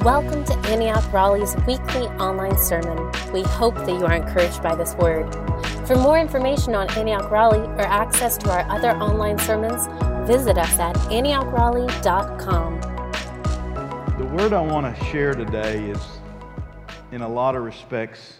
Welcome 0.00 0.42
to 0.44 0.54
Antioch 0.68 1.12
Raleigh's 1.12 1.54
weekly 1.66 2.08
online 2.18 2.56
sermon. 2.56 3.12
We 3.30 3.42
hope 3.42 3.74
that 3.74 3.90
you 3.90 4.06
are 4.06 4.14
encouraged 4.14 4.62
by 4.62 4.74
this 4.74 4.94
word. 4.94 5.30
For 5.86 5.96
more 5.96 6.18
information 6.18 6.74
on 6.74 6.90
Antioch 6.96 7.30
Raleigh 7.30 7.68
or 7.78 7.82
access 7.82 8.38
to 8.38 8.50
our 8.50 8.68
other 8.70 8.92
online 8.92 9.38
sermons, 9.38 9.86
visit 10.26 10.56
us 10.56 10.78
at 10.78 10.96
antiochraleigh.com. 10.96 12.80
The 14.18 14.24
word 14.34 14.54
I 14.54 14.62
want 14.62 14.96
to 14.96 15.04
share 15.04 15.34
today 15.34 15.90
is, 15.90 16.00
in 17.12 17.20
a 17.20 17.28
lot 17.28 17.54
of 17.54 17.62
respects, 17.62 18.38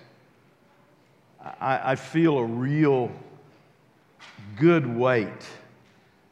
I, 1.61 1.93
I 1.93 1.97
feel 1.97 2.39
a 2.39 2.45
real 2.45 3.13
good 4.57 4.87
weight, 4.87 5.47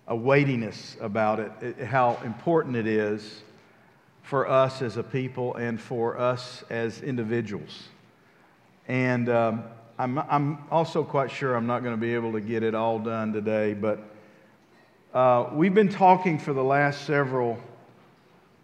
a 0.09 0.16
weightiness 0.16 0.96
about 0.98 1.41
it, 1.41 1.52
it, 1.61 1.79
how 1.84 2.18
important 2.25 2.75
it 2.75 2.87
is 2.87 3.43
for 4.31 4.49
us 4.49 4.81
as 4.81 4.97
a 4.97 5.03
people 5.03 5.57
and 5.57 5.81
for 5.81 6.17
us 6.17 6.62
as 6.71 7.02
individuals. 7.02 7.88
And 8.87 9.29
um, 9.29 9.65
I'm, 9.98 10.19
I'm 10.19 10.59
also 10.71 11.02
quite 11.02 11.33
sure 11.33 11.57
I'm 11.57 11.66
not 11.66 11.83
going 11.83 11.97
to 11.97 12.01
be 12.01 12.15
able 12.15 12.30
to 12.35 12.41
get 12.41 12.62
it 12.62 12.73
all 12.73 13.01
done 13.01 13.33
today, 13.33 13.74
but 13.74 13.98
uh, 15.12 15.51
we've 15.52 15.74
been 15.74 15.88
talking 15.88 16.38
for 16.38 16.52
the 16.52 16.62
last 16.62 17.07
several, 17.07 17.59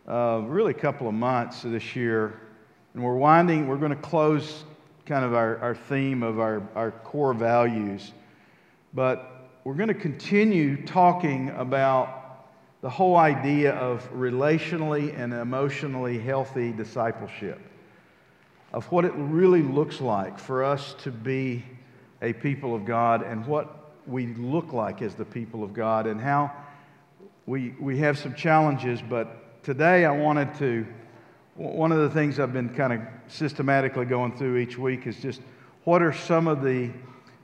uh, 0.06 0.40
really 0.44 0.72
couple 0.72 1.08
of 1.08 1.14
months 1.14 1.62
this 1.62 1.96
year, 1.96 2.40
and 2.94 3.02
we're 3.02 3.16
winding, 3.16 3.66
we're 3.66 3.76
going 3.76 3.90
to 3.90 3.96
close 3.96 4.62
kind 5.04 5.24
of 5.24 5.34
our, 5.34 5.58
our 5.58 5.74
theme 5.74 6.22
of 6.22 6.38
our, 6.38 6.62
our 6.76 6.92
core 6.92 7.34
values. 7.34 8.12
But 8.94 9.50
we're 9.64 9.74
going 9.74 9.88
to 9.88 9.94
continue 9.94 10.86
talking 10.86 11.50
about 11.50 12.15
the 12.82 12.90
whole 12.90 13.16
idea 13.16 13.72
of 13.74 14.08
relationally 14.12 15.18
and 15.18 15.32
emotionally 15.32 16.18
healthy 16.18 16.72
discipleship, 16.72 17.60
of 18.72 18.84
what 18.92 19.04
it 19.04 19.12
really 19.16 19.62
looks 19.62 20.00
like 20.00 20.38
for 20.38 20.62
us 20.62 20.94
to 21.02 21.10
be 21.10 21.64
a 22.22 22.32
people 22.32 22.74
of 22.74 22.84
God 22.84 23.22
and 23.22 23.46
what 23.46 23.92
we 24.06 24.34
look 24.34 24.72
like 24.72 25.02
as 25.02 25.14
the 25.14 25.24
people 25.24 25.64
of 25.64 25.72
God 25.72 26.06
and 26.06 26.20
how 26.20 26.52
we, 27.46 27.74
we 27.80 27.98
have 27.98 28.18
some 28.18 28.34
challenges. 28.34 29.00
But 29.02 29.62
today 29.64 30.04
I 30.04 30.10
wanted 30.10 30.54
to, 30.56 30.86
one 31.54 31.92
of 31.92 31.98
the 31.98 32.10
things 32.10 32.38
I've 32.38 32.52
been 32.52 32.74
kind 32.74 32.92
of 32.92 33.00
systematically 33.28 34.04
going 34.04 34.36
through 34.36 34.58
each 34.58 34.78
week 34.78 35.06
is 35.06 35.18
just 35.18 35.40
what 35.84 36.02
are 36.02 36.12
some 36.12 36.46
of 36.46 36.62
the 36.62 36.90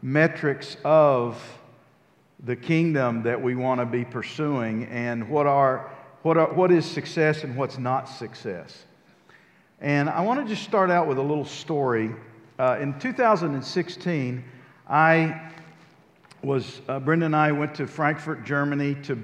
metrics 0.03 0.77
of 0.85 1.43
the 2.45 2.57
kingdom 2.57 3.23
that 3.23 3.41
we 3.41 3.55
want 3.55 3.81
to 3.81 3.87
be 3.87 4.05
pursuing 4.05 4.85
and 4.87 5.29
what, 5.29 5.47
are, 5.47 5.91
what, 6.23 6.37
are, 6.37 6.53
what 6.53 6.73
is 6.73 6.85
success 6.85 7.45
and 7.45 7.57
what's 7.57 7.79
not 7.79 8.09
success. 8.09 8.85
And 9.81 10.11
I 10.11 10.21
want 10.23 10.41
to 10.41 10.47
just 10.47 10.65
start 10.65 10.91
out 10.91 11.07
with 11.07 11.19
a 11.19 11.23
little 11.23 11.45
story. 11.45 12.11
Uh, 12.59 12.79
in 12.81 12.99
2016, 12.99 14.45
I 14.89 15.53
was, 16.43 16.81
uh, 16.89 16.99
Brenda 16.99 17.27
and 17.27 17.37
I 17.37 17.53
went 17.53 17.77
to 17.77 17.87
Frankfurt, 17.87 18.45
Germany 18.45 18.97
to, 19.05 19.23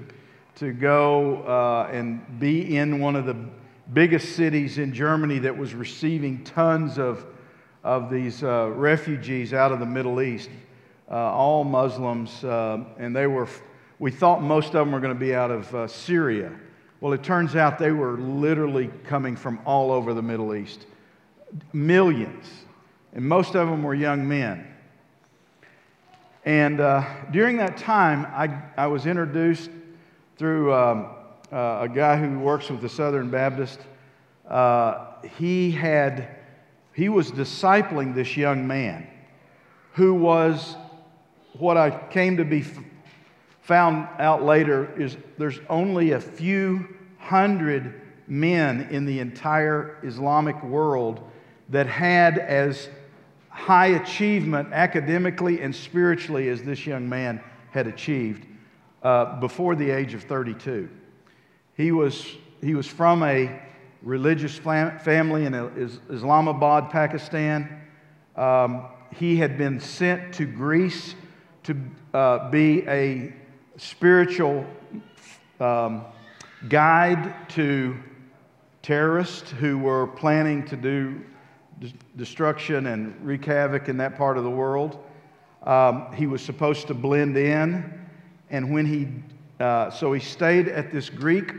to 0.55 0.71
go 0.71 1.43
uh, 1.43 1.89
and 1.91 2.39
be 2.39 2.77
in 2.77 2.99
one 2.99 3.17
of 3.17 3.25
the 3.25 3.35
biggest 3.93 4.35
cities 4.35 4.77
in 4.77 4.93
Germany 4.93 5.39
that 5.39 5.57
was 5.57 5.73
receiving 5.73 6.43
tons 6.45 6.97
of, 6.97 7.25
of 7.83 8.09
these 8.09 8.43
uh, 8.43 8.69
refugees 8.75 9.53
out 9.53 9.73
of 9.73 9.79
the 9.79 9.85
Middle 9.85 10.21
East 10.21 10.49
all 11.15 11.63
Muslims, 11.63 12.43
uh, 12.43 12.83
and 12.97 13.15
they 13.15 13.27
were, 13.27 13.47
we 13.97 14.11
thought 14.11 14.41
most 14.41 14.67
of 14.67 14.73
them 14.73 14.91
were 14.91 14.99
going 14.99 15.13
to 15.13 15.19
be 15.19 15.33
out 15.33 15.51
of 15.51 15.73
uh, 15.73 15.87
Syria. 15.87 16.51
Well, 17.01 17.13
it 17.13 17.23
turns 17.23 17.55
out 17.55 17.79
they 17.79 17.91
were 17.91 18.17
literally 18.17 18.89
coming 19.05 19.35
from 19.35 19.59
all 19.65 19.91
over 19.91 20.13
the 20.13 20.21
Middle 20.21 20.53
East. 20.53 20.85
Millions. 21.73 22.45
And 23.13 23.25
most 23.25 23.55
of 23.55 23.67
them 23.67 23.83
were 23.83 23.95
young 23.95 24.27
men. 24.27 24.67
And 26.45 26.79
uh, 26.79 27.03
during 27.31 27.57
that 27.57 27.77
time, 27.77 28.25
I, 28.27 28.83
I 28.83 28.87
was 28.87 29.05
introduced 29.05 29.69
through 30.37 30.73
um, 30.73 31.07
uh, 31.51 31.79
a 31.81 31.89
guy 31.89 32.17
who 32.17 32.39
works 32.39 32.69
with 32.69 32.81
the 32.81 32.89
Southern 32.89 33.29
Baptist. 33.29 33.79
Uh, 34.47 35.07
he 35.37 35.71
had, 35.71 36.35
he 36.93 37.09
was 37.09 37.31
discipling 37.31 38.13
this 38.13 38.37
young 38.37 38.67
man 38.67 39.07
who 39.93 40.13
was 40.13 40.75
what 41.59 41.77
I 41.77 41.91
came 42.09 42.37
to 42.37 42.45
be 42.45 42.65
found 43.61 44.07
out 44.17 44.43
later 44.43 44.91
is 44.99 45.17
there's 45.37 45.59
only 45.69 46.11
a 46.11 46.19
few 46.19 46.97
hundred 47.19 48.01
men 48.27 48.87
in 48.91 49.05
the 49.05 49.19
entire 49.19 49.97
Islamic 50.03 50.61
world 50.63 51.21
that 51.69 51.85
had 51.85 52.39
as 52.39 52.89
high 53.49 53.87
achievement 53.87 54.69
academically 54.71 55.61
and 55.61 55.75
spiritually 55.75 56.49
as 56.49 56.63
this 56.63 56.85
young 56.87 57.07
man 57.07 57.41
had 57.71 57.87
achieved 57.87 58.47
uh, 59.03 59.39
before 59.39 59.75
the 59.75 59.89
age 59.89 60.13
of 60.13 60.23
32. 60.23 60.89
He 61.75 61.91
was, 61.91 62.25
he 62.61 62.73
was 62.73 62.87
from 62.87 63.23
a 63.23 63.61
religious 64.01 64.57
family 64.57 65.45
in 65.45 65.53
Islamabad, 66.09 66.89
Pakistan. 66.89 67.81
Um, 68.35 68.85
he 69.15 69.37
had 69.37 69.57
been 69.57 69.79
sent 69.79 70.33
to 70.35 70.45
Greece 70.45 71.15
to 71.69 71.77
uh, 72.15 72.49
be 72.49 72.81
a 72.87 73.31
spiritual 73.77 74.65
um, 75.59 76.03
guide 76.67 77.47
to 77.49 77.95
terrorists 78.81 79.51
who 79.51 79.77
were 79.77 80.07
planning 80.07 80.65
to 80.65 80.75
do 80.75 81.21
destruction 82.17 82.87
and 82.87 83.23
wreak 83.23 83.45
havoc 83.45 83.87
in 83.87 83.97
that 83.97 84.17
part 84.17 84.35
of 84.35 84.43
the 84.43 84.49
world. 84.49 84.97
Um, 85.61 86.11
he 86.13 86.25
was 86.25 86.41
supposed 86.41 86.87
to 86.87 86.95
blend 86.95 87.37
in, 87.37 87.99
and 88.49 88.73
when 88.73 88.87
he 88.87 89.07
uh, 89.63 89.91
so 89.91 90.11
he 90.11 90.19
stayed 90.19 90.69
at 90.69 90.91
this 90.91 91.07
Greek 91.07 91.53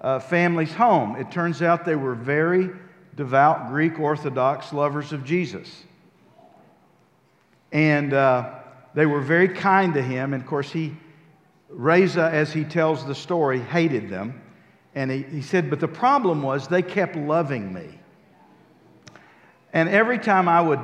uh, 0.00 0.18
family's 0.18 0.72
home. 0.72 1.16
It 1.16 1.30
turns 1.30 1.60
out 1.60 1.84
they 1.84 1.94
were 1.94 2.14
very 2.14 2.70
devout 3.16 3.68
Greek 3.68 4.00
Orthodox 4.00 4.72
lovers 4.72 5.12
of 5.12 5.26
Jesus, 5.26 5.82
and. 7.70 8.14
Uh, 8.14 8.60
they 8.94 9.06
were 9.06 9.20
very 9.20 9.48
kind 9.48 9.94
to 9.94 10.02
him. 10.02 10.34
And 10.34 10.42
of 10.42 10.48
course, 10.48 10.70
he, 10.70 10.94
Reza, 11.68 12.30
as 12.32 12.52
he 12.52 12.64
tells 12.64 13.06
the 13.06 13.14
story, 13.14 13.60
hated 13.60 14.08
them. 14.08 14.40
And 14.94 15.10
he, 15.10 15.22
he 15.22 15.42
said, 15.42 15.70
But 15.70 15.80
the 15.80 15.88
problem 15.88 16.42
was 16.42 16.68
they 16.68 16.82
kept 16.82 17.16
loving 17.16 17.72
me. 17.72 17.98
And 19.72 19.88
every 19.88 20.18
time 20.18 20.48
I 20.48 20.60
would 20.60 20.80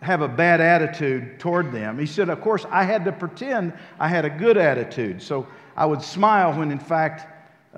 have 0.00 0.20
a 0.20 0.28
bad 0.28 0.60
attitude 0.60 1.38
toward 1.38 1.70
them, 1.70 1.98
he 1.98 2.06
said, 2.06 2.28
Of 2.28 2.40
course, 2.40 2.66
I 2.70 2.82
had 2.84 3.04
to 3.04 3.12
pretend 3.12 3.72
I 4.00 4.08
had 4.08 4.24
a 4.24 4.30
good 4.30 4.56
attitude. 4.56 5.22
So 5.22 5.46
I 5.76 5.86
would 5.86 6.02
smile 6.02 6.58
when, 6.58 6.72
in 6.72 6.80
fact, 6.80 7.28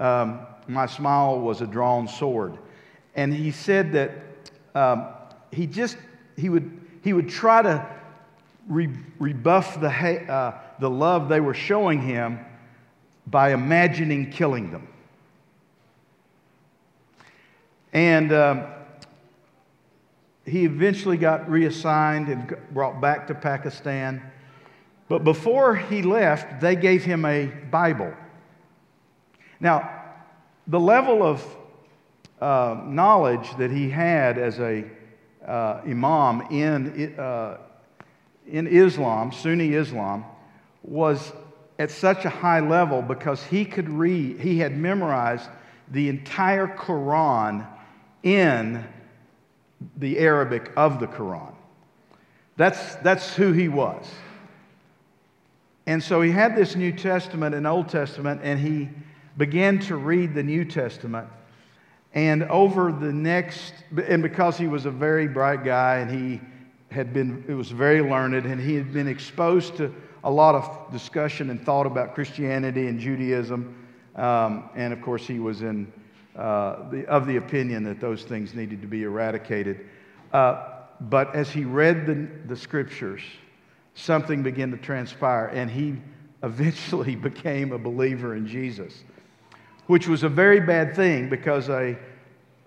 um, 0.01 0.47
my 0.67 0.87
smile 0.87 1.39
was 1.39 1.61
a 1.61 1.67
drawn 1.67 2.09
sword. 2.09 2.59
And 3.15 3.33
he 3.33 3.51
said 3.51 3.93
that 3.93 4.11
um, 4.75 5.09
he 5.53 5.67
just, 5.67 5.99
he 6.37 6.49
would, 6.49 6.81
he 7.03 7.13
would 7.13 7.29
try 7.29 7.63
to 7.63 7.94
rebuff 8.69 9.81
the, 9.81 9.91
uh, 9.91 10.59
the 10.79 10.91
love 10.91 11.29
they 11.29 11.41
were 11.41 11.55
showing 11.55 12.01
him 12.01 12.41
by 13.27 13.53
imagining 13.53 14.31
killing 14.31 14.71
them. 14.71 14.89
And 17.93 18.33
um, 18.33 18.65
he 20.45 20.65
eventually 20.65 21.17
got 21.17 21.49
reassigned 21.49 22.29
and 22.29 22.57
brought 22.73 23.01
back 23.01 23.27
to 23.29 23.35
Pakistan. 23.35 24.23
But 25.09 25.25
before 25.25 25.77
he 25.77 26.03
left, 26.03 26.61
they 26.61 26.77
gave 26.77 27.05
him 27.05 27.25
a 27.25 27.47
Bible. 27.47 28.13
Now, 29.61 29.91
the 30.67 30.81
level 30.81 31.23
of 31.23 31.45
uh, 32.41 32.81
knowledge 32.85 33.57
that 33.59 33.71
he 33.71 33.89
had 33.89 34.39
as 34.39 34.59
a 34.61 34.85
uh, 35.47 35.83
imam 35.87 36.41
in 36.51 37.19
uh, 37.19 37.59
in 38.47 38.67
Islam, 38.67 39.33
Sunni 39.33 39.75
Islam, 39.75 40.25
was 40.83 41.33
at 41.79 41.91
such 41.91 42.25
a 42.25 42.31
high 42.31 42.61
level 42.61 43.03
because 43.03 43.43
he 43.43 43.65
could 43.65 43.89
read, 43.89 44.41
he 44.41 44.59
had 44.59 44.77
memorized 44.77 45.49
the 45.91 46.09
entire 46.09 46.67
Quran 46.67 47.67
in 48.23 48.85
the 49.97 50.19
Arabic 50.19 50.71
of 50.77 51.01
the 51.01 51.07
Quran. 51.07 51.55
That's, 52.57 52.95
that's 52.97 53.35
who 53.35 53.53
he 53.53 53.69
was. 53.69 54.07
And 55.87 56.03
so 56.03 56.23
he 56.23 56.31
had 56.31 56.57
this 56.57 56.77
New 56.77 56.93
Testament 56.93 57.55
and 57.55 57.67
Old 57.67 57.89
Testament, 57.89 58.41
and 58.43 58.59
he 58.59 58.89
began 59.37 59.79
to 59.81 59.97
read 59.97 60.35
the 60.35 60.43
New 60.43 60.65
Testament. 60.65 61.29
And 62.15 62.45
over 62.45 62.93
the 62.93 63.13
next, 63.13 63.75
and 64.07 64.23
because 64.23 64.57
he 64.57 64.69
was 64.69 64.87
a 64.87 64.91
very 64.91 65.27
bright 65.27 65.65
guy 65.65 65.97
and 65.97 66.11
he 66.11 66.41
had 66.95 67.13
been, 67.13 67.45
it 67.49 67.55
was 67.55 67.71
very 67.71 68.01
learned, 68.01 68.47
and 68.47 68.61
he 68.61 68.75
had 68.75 68.93
been 68.93 69.09
exposed 69.09 69.77
to 69.77 69.93
a 70.23 70.31
lot 70.31 70.55
of 70.55 70.93
discussion 70.93 71.51
and 71.51 71.63
thought 71.63 71.87
about 71.87 72.15
Christianity 72.15 72.87
and 72.87 72.99
Judaism. 72.99 73.77
Um, 74.17 74.71
and 74.75 74.93
of 74.93 75.03
course, 75.03 75.27
he 75.27 75.39
was 75.39 75.63
in 75.63 75.93
uh, 76.37 76.89
the, 76.91 77.07
of 77.07 77.27
the 77.27 77.37
opinion 77.37 77.85
that 77.85 78.01
those 78.01 78.23
things 78.23 78.55
needed 78.55 78.81
to 78.81 78.87
be 78.87 79.03
eradicated. 79.03 79.87
Uh, 80.33 80.71
but 81.01 81.35
as 81.35 81.51
he 81.51 81.65
read 81.65 82.07
the, 82.07 82.29
the 82.47 82.57
scriptures, 82.57 83.21
something 83.95 84.43
began 84.43 84.71
to 84.71 84.77
transpire, 84.77 85.47
and 85.47 85.71
he 85.71 85.97
eventually 86.43 87.17
became 87.31 87.73
a 87.73 87.79
believer 87.79 88.35
in 88.35 88.47
Jesus, 88.47 89.05
which 89.87 90.09
was 90.09 90.23
a 90.23 90.29
very 90.29 90.61
bad 90.61 90.95
thing 90.95 91.29
because 91.29 91.69
I, 91.69 91.99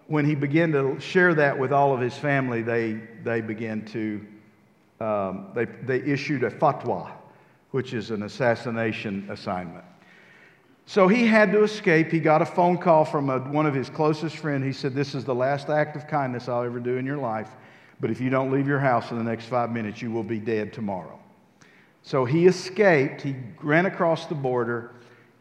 when 0.07 0.25
he 0.25 0.35
began 0.35 0.71
to 0.71 0.99
share 0.99 1.33
that 1.35 1.57
with 1.57 1.71
all 1.71 1.93
of 1.93 1.99
his 1.99 2.15
family, 2.15 2.61
they, 2.61 2.99
they 3.23 3.41
began 3.41 3.85
to, 3.85 4.25
um, 4.99 5.47
they, 5.53 5.65
they 5.65 5.99
issued 5.99 6.43
a 6.43 6.49
fatwa, 6.49 7.11
which 7.71 7.93
is 7.93 8.09
an 8.11 8.23
assassination 8.23 9.27
assignment. 9.29 9.83
So 10.85 11.09
he 11.09 11.27
had 11.27 11.51
to 11.51 11.63
escape. 11.63 12.09
He 12.09 12.21
got 12.21 12.41
a 12.41 12.45
phone 12.45 12.77
call 12.77 13.03
from 13.03 13.29
a, 13.29 13.39
one 13.39 13.65
of 13.65 13.73
his 13.73 13.89
closest 13.89 14.37
friends. 14.37 14.63
He 14.63 14.71
said, 14.71 14.93
This 14.95 15.13
is 15.13 15.25
the 15.25 15.35
last 15.35 15.69
act 15.69 15.97
of 15.97 16.07
kindness 16.07 16.47
I'll 16.47 16.63
ever 16.63 16.79
do 16.79 16.95
in 16.95 17.05
your 17.05 17.17
life. 17.17 17.49
But 17.99 18.09
if 18.09 18.21
you 18.21 18.29
don't 18.29 18.51
leave 18.51 18.67
your 18.67 18.79
house 18.79 19.11
in 19.11 19.17
the 19.17 19.23
next 19.23 19.45
five 19.45 19.69
minutes, 19.69 20.01
you 20.01 20.11
will 20.11 20.23
be 20.23 20.39
dead 20.39 20.71
tomorrow. 20.71 21.19
So 22.03 22.23
he 22.23 22.47
escaped. 22.47 23.21
He 23.21 23.35
ran 23.61 23.85
across 23.85 24.27
the 24.27 24.35
border. 24.35 24.91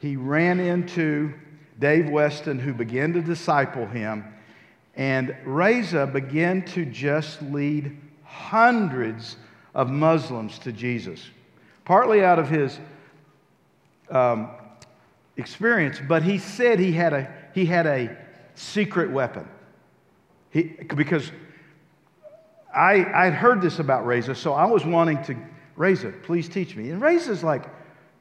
He 0.00 0.16
ran 0.16 0.58
into 0.58 1.32
Dave 1.78 2.10
Weston, 2.10 2.58
who 2.58 2.74
began 2.74 3.12
to 3.12 3.22
disciple 3.22 3.86
him. 3.86 4.24
And 4.96 5.36
Reza 5.44 6.06
began 6.06 6.62
to 6.66 6.86
just 6.86 7.42
lead 7.42 7.96
hundreds 8.24 9.36
of 9.74 9.90
Muslims 9.90 10.58
to 10.60 10.72
Jesus, 10.72 11.22
partly 11.84 12.24
out 12.24 12.38
of 12.38 12.48
his 12.48 12.78
um, 14.10 14.50
experience, 15.36 16.00
but 16.08 16.22
he 16.22 16.38
said 16.38 16.78
he 16.78 16.92
had 16.92 17.12
a, 17.12 17.30
he 17.54 17.66
had 17.66 17.86
a 17.86 18.16
secret 18.54 19.10
weapon. 19.10 19.46
He, 20.50 20.62
because 20.62 21.30
I, 22.74 23.04
I'd 23.26 23.34
heard 23.34 23.60
this 23.60 23.78
about 23.78 24.06
Reza, 24.06 24.34
so 24.34 24.54
I 24.54 24.64
was 24.64 24.84
wanting 24.84 25.22
to, 25.24 25.36
Reza, 25.76 26.12
please 26.22 26.48
teach 26.48 26.74
me. 26.74 26.90
And 26.90 27.02
Reza's 27.02 27.44
like 27.44 27.64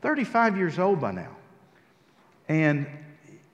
35 0.01 0.57
years 0.57 0.77
old 0.77 0.99
by 0.99 1.11
now. 1.11 1.35
And 2.49 2.85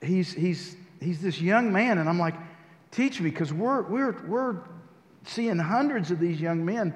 he's, 0.02 0.32
he's, 0.32 0.76
he's 1.00 1.20
this 1.20 1.40
young 1.40 1.72
man, 1.72 1.98
and 1.98 2.08
I'm 2.08 2.18
like, 2.18 2.34
teach 2.92 3.20
me, 3.20 3.30
because 3.30 3.52
we're, 3.52 3.82
we're, 3.82 4.24
we're 4.26 4.56
seeing 5.24 5.58
hundreds 5.58 6.12
of 6.12 6.20
these 6.20 6.40
young 6.40 6.64
men. 6.64 6.94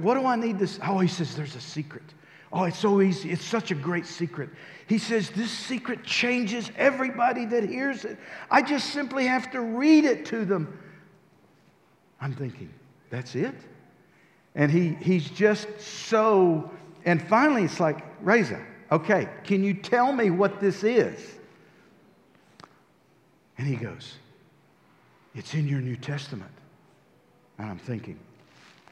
What 0.00 0.14
do 0.14 0.24
I 0.24 0.36
need 0.36 0.58
this? 0.58 0.80
Oh, 0.82 0.98
he 1.00 1.08
says, 1.08 1.36
there's 1.36 1.54
a 1.54 1.60
secret. 1.60 2.14
Oh, 2.52 2.64
it's 2.64 2.78
so 2.78 3.02
easy. 3.02 3.30
It's 3.30 3.44
such 3.44 3.70
a 3.70 3.74
great 3.74 4.06
secret. 4.06 4.48
He 4.88 4.98
says, 4.98 5.30
This 5.30 5.50
secret 5.50 6.04
changes 6.04 6.70
everybody 6.76 7.44
that 7.46 7.68
hears 7.68 8.04
it. 8.04 8.18
I 8.50 8.62
just 8.62 8.90
simply 8.90 9.26
have 9.26 9.50
to 9.52 9.60
read 9.60 10.04
it 10.04 10.24
to 10.26 10.44
them. 10.44 10.80
I'm 12.20 12.32
thinking, 12.32 12.72
That's 13.10 13.34
it? 13.34 13.54
And 14.54 14.70
he, 14.70 14.90
he's 15.00 15.28
just 15.28 15.68
so. 15.80 16.70
And 17.04 17.20
finally, 17.22 17.64
it's 17.64 17.80
like, 17.80 18.04
Reza, 18.22 18.64
okay, 18.90 19.28
can 19.44 19.62
you 19.62 19.74
tell 19.74 20.12
me 20.12 20.30
what 20.30 20.60
this 20.60 20.82
is? 20.82 21.38
And 23.58 23.66
he 23.66 23.76
goes, 23.76 24.14
It's 25.36 25.52
in 25.54 25.68
your 25.68 25.80
New 25.80 25.96
Testament. 25.96 26.50
And 27.58 27.70
I'm 27.70 27.78
thinking, 27.78 28.18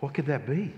What 0.00 0.14
could 0.14 0.26
that 0.26 0.46
be? 0.46 0.73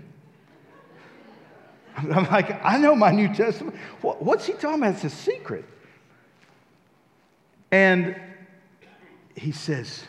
I'm 1.97 2.25
like, 2.25 2.63
I 2.63 2.77
know 2.77 2.95
my 2.95 3.11
New 3.11 3.33
Testament. 3.33 3.75
What's 4.01 4.45
he 4.45 4.53
talking 4.53 4.79
about? 4.79 4.95
It's 4.95 5.03
a 5.03 5.09
secret. 5.09 5.65
And 7.71 8.15
he 9.35 9.51
says, 9.51 10.05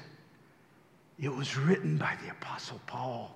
it 1.20 1.34
was 1.34 1.56
written 1.56 1.96
by 1.96 2.16
the 2.24 2.30
Apostle 2.30 2.80
Paul. 2.86 3.34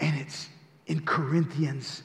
And 0.00 0.18
it's 0.18 0.48
in 0.86 1.04
Corinthians. 1.04 2.02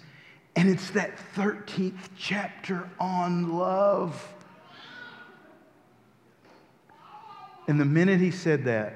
And 0.56 0.70
it's 0.70 0.92
that 0.92 1.12
13th 1.36 2.10
chapter 2.18 2.88
on 3.00 3.58
love. 3.58 4.35
And 7.68 7.80
the 7.80 7.86
minute 7.86 8.20
he 8.20 8.32
said 8.32 8.66
that, 8.66 8.94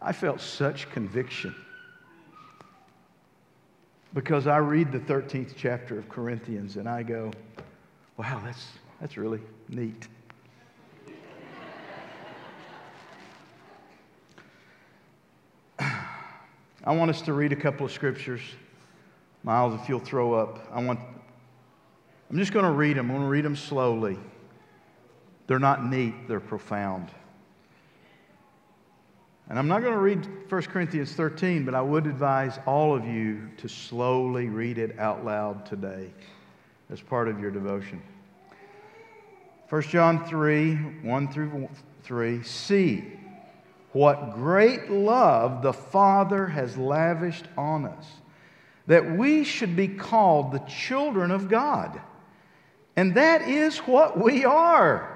I 0.00 0.12
felt 0.12 0.40
such 0.40 0.90
conviction 0.90 1.54
because 4.14 4.46
I 4.46 4.58
read 4.58 4.92
the 4.92 5.00
13th 5.00 5.54
chapter 5.56 5.98
of 5.98 6.08
Corinthians 6.08 6.76
and 6.76 6.88
I 6.88 7.02
go, 7.02 7.32
wow, 8.16 8.40
that's, 8.44 8.66
that's 9.00 9.16
really 9.18 9.40
neat. 9.68 10.08
I 15.78 16.92
want 16.94 17.10
us 17.10 17.20
to 17.22 17.32
read 17.34 17.52
a 17.52 17.56
couple 17.56 17.84
of 17.84 17.92
scriptures. 17.92 18.40
Miles, 19.42 19.78
if 19.80 19.88
you'll 19.88 20.00
throw 20.00 20.32
up, 20.32 20.66
I 20.72 20.82
want, 20.82 20.98
I'm 22.30 22.38
just 22.38 22.52
going 22.52 22.64
to 22.64 22.70
read 22.70 22.96
them. 22.96 23.10
I'm 23.10 23.16
going 23.16 23.26
to 23.26 23.30
read 23.30 23.44
them 23.44 23.56
slowly. 23.56 24.18
They're 25.46 25.58
not 25.58 25.84
neat, 25.84 26.28
they're 26.28 26.40
profound. 26.40 27.10
And 29.48 29.58
I'm 29.58 29.68
not 29.68 29.80
going 29.80 29.92
to 29.92 30.00
read 30.00 30.26
1 30.50 30.62
Corinthians 30.62 31.12
13, 31.12 31.64
but 31.64 31.74
I 31.74 31.80
would 31.80 32.06
advise 32.06 32.58
all 32.66 32.96
of 32.96 33.06
you 33.06 33.48
to 33.58 33.68
slowly 33.68 34.48
read 34.48 34.78
it 34.78 34.98
out 34.98 35.24
loud 35.24 35.66
today 35.66 36.10
as 36.90 37.00
part 37.00 37.28
of 37.28 37.38
your 37.38 37.52
devotion. 37.52 38.02
1 39.68 39.82
John 39.82 40.24
3 40.24 40.74
1 40.74 41.28
through 41.32 41.68
3. 42.02 42.42
See 42.42 43.04
what 43.92 44.34
great 44.34 44.90
love 44.90 45.62
the 45.62 45.72
Father 45.72 46.46
has 46.46 46.76
lavished 46.76 47.46
on 47.56 47.86
us, 47.86 48.06
that 48.86 49.16
we 49.16 49.42
should 49.42 49.74
be 49.74 49.88
called 49.88 50.52
the 50.52 50.58
children 50.60 51.30
of 51.30 51.48
God. 51.48 52.00
And 52.96 53.14
that 53.14 53.42
is 53.42 53.78
what 53.78 54.22
we 54.22 54.44
are. 54.44 55.15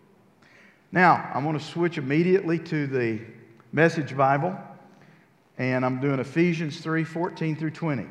Now, 0.91 1.31
I'm 1.33 1.43
going 1.43 1.57
to 1.57 1.63
switch 1.63 1.97
immediately 1.97 2.59
to 2.59 2.85
the 2.85 3.21
Message 3.71 4.15
Bible, 4.15 4.57
and 5.57 5.85
I'm 5.85 6.01
doing 6.01 6.19
Ephesians 6.19 6.81
3 6.81 7.05
14 7.05 7.55
through 7.55 7.71
20. 7.71 8.07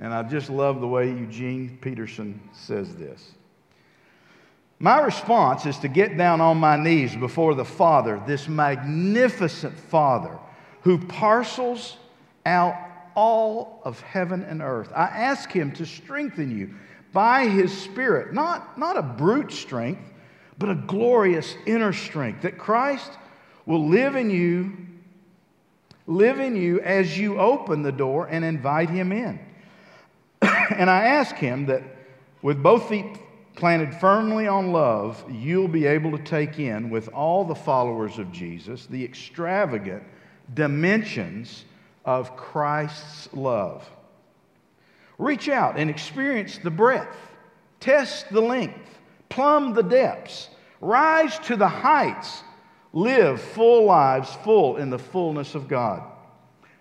And 0.00 0.12
I 0.12 0.24
just 0.24 0.50
love 0.50 0.80
the 0.80 0.88
way 0.88 1.08
Eugene 1.08 1.78
Peterson 1.80 2.40
says 2.52 2.96
this. 2.96 3.32
My 4.80 5.00
response 5.00 5.66
is 5.66 5.78
to 5.78 5.88
get 5.88 6.16
down 6.16 6.40
on 6.40 6.56
my 6.58 6.76
knees 6.76 7.14
before 7.14 7.54
the 7.54 7.64
Father, 7.64 8.20
this 8.26 8.48
magnificent 8.48 9.76
Father 9.76 10.38
who 10.82 10.98
parcels 10.98 11.96
out 12.46 12.74
all 13.14 13.80
of 13.84 14.00
heaven 14.00 14.44
and 14.44 14.62
earth. 14.62 14.92
I 14.94 15.06
ask 15.06 15.50
Him 15.50 15.72
to 15.72 15.86
strengthen 15.86 16.56
you 16.56 16.74
by 17.12 17.48
His 17.48 17.76
Spirit, 17.76 18.32
not, 18.32 18.78
not 18.78 18.96
a 18.96 19.02
brute 19.02 19.52
strength, 19.52 20.12
but 20.58 20.68
a 20.68 20.74
glorious 20.74 21.54
inner 21.66 21.92
strength, 21.92 22.42
that 22.42 22.58
Christ 22.58 23.12
will 23.64 23.88
live 23.88 24.16
in 24.16 24.30
you, 24.30 24.76
live 26.06 26.40
in 26.40 26.56
you 26.56 26.80
as 26.80 27.16
you 27.18 27.38
open 27.38 27.82
the 27.82 27.92
door 27.92 28.26
and 28.26 28.44
invite 28.44 28.90
him 28.90 29.12
in. 29.12 29.38
and 30.42 30.90
I 30.90 31.04
ask 31.04 31.36
him 31.36 31.66
that 31.66 31.82
with 32.42 32.62
both 32.62 32.88
feet 32.88 33.06
planted 33.54 33.92
firmly 33.94 34.46
on 34.46 34.72
love, 34.72 35.24
you'll 35.30 35.68
be 35.68 35.86
able 35.86 36.16
to 36.16 36.22
take 36.22 36.58
in 36.58 36.90
with 36.90 37.08
all 37.08 37.44
the 37.44 37.54
followers 37.54 38.18
of 38.18 38.30
Jesus 38.32 38.86
the 38.86 39.04
extravagant 39.04 40.02
dimensions 40.54 41.64
of 42.04 42.36
Christ's 42.36 43.28
love. 43.34 43.88
Reach 45.18 45.48
out 45.48 45.76
and 45.76 45.90
experience 45.90 46.58
the 46.58 46.70
breadth, 46.70 47.16
test 47.80 48.30
the 48.30 48.40
length, 48.40 48.97
plumb 49.28 49.74
the 49.74 49.82
depths, 49.82 50.48
rise 50.80 51.38
to 51.40 51.56
the 51.56 51.68
heights 51.68 52.42
live 52.92 53.40
full 53.40 53.84
lives, 53.84 54.34
full 54.42 54.76
in 54.76 54.90
the 54.90 54.98
fullness 54.98 55.54
of 55.54 55.68
God. 55.68 56.02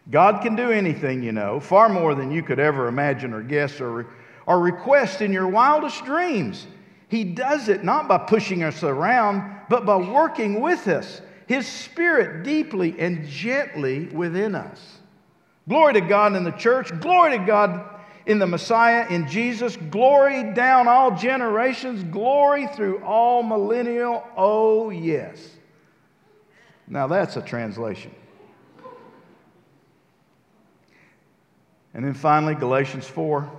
God 0.09 0.41
can 0.41 0.55
do 0.55 0.71
anything, 0.71 1.21
you 1.21 1.33
know, 1.33 1.59
far 1.59 1.89
more 1.89 2.15
than 2.15 2.31
you 2.31 2.41
could 2.41 2.59
ever 2.59 2.87
imagine 2.87 3.33
or 3.33 3.41
guess 3.41 3.81
or, 3.81 4.07
or 4.45 4.59
request 4.59 5.21
in 5.21 5.33
your 5.33 5.47
wildest 5.47 6.05
dreams. 6.05 6.65
He 7.09 7.23
does 7.23 7.67
it 7.67 7.83
not 7.83 8.07
by 8.07 8.17
pushing 8.17 8.63
us 8.63 8.83
around, 8.83 9.61
but 9.69 9.85
by 9.85 9.97
working 9.97 10.61
with 10.61 10.87
us, 10.87 11.21
His 11.45 11.67
Spirit 11.67 12.43
deeply 12.43 12.97
and 12.99 13.27
gently 13.27 14.05
within 14.07 14.55
us. 14.55 14.99
Glory 15.67 15.93
to 15.93 16.01
God 16.01 16.35
in 16.35 16.45
the 16.45 16.51
church. 16.51 16.97
Glory 17.01 17.37
to 17.37 17.45
God 17.45 17.96
in 18.27 18.39
the 18.39 18.45
Messiah, 18.45 19.07
in 19.09 19.27
Jesus. 19.27 19.75
Glory 19.89 20.53
down 20.53 20.87
all 20.87 21.15
generations. 21.15 22.03
Glory 22.03 22.67
through 22.67 22.99
all 23.03 23.41
millennial. 23.41 24.27
Oh, 24.35 24.89
yes. 24.89 25.49
Now 26.87 27.07
that's 27.07 27.37
a 27.37 27.41
translation. 27.41 28.13
And 31.93 32.05
then 32.05 32.13
finally, 32.13 32.53
Galatians 32.53 33.07
4. 33.07 33.49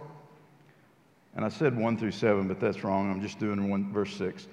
And 1.35 1.45
I 1.45 1.49
said 1.49 1.77
1 1.77 1.99
through 1.99 2.13
7, 2.13 2.47
but 2.47 2.61
that's 2.61 2.85
wrong. 2.85 3.11
I'm 3.11 3.21
just 3.21 3.39
doing 3.39 3.71
one, 3.71 3.93
verse 3.93 4.15
6. 4.17 4.47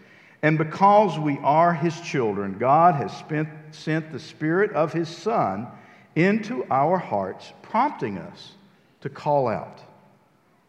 And 0.43 0.57
because 0.57 1.19
we 1.19 1.38
are 1.39 1.74
his 1.74 2.00
children, 2.01 2.57
God 2.57 2.95
has 2.95 3.15
spent, 3.17 3.50
sent 3.72 4.12
the 4.12 4.19
Spirit 4.19 4.72
of 4.74 4.93
his 4.93 5.10
Son 5.10 5.67
into 6.15 6.65
our 6.69 6.98
hearts, 6.98 7.51
prompting 7.62 8.17
us 8.17 8.53
to 9.01 9.10
call 9.10 9.48
out, 9.48 9.81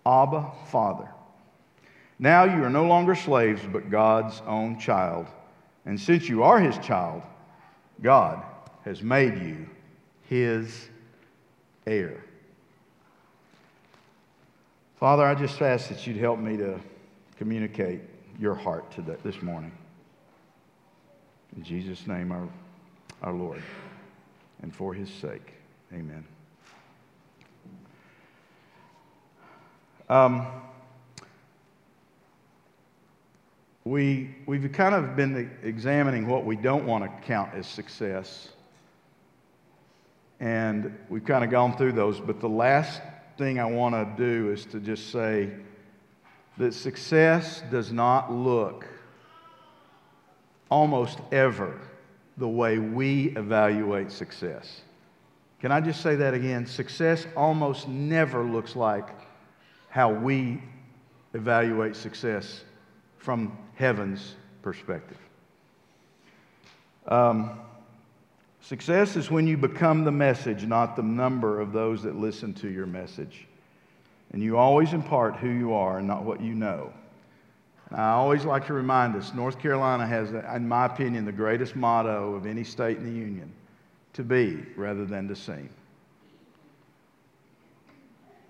Abba, 0.06 0.52
Father. 0.66 1.08
Now 2.18 2.44
you 2.44 2.62
are 2.62 2.70
no 2.70 2.86
longer 2.86 3.14
slaves, 3.14 3.60
but 3.70 3.90
God's 3.90 4.40
own 4.46 4.78
child. 4.78 5.26
And 5.84 6.00
since 6.00 6.28
you 6.28 6.44
are 6.44 6.60
his 6.60 6.78
child, 6.78 7.22
God 8.00 8.42
has 8.84 9.02
made 9.02 9.38
you 9.42 9.68
his 10.28 10.88
heir. 11.86 12.24
Father, 14.98 15.24
I 15.24 15.34
just 15.34 15.60
ask 15.60 15.88
that 15.88 16.06
you'd 16.06 16.16
help 16.16 16.38
me 16.38 16.56
to 16.56 16.80
communicate 17.36 18.00
your 18.38 18.54
heart 18.54 18.90
today, 18.92 19.16
this 19.22 19.42
morning. 19.42 19.72
In 21.56 21.62
Jesus' 21.62 22.06
name, 22.06 22.32
our, 22.32 22.48
our 23.22 23.32
Lord, 23.32 23.62
and 24.62 24.74
for 24.74 24.94
his 24.94 25.10
sake, 25.10 25.52
amen. 25.92 26.24
Um, 30.08 30.46
we, 33.84 34.36
we've 34.46 34.70
kind 34.72 34.94
of 34.94 35.16
been 35.16 35.50
examining 35.62 36.28
what 36.28 36.44
we 36.44 36.54
don't 36.54 36.86
want 36.86 37.04
to 37.04 37.26
count 37.26 37.54
as 37.54 37.66
success. 37.66 38.50
And 40.38 40.96
we've 41.08 41.24
kind 41.24 41.42
of 41.42 41.50
gone 41.50 41.76
through 41.76 41.92
those, 41.92 42.20
but 42.20 42.40
the 42.40 42.48
last 42.48 43.00
thing 43.36 43.58
I 43.58 43.64
want 43.64 43.94
to 43.94 44.04
do 44.16 44.52
is 44.52 44.64
to 44.66 44.80
just 44.80 45.10
say 45.10 45.50
that 46.58 46.72
success 46.72 47.62
does 47.70 47.90
not 47.90 48.32
look 48.32 48.86
almost 50.70 51.18
ever 51.32 51.80
the 52.36 52.48
way 52.48 52.78
we 52.78 53.30
evaluate 53.36 54.12
success. 54.12 54.82
Can 55.60 55.72
I 55.72 55.80
just 55.80 56.00
say 56.00 56.16
that 56.16 56.34
again? 56.34 56.66
Success 56.66 57.26
almost 57.36 57.88
never 57.88 58.44
looks 58.44 58.76
like 58.76 59.08
how 59.96 60.12
we 60.12 60.62
evaluate 61.32 61.96
success 61.96 62.64
from 63.16 63.56
heaven's 63.76 64.34
perspective. 64.60 65.16
Um, 67.08 67.58
Success 68.60 69.16
is 69.16 69.30
when 69.30 69.46
you 69.46 69.56
become 69.56 70.04
the 70.04 70.12
message, 70.12 70.66
not 70.66 70.96
the 70.96 71.02
number 71.02 71.60
of 71.60 71.72
those 71.72 72.02
that 72.02 72.14
listen 72.14 72.52
to 72.54 72.68
your 72.68 72.84
message. 72.84 73.46
And 74.32 74.42
you 74.42 74.58
always 74.58 74.92
impart 74.92 75.36
who 75.36 75.48
you 75.48 75.72
are 75.72 75.96
and 75.96 76.06
not 76.06 76.24
what 76.24 76.42
you 76.42 76.54
know. 76.54 76.92
And 77.88 77.98
I 77.98 78.10
always 78.10 78.44
like 78.44 78.66
to 78.66 78.74
remind 78.74 79.16
us 79.16 79.32
North 79.32 79.58
Carolina 79.58 80.06
has, 80.06 80.30
in 80.30 80.68
my 80.68 80.84
opinion, 80.84 81.24
the 81.24 81.32
greatest 81.32 81.74
motto 81.74 82.34
of 82.34 82.44
any 82.44 82.64
state 82.64 82.98
in 82.98 83.04
the 83.04 83.18
Union 83.18 83.50
to 84.12 84.22
be 84.22 84.62
rather 84.76 85.06
than 85.06 85.26
to 85.28 85.36
seem. 85.36 85.70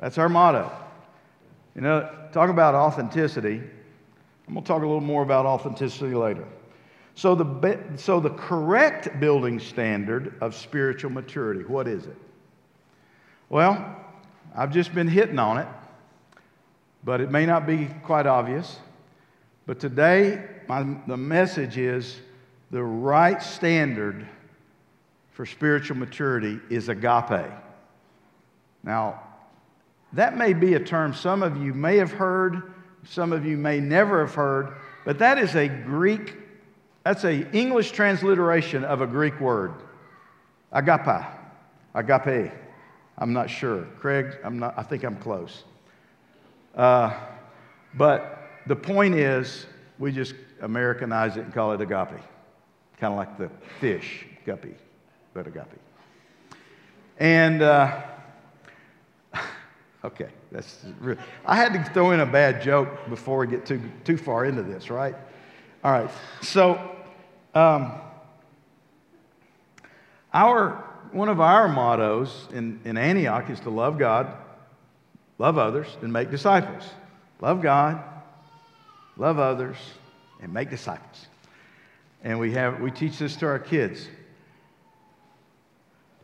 That's 0.01 0.19
our 0.19 0.29
motto. 0.29 0.86
You 1.77 1.83
know, 1.83 2.09
talk 2.33 2.49
about 2.49 2.75
authenticity. 2.75 3.61
I'm 4.49 4.55
going 4.55 4.65
to 4.65 4.67
talk 4.67 4.83
a 4.83 4.87
little 4.87 5.03
more 5.03 5.23
about 5.23 5.45
authenticity 5.45 6.15
later. 6.15 6.47
So 7.15 7.35
the, 7.35 7.79
so 7.97 8.19
the 8.19 8.31
correct 8.31 9.21
building 9.21 9.61
standard 9.61 10.35
of 10.41 10.55
spiritual 10.55 11.11
maturity, 11.11 11.65
what 11.65 11.87
is 11.87 12.07
it? 12.07 12.17
Well, 13.51 13.95
I've 14.55 14.73
just 14.73 14.95
been 14.95 15.07
hitting 15.07 15.39
on 15.39 15.59
it, 15.59 15.69
but 17.05 17.21
it 17.21 17.31
may 17.31 17.45
not 17.45 17.67
be 17.67 17.89
quite 18.05 18.27
obvious. 18.27 18.79
But 19.67 19.79
today, 19.79 20.45
my, 20.69 20.97
the 21.07 21.17
message 21.17 21.77
is 21.77 22.17
the 22.71 22.83
right 22.83 23.43
standard 23.43 24.27
for 25.33 25.45
spiritual 25.45 25.99
maturity 25.99 26.59
is 26.71 26.89
agape. 26.89 27.51
Now, 28.83 29.26
that 30.13 30.37
may 30.37 30.53
be 30.53 30.75
a 30.75 30.81
term 30.81 31.13
some 31.13 31.43
of 31.43 31.57
you 31.57 31.75
may 31.75 31.97
have 31.97 32.13
heard, 32.13 32.75
some 33.05 33.33
of 33.33 33.45
you 33.45 33.57
may 33.57 33.81
never 33.81 34.25
have 34.25 34.35
heard, 34.35 34.75
but 35.05 35.19
that 35.19 35.39
is 35.39 35.55
a 35.55 35.69
Greek 35.69 36.37
that's 37.07 37.23
an 37.23 37.49
English 37.53 37.93
transliteration 37.93 38.85
of 38.85 39.01
a 39.01 39.07
Greek 39.07 39.39
word, 39.39 39.75
agape. 40.73 41.25
Agape. 41.95 42.51
I'm 43.17 43.33
not 43.33 43.49
sure. 43.49 43.85
Craig, 44.01 44.37
I'm 44.43 44.59
not, 44.59 44.75
I 44.77 44.83
think 44.83 45.05
I'm 45.05 45.15
close. 45.15 45.63
Uh, 46.75 47.15
but 47.95 48.51
the 48.67 48.75
point 48.75 49.15
is, 49.15 49.67
we 50.01 50.11
just 50.11 50.35
Americanize 50.61 51.37
it 51.37 51.45
and 51.45 51.55
call 51.55 51.71
it 51.75 51.81
agape. 51.81 52.21
Kind 52.99 53.13
of 53.13 53.17
like 53.17 53.39
the 53.39 53.51
fish, 53.79 54.27
guppy, 54.45 54.75
but 55.33 55.47
agape. 55.47 55.79
And, 57.21 57.63
uh, 57.63 58.03
okay, 60.07 60.29
that's 60.53 60.85
real. 61.01 61.19
I 61.45 61.57
had 61.57 61.73
to 61.73 61.85
throw 61.93 62.13
in 62.13 62.21
a 62.21 62.27
bad 62.27 62.63
joke 62.63 62.89
before 63.09 63.39
we 63.39 63.47
get 63.47 63.67
too, 63.67 63.81
too 64.05 64.17
far 64.17 64.45
into 64.45 64.63
this, 64.63 64.89
right? 64.89 65.15
All 65.85 65.93
right, 65.93 66.11
so 66.43 66.81
um, 67.55 67.93
our, 70.33 70.85
one 71.13 71.29
of 71.29 71.41
our 71.41 71.69
mottos 71.69 72.49
in, 72.53 72.81
in 72.85 72.97
Antioch 72.97 73.51
is 73.51 73.61
to 73.61 73.71
love 73.71 73.99
God, 73.99 74.33
love 75.39 75.59
others, 75.59 75.89
and 76.03 76.13
make 76.13 76.31
disciples. 76.31 76.85
Love 77.41 77.61
God, 77.61 78.03
love 79.17 79.39
others, 79.39 79.77
and 80.41 80.53
make 80.53 80.71
disciples. 80.71 81.27
And 82.23 82.39
we, 82.39 82.53
have, 82.53 82.81
we 82.81 82.91
teach 82.91 83.19
this 83.19 83.37
to 83.37 83.47
our 83.47 83.59
kids. 83.59 84.09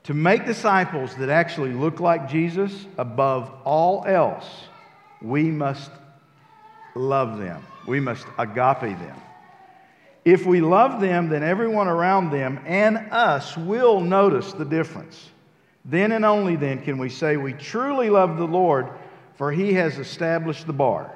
To 0.04 0.14
make 0.14 0.46
disciples 0.46 1.14
that 1.16 1.28
actually 1.28 1.72
look 1.72 2.00
like 2.00 2.28
Jesus 2.28 2.86
above 2.98 3.52
all 3.64 4.04
else, 4.04 4.46
we 5.20 5.44
must 5.44 5.90
love 6.94 7.38
them. 7.38 7.64
We 7.86 8.00
must 8.00 8.26
agape 8.38 8.98
them. 8.98 9.16
If 10.24 10.46
we 10.46 10.60
love 10.60 11.00
them, 11.00 11.28
then 11.28 11.42
everyone 11.42 11.88
around 11.88 12.30
them 12.30 12.60
and 12.66 12.96
us 13.10 13.56
will 13.56 14.00
notice 14.00 14.52
the 14.52 14.64
difference. 14.64 15.30
Then 15.84 16.12
and 16.12 16.24
only 16.24 16.56
then 16.56 16.82
can 16.82 16.98
we 16.98 17.08
say 17.08 17.36
we 17.36 17.52
truly 17.54 18.08
love 18.08 18.38
the 18.38 18.46
Lord, 18.46 18.88
for 19.34 19.50
he 19.50 19.72
has 19.74 19.98
established 19.98 20.66
the 20.66 20.72
bar. 20.72 21.12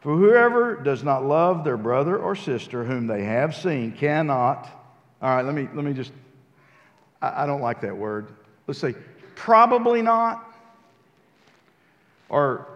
For 0.00 0.14
whoever 0.16 0.76
does 0.76 1.02
not 1.02 1.24
love 1.24 1.64
their 1.64 1.78
brother 1.78 2.18
or 2.18 2.36
sister 2.36 2.84
whom 2.84 3.06
they 3.06 3.24
have 3.24 3.56
seen 3.56 3.92
cannot. 3.92 4.68
All 5.22 5.34
right, 5.34 5.44
let 5.44 5.54
me, 5.54 5.68
let 5.72 5.84
me 5.84 5.94
just, 5.94 6.12
I, 7.34 7.44
I 7.44 7.46
don't 7.46 7.60
like 7.60 7.80
that 7.80 7.96
word. 7.96 8.28
Let's 8.66 8.80
say, 8.80 8.94
probably 9.34 10.02
not, 10.02 10.44
or 12.28 12.66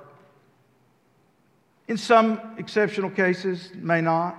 in 1.88 1.96
some 1.96 2.40
exceptional 2.56 3.10
cases, 3.10 3.70
may 3.74 4.00
not. 4.00 4.36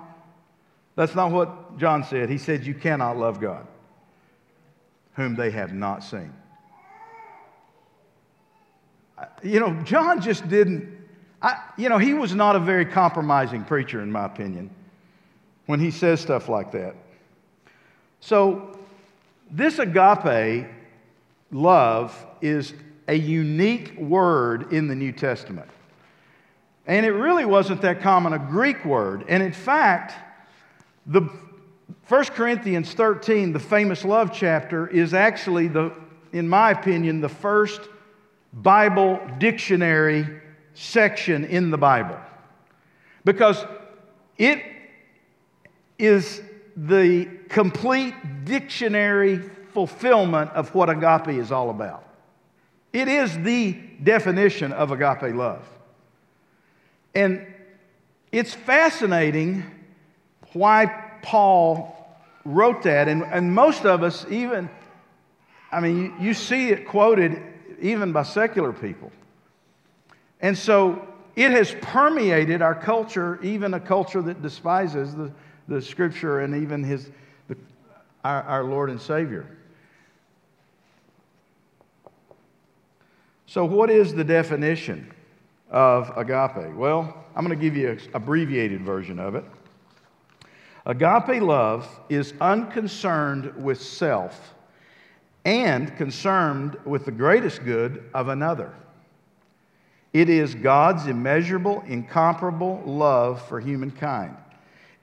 That's 0.95 1.15
not 1.15 1.31
what 1.31 1.77
John 1.77 2.03
said. 2.03 2.29
He 2.29 2.37
said, 2.37 2.65
You 2.65 2.73
cannot 2.73 3.17
love 3.17 3.41
God, 3.41 3.67
whom 5.15 5.35
they 5.35 5.51
have 5.51 5.73
not 5.73 6.03
seen. 6.03 6.33
You 9.43 9.59
know, 9.59 9.73
John 9.83 10.21
just 10.21 10.47
didn't, 10.47 10.97
I, 11.41 11.57
you 11.77 11.89
know, 11.89 11.97
he 11.97 12.13
was 12.13 12.33
not 12.33 12.55
a 12.55 12.59
very 12.59 12.85
compromising 12.85 13.63
preacher, 13.63 14.01
in 14.01 14.11
my 14.11 14.25
opinion, 14.25 14.69
when 15.65 15.79
he 15.79 15.91
says 15.91 16.21
stuff 16.21 16.49
like 16.49 16.71
that. 16.71 16.95
So, 18.19 18.79
this 19.51 19.79
agape 19.79 20.67
love 21.51 22.25
is 22.41 22.73
a 23.07 23.15
unique 23.15 23.97
word 23.97 24.71
in 24.71 24.87
the 24.87 24.95
New 24.95 25.11
Testament. 25.11 25.69
And 26.87 27.05
it 27.05 27.11
really 27.11 27.45
wasn't 27.45 27.81
that 27.81 28.01
common 28.01 28.33
a 28.33 28.39
Greek 28.39 28.83
word. 28.85 29.25
And 29.27 29.43
in 29.43 29.51
fact, 29.51 30.13
the 31.05 31.29
1 32.07 32.25
Corinthians 32.25 32.93
13, 32.93 33.53
the 33.53 33.59
famous 33.59 34.03
love 34.03 34.31
chapter, 34.33 34.87
is 34.87 35.13
actually 35.13 35.67
the, 35.67 35.93
in 36.31 36.47
my 36.47 36.71
opinion, 36.71 37.21
the 37.21 37.29
first 37.29 37.81
Bible 38.53 39.19
dictionary 39.37 40.41
section 40.73 41.45
in 41.45 41.69
the 41.69 41.77
Bible. 41.77 42.17
Because 43.23 43.63
It 44.41 44.63
is 45.99 46.41
the 46.87 47.25
complete 47.47 48.15
dictionary 48.43 49.37
fulfillment 49.71 50.49
of 50.51 50.73
what 50.73 50.89
agape 50.89 51.37
is 51.37 51.51
all 51.51 51.69
about. 51.69 52.03
It 52.91 53.07
is 53.07 53.37
the 53.37 53.73
definition 54.03 54.73
of 54.73 54.91
agape 54.91 55.35
love. 55.35 55.63
And 57.13 57.45
it's 58.31 58.55
fascinating 58.55 59.63
why 60.53 61.19
Paul 61.21 61.95
wrote 62.45 62.81
that. 62.83 63.07
And, 63.07 63.23
and 63.23 63.53
most 63.53 63.85
of 63.85 64.01
us, 64.01 64.25
even, 64.31 64.67
I 65.71 65.81
mean, 65.81 65.97
you, 65.97 66.13
you 66.19 66.33
see 66.33 66.69
it 66.69 66.87
quoted 66.87 67.39
even 67.79 68.11
by 68.11 68.23
secular 68.23 68.73
people. 68.73 69.11
And 70.41 70.57
so 70.57 71.07
it 71.35 71.51
has 71.51 71.75
permeated 71.81 72.63
our 72.63 72.73
culture, 72.73 73.39
even 73.43 73.75
a 73.75 73.79
culture 73.79 74.23
that 74.23 74.41
despises 74.41 75.13
the, 75.13 75.31
the 75.71 75.81
scripture 75.81 76.41
and 76.41 76.61
even 76.61 76.83
his, 76.83 77.09
the, 77.47 77.55
our, 78.25 78.43
our 78.43 78.63
Lord 78.65 78.89
and 78.89 78.99
Savior. 78.99 79.47
So, 83.45 83.63
what 83.65 83.89
is 83.89 84.13
the 84.13 84.23
definition 84.23 85.11
of 85.69 86.11
agape? 86.17 86.75
Well, 86.75 87.25
I'm 87.35 87.45
going 87.45 87.57
to 87.57 87.61
give 87.61 87.77
you 87.77 87.91
an 87.91 88.01
abbreviated 88.13 88.81
version 88.81 89.17
of 89.17 89.35
it. 89.35 89.45
Agape 90.85 91.41
love 91.41 91.87
is 92.09 92.33
unconcerned 92.41 93.55
with 93.55 93.81
self 93.81 94.53
and 95.45 95.95
concerned 95.95 96.77
with 96.85 97.05
the 97.05 97.11
greatest 97.11 97.63
good 97.63 98.09
of 98.13 98.27
another. 98.27 98.73
It 100.11 100.27
is 100.27 100.53
God's 100.53 101.07
immeasurable, 101.07 101.83
incomparable 101.87 102.83
love 102.85 103.47
for 103.47 103.61
humankind. 103.61 104.35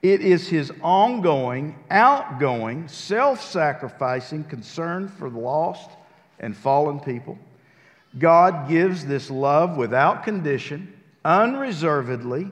It 0.01 0.21
is 0.21 0.47
his 0.47 0.71
ongoing, 0.81 1.75
outgoing, 1.91 2.87
self 2.87 3.43
sacrificing 3.43 4.45
concern 4.45 5.09
for 5.09 5.29
the 5.29 5.39
lost 5.39 5.89
and 6.39 6.55
fallen 6.55 6.99
people. 6.99 7.37
God 8.17 8.69
gives 8.69 9.05
this 9.05 9.29
love 9.29 9.77
without 9.77 10.23
condition, 10.23 10.93
unreservedly, 11.25 12.49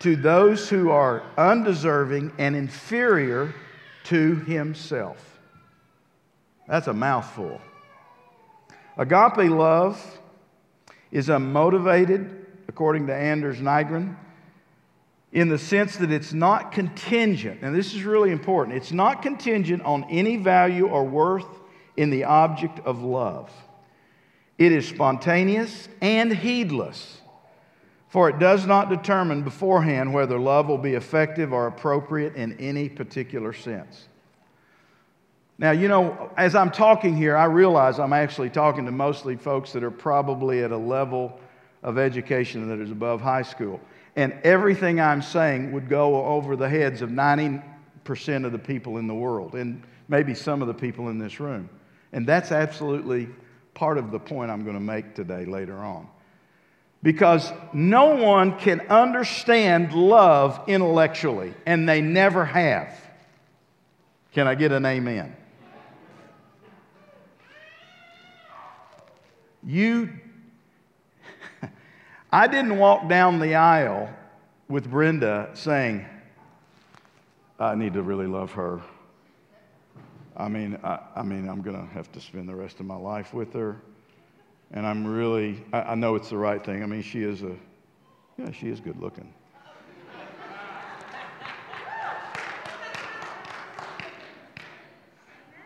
to 0.00 0.14
those 0.14 0.68
who 0.68 0.90
are 0.90 1.22
undeserving 1.38 2.32
and 2.38 2.54
inferior 2.54 3.54
to 4.04 4.36
himself. 4.36 5.40
That's 6.68 6.86
a 6.86 6.92
mouthful. 6.92 7.60
Agape 8.98 9.50
love 9.50 10.20
is 11.10 11.28
unmotivated, 11.28 12.44
according 12.68 13.06
to 13.06 13.14
Anders 13.14 13.58
Nygren, 13.58 14.16
in 15.32 15.48
the 15.48 15.58
sense 15.58 15.96
that 15.96 16.12
it's 16.12 16.32
not 16.32 16.72
contingent. 16.72 17.62
And 17.62 17.74
this 17.74 17.94
is 17.94 18.04
really 18.04 18.30
important. 18.30 18.76
It's 18.76 18.92
not 18.92 19.22
contingent 19.22 19.82
on 19.82 20.04
any 20.10 20.36
value 20.36 20.86
or 20.86 21.04
worth 21.04 21.46
in 21.96 22.10
the 22.10 22.24
object 22.24 22.80
of 22.80 23.02
love. 23.02 23.50
It 24.58 24.72
is 24.72 24.86
spontaneous 24.86 25.88
and 26.00 26.32
heedless, 26.32 27.20
for 28.08 28.28
it 28.28 28.38
does 28.38 28.66
not 28.66 28.90
determine 28.90 29.42
beforehand 29.42 30.12
whether 30.12 30.38
love 30.38 30.68
will 30.68 30.78
be 30.78 30.92
effective 30.92 31.52
or 31.52 31.66
appropriate 31.66 32.36
in 32.36 32.58
any 32.60 32.88
particular 32.90 33.54
sense. 33.54 34.08
Now, 35.58 35.70
you 35.70 35.88
know, 35.88 36.30
as 36.36 36.54
I'm 36.54 36.70
talking 36.70 37.16
here, 37.16 37.36
I 37.36 37.44
realize 37.44 37.98
I'm 37.98 38.12
actually 38.12 38.50
talking 38.50 38.84
to 38.84 38.92
mostly 38.92 39.36
folks 39.36 39.72
that 39.72 39.82
are 39.82 39.90
probably 39.90 40.62
at 40.62 40.72
a 40.72 40.76
level 40.76 41.40
of 41.82 41.98
education 41.98 42.68
that 42.68 42.80
is 42.80 42.90
above 42.90 43.20
high 43.20 43.42
school. 43.42 43.80
And 44.16 44.34
everything 44.44 45.00
I'm 45.00 45.22
saying 45.22 45.72
would 45.72 45.88
go 45.88 46.24
over 46.24 46.54
the 46.54 46.68
heads 46.68 47.00
of 47.00 47.10
90% 47.10 47.62
of 48.44 48.52
the 48.52 48.58
people 48.58 48.98
in 48.98 49.06
the 49.06 49.14
world, 49.14 49.54
and 49.54 49.82
maybe 50.08 50.34
some 50.34 50.60
of 50.60 50.68
the 50.68 50.74
people 50.74 51.08
in 51.08 51.18
this 51.18 51.40
room. 51.40 51.70
And 52.12 52.26
that's 52.26 52.52
absolutely 52.52 53.28
part 53.74 53.96
of 53.96 54.10
the 54.10 54.18
point 54.18 54.50
I'm 54.50 54.64
going 54.64 54.76
to 54.76 54.80
make 54.80 55.14
today 55.14 55.46
later 55.46 55.78
on. 55.78 56.08
Because 57.02 57.50
no 57.72 58.14
one 58.14 58.58
can 58.58 58.80
understand 58.82 59.92
love 59.92 60.62
intellectually, 60.68 61.54
and 61.66 61.88
they 61.88 62.00
never 62.00 62.44
have. 62.44 62.94
Can 64.32 64.46
I 64.46 64.54
get 64.54 64.72
an 64.72 64.86
amen? 64.86 65.36
You, 69.64 70.10
I 72.32 72.46
didn't 72.46 72.78
walk 72.78 73.08
down 73.08 73.40
the 73.40 73.56
aisle 73.56 74.08
with 74.66 74.90
Brenda 74.90 75.50
saying, 75.52 76.06
I 77.58 77.74
need 77.74 77.92
to 77.92 78.02
really 78.02 78.26
love 78.26 78.52
her. 78.52 78.80
I 80.34 80.48
mean, 80.48 80.78
I, 80.82 80.98
I 81.14 81.22
mean, 81.22 81.46
I'm 81.46 81.60
going 81.60 81.76
to 81.76 81.92
have 81.92 82.10
to 82.12 82.20
spend 82.20 82.48
the 82.48 82.54
rest 82.54 82.80
of 82.80 82.86
my 82.86 82.96
life 82.96 83.34
with 83.34 83.52
her. 83.52 83.82
And 84.70 84.86
I'm 84.86 85.06
really, 85.06 85.62
I, 85.74 85.82
I 85.82 85.94
know 85.94 86.14
it's 86.14 86.30
the 86.30 86.38
right 86.38 86.64
thing. 86.64 86.82
I 86.82 86.86
mean, 86.86 87.02
she 87.02 87.22
is 87.22 87.42
a, 87.42 87.54
yeah, 88.38 88.50
she 88.50 88.70
is 88.70 88.80
good 88.80 88.98
looking. 88.98 89.34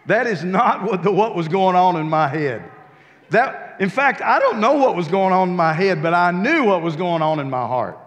that 0.06 0.26
is 0.26 0.42
not 0.42 0.82
what, 0.82 1.04
the, 1.04 1.12
what 1.12 1.36
was 1.36 1.46
going 1.46 1.76
on 1.76 1.94
in 1.94 2.08
my 2.08 2.26
head. 2.26 2.68
That, 3.30 3.76
in 3.80 3.88
fact, 3.88 4.22
I 4.22 4.38
don't 4.38 4.60
know 4.60 4.74
what 4.74 4.94
was 4.94 5.08
going 5.08 5.32
on 5.32 5.50
in 5.50 5.56
my 5.56 5.72
head, 5.72 6.02
but 6.02 6.14
I 6.14 6.30
knew 6.30 6.64
what 6.64 6.82
was 6.82 6.96
going 6.96 7.22
on 7.22 7.40
in 7.40 7.50
my 7.50 7.66
heart. 7.66 7.98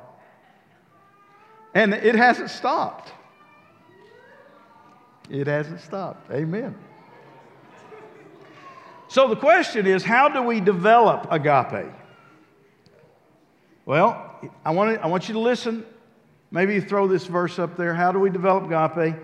And 1.74 1.94
it 1.94 2.16
hasn't 2.16 2.50
stopped. 2.50 3.12
It 5.30 5.48
hasn't 5.48 5.82
stopped. 5.82 6.32
Amen. 6.32 6.76
So 9.08 9.28
the 9.28 9.36
question 9.36 9.86
is 9.88 10.04
how 10.04 10.30
do 10.30 10.42
we 10.42 10.60
develop 10.60 11.28
agape? 11.32 11.92
Well, 13.86 14.40
I 14.64 14.72
want, 14.72 14.96
to, 14.96 15.04
I 15.04 15.08
want 15.08 15.28
you 15.28 15.34
to 15.34 15.40
listen. 15.40 15.86
Maybe 16.52 16.76
you 16.76 16.82
throw 16.82 17.08
this 17.08 17.26
verse 17.26 17.60
up 17.60 17.76
there. 17.76 17.94
How 17.94 18.12
do 18.12 18.20
we 18.20 18.30
develop 18.30 18.66
agape? 18.66 19.16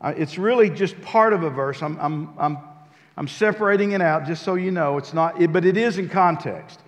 Uh, 0.00 0.14
it's 0.16 0.38
really 0.38 0.68
just 0.70 1.00
part 1.02 1.32
of 1.32 1.42
a 1.42 1.50
verse. 1.50 1.82
I'm, 1.82 1.98
I'm, 1.98 2.38
I'm 2.38 2.58
I'm 3.16 3.28
separating 3.28 3.92
it 3.92 4.00
out 4.00 4.26
just 4.26 4.42
so 4.42 4.54
you 4.54 4.70
know. 4.70 4.98
It's 4.98 5.12
not, 5.12 5.38
but 5.52 5.64
it 5.64 5.76
is 5.76 5.98
in 5.98 6.08
context. 6.08 6.80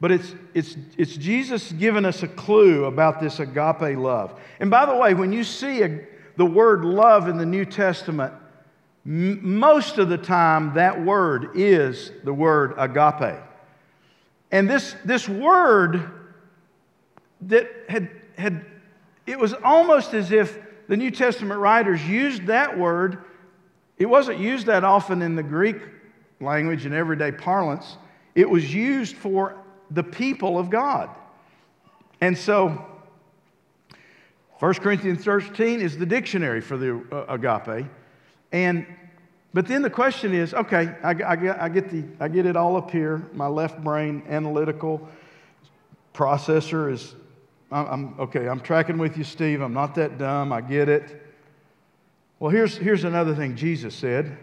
But 0.00 0.12
it's, 0.12 0.34
it's, 0.52 0.76
it's 0.98 1.16
Jesus 1.16 1.72
giving 1.72 2.04
us 2.04 2.22
a 2.22 2.28
clue 2.28 2.84
about 2.84 3.20
this 3.20 3.40
agape 3.40 3.96
love. 3.96 4.38
And 4.60 4.70
by 4.70 4.84
the 4.86 4.94
way, 4.94 5.14
when 5.14 5.32
you 5.32 5.42
see 5.42 5.82
a, 5.82 6.00
the 6.36 6.44
word 6.44 6.84
love 6.84 7.28
in 7.28 7.38
the 7.38 7.46
New 7.46 7.64
Testament, 7.64 8.34
m- 9.06 9.58
most 9.58 9.96
of 9.96 10.08
the 10.10 10.18
time 10.18 10.74
that 10.74 11.02
word 11.02 11.50
is 11.54 12.12
the 12.24 12.32
word 12.32 12.74
agape. 12.76 13.40
And 14.50 14.68
this, 14.68 14.94
this 15.04 15.28
word 15.28 16.10
that 17.42 17.68
had, 17.88 18.10
had, 18.36 18.66
it 19.26 19.38
was 19.38 19.54
almost 19.64 20.12
as 20.12 20.30
if 20.30 20.58
the 20.88 20.96
New 20.96 21.10
Testament 21.10 21.58
writers 21.58 22.06
used 22.06 22.46
that 22.46 22.78
word 22.78 23.24
it 23.98 24.06
wasn't 24.06 24.38
used 24.38 24.66
that 24.66 24.84
often 24.84 25.22
in 25.22 25.36
the 25.36 25.42
Greek 25.42 25.76
language 26.40 26.84
and 26.84 26.94
everyday 26.94 27.32
parlance. 27.32 27.96
It 28.34 28.48
was 28.48 28.72
used 28.72 29.16
for 29.16 29.56
the 29.90 30.02
people 30.02 30.58
of 30.58 30.68
God. 30.68 31.08
And 32.20 32.36
so, 32.36 32.84
1 34.58 34.74
Corinthians 34.74 35.24
13 35.24 35.80
is 35.80 35.98
the 35.98 36.06
dictionary 36.06 36.60
for 36.60 36.76
the 36.76 37.02
uh, 37.12 37.26
agape. 37.28 37.86
And, 38.52 38.86
but 39.52 39.66
then 39.66 39.82
the 39.82 39.90
question 39.90 40.34
is 40.34 40.54
okay, 40.54 40.94
I, 41.02 41.10
I, 41.10 41.64
I, 41.64 41.68
get 41.68 41.90
the, 41.90 42.04
I 42.20 42.28
get 42.28 42.46
it 42.46 42.56
all 42.56 42.76
up 42.76 42.90
here. 42.90 43.28
My 43.32 43.46
left 43.46 43.82
brain 43.82 44.22
analytical 44.28 45.06
processor 46.14 46.90
is, 46.92 47.14
I'm, 47.70 48.18
okay, 48.18 48.48
I'm 48.48 48.60
tracking 48.60 48.96
with 48.96 49.18
you, 49.18 49.24
Steve. 49.24 49.60
I'm 49.60 49.74
not 49.74 49.94
that 49.96 50.18
dumb. 50.18 50.52
I 50.52 50.60
get 50.60 50.88
it. 50.88 51.25
Well, 52.38 52.50
here's, 52.50 52.76
here's 52.76 53.04
another 53.04 53.34
thing 53.34 53.56
Jesus 53.56 53.94
said 53.94 54.36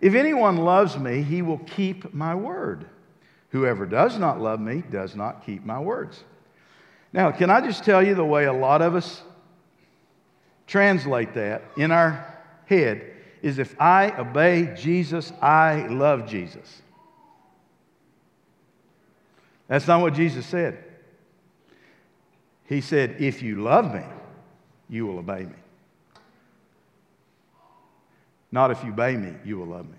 If 0.00 0.14
anyone 0.14 0.56
loves 0.56 0.98
me, 0.98 1.22
he 1.22 1.42
will 1.42 1.58
keep 1.58 2.12
my 2.12 2.34
word. 2.34 2.86
Whoever 3.50 3.86
does 3.86 4.18
not 4.18 4.40
love 4.40 4.60
me 4.60 4.82
does 4.90 5.16
not 5.16 5.46
keep 5.46 5.64
my 5.64 5.78
words. 5.78 6.22
Now, 7.12 7.30
can 7.30 7.48
I 7.48 7.62
just 7.62 7.84
tell 7.84 8.02
you 8.06 8.14
the 8.14 8.24
way 8.24 8.44
a 8.44 8.52
lot 8.52 8.82
of 8.82 8.94
us 8.94 9.22
translate 10.66 11.32
that 11.34 11.62
in 11.76 11.90
our 11.90 12.38
head 12.66 13.10
is 13.40 13.58
if 13.58 13.80
I 13.80 14.10
obey 14.18 14.74
Jesus, 14.76 15.32
I 15.40 15.86
love 15.86 16.26
Jesus. 16.26 16.82
That's 19.68 19.86
not 19.86 20.00
what 20.00 20.14
Jesus 20.14 20.44
said. 20.44 20.84
He 22.66 22.82
said, 22.82 23.16
If 23.18 23.42
you 23.42 23.62
love 23.62 23.94
me, 23.94 24.04
you 24.90 25.06
will 25.06 25.18
obey 25.18 25.44
me. 25.44 25.54
Not 28.50 28.70
if 28.70 28.82
you 28.82 28.90
obey 28.92 29.16
me, 29.16 29.34
you 29.44 29.58
will 29.58 29.66
love 29.66 29.86
me. 29.86 29.98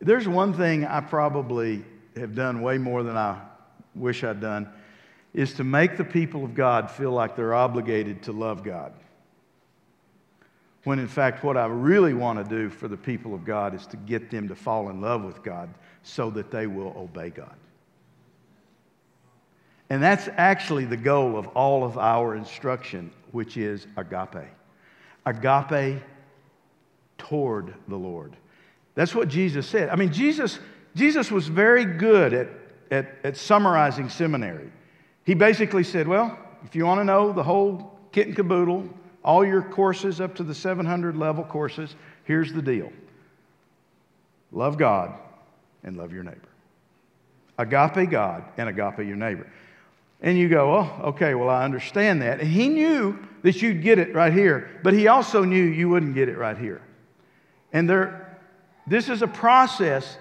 There's 0.00 0.26
one 0.26 0.52
thing 0.52 0.84
I 0.84 1.00
probably 1.00 1.84
have 2.16 2.34
done 2.34 2.60
way 2.60 2.76
more 2.76 3.04
than 3.04 3.16
I 3.16 3.40
wish 3.94 4.24
I'd 4.24 4.40
done, 4.40 4.68
is 5.32 5.54
to 5.54 5.64
make 5.64 5.96
the 5.96 6.04
people 6.04 6.44
of 6.44 6.54
God 6.54 6.90
feel 6.90 7.12
like 7.12 7.36
they're 7.36 7.54
obligated 7.54 8.22
to 8.24 8.32
love 8.32 8.64
God. 8.64 8.92
When 10.84 10.98
in 10.98 11.06
fact, 11.06 11.44
what 11.44 11.56
I 11.56 11.66
really 11.66 12.14
want 12.14 12.42
to 12.42 12.44
do 12.44 12.68
for 12.68 12.88
the 12.88 12.96
people 12.96 13.32
of 13.32 13.44
God 13.44 13.74
is 13.74 13.86
to 13.86 13.96
get 13.96 14.30
them 14.30 14.48
to 14.48 14.56
fall 14.56 14.90
in 14.90 15.00
love 15.00 15.22
with 15.22 15.42
God 15.44 15.72
so 16.02 16.30
that 16.30 16.50
they 16.50 16.66
will 16.66 16.92
obey 16.96 17.30
God. 17.30 17.54
And 19.92 20.02
that's 20.02 20.26
actually 20.38 20.86
the 20.86 20.96
goal 20.96 21.36
of 21.36 21.48
all 21.48 21.84
of 21.84 21.98
our 21.98 22.34
instruction, 22.34 23.10
which 23.32 23.58
is 23.58 23.86
agape. 23.98 24.48
Agape 25.26 26.02
toward 27.18 27.74
the 27.88 27.96
Lord. 27.96 28.34
That's 28.94 29.14
what 29.14 29.28
Jesus 29.28 29.66
said. 29.66 29.90
I 29.90 29.96
mean, 29.96 30.10
Jesus, 30.10 30.60
Jesus 30.96 31.30
was 31.30 31.46
very 31.46 31.84
good 31.84 32.32
at, 32.32 32.48
at, 32.90 33.14
at 33.22 33.36
summarizing 33.36 34.08
seminary. 34.08 34.72
He 35.24 35.34
basically 35.34 35.84
said, 35.84 36.08
Well, 36.08 36.38
if 36.64 36.74
you 36.74 36.86
want 36.86 37.00
to 37.00 37.04
know 37.04 37.30
the 37.30 37.42
whole 37.42 37.94
kit 38.12 38.28
and 38.28 38.34
caboodle, 38.34 38.88
all 39.22 39.44
your 39.44 39.60
courses 39.60 40.22
up 40.22 40.34
to 40.36 40.42
the 40.42 40.54
700 40.54 41.18
level 41.18 41.44
courses, 41.44 41.96
here's 42.24 42.50
the 42.50 42.62
deal 42.62 42.90
love 44.52 44.78
God 44.78 45.12
and 45.84 45.98
love 45.98 46.14
your 46.14 46.22
neighbor. 46.22 46.48
Agape 47.58 48.08
God 48.08 48.44
and 48.56 48.70
agape 48.70 49.06
your 49.06 49.16
neighbor. 49.16 49.46
And 50.22 50.38
you 50.38 50.48
go, 50.48 50.76
oh, 50.76 51.08
okay, 51.08 51.34
well, 51.34 51.50
I 51.50 51.64
understand 51.64 52.22
that. 52.22 52.40
And 52.40 52.48
he 52.48 52.68
knew 52.68 53.18
that 53.42 53.60
you'd 53.60 53.82
get 53.82 53.98
it 53.98 54.14
right 54.14 54.32
here, 54.32 54.80
but 54.84 54.94
he 54.94 55.08
also 55.08 55.42
knew 55.42 55.62
you 55.62 55.88
wouldn't 55.88 56.14
get 56.14 56.28
it 56.28 56.38
right 56.38 56.56
here. 56.56 56.80
And 57.72 57.90
there, 57.90 58.38
this 58.86 59.08
is 59.08 59.22
a 59.22 59.26
process 59.26 60.16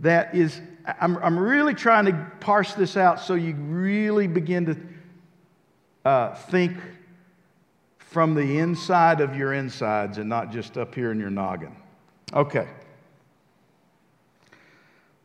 that 0.00 0.34
is, 0.34 0.60
I'm, 1.00 1.16
I'm 1.18 1.38
really 1.38 1.74
trying 1.74 2.04
to 2.06 2.30
parse 2.40 2.74
this 2.74 2.96
out 2.96 3.20
so 3.20 3.34
you 3.34 3.54
really 3.54 4.26
begin 4.26 4.66
to 4.66 4.76
uh, 6.04 6.34
think 6.34 6.76
from 7.96 8.34
the 8.34 8.58
inside 8.58 9.20
of 9.20 9.34
your 9.34 9.54
insides 9.54 10.18
and 10.18 10.28
not 10.28 10.52
just 10.52 10.76
up 10.76 10.94
here 10.94 11.10
in 11.10 11.18
your 11.18 11.30
noggin. 11.30 11.74
Okay. 12.34 12.68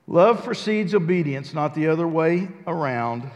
Love 0.07 0.43
precedes 0.43 0.93
obedience, 0.93 1.53
not 1.53 1.73
the 1.75 1.87
other 1.87 2.07
way 2.07 2.47
around. 2.67 3.29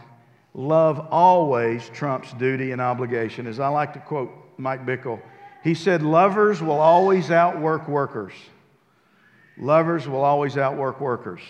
Love 0.58 1.06
always 1.12 1.88
trumps 1.90 2.32
duty 2.32 2.72
and 2.72 2.80
obligation. 2.80 3.46
As 3.46 3.60
I 3.60 3.68
like 3.68 3.92
to 3.92 4.00
quote 4.00 4.32
Mike 4.56 4.84
Bickle, 4.84 5.20
he 5.62 5.72
said, 5.72 6.02
Lovers 6.02 6.60
will 6.60 6.80
always 6.80 7.30
outwork 7.30 7.86
workers. 7.86 8.32
Lovers 9.56 10.08
will 10.08 10.24
always 10.24 10.56
outwork 10.56 11.00
workers. 11.00 11.42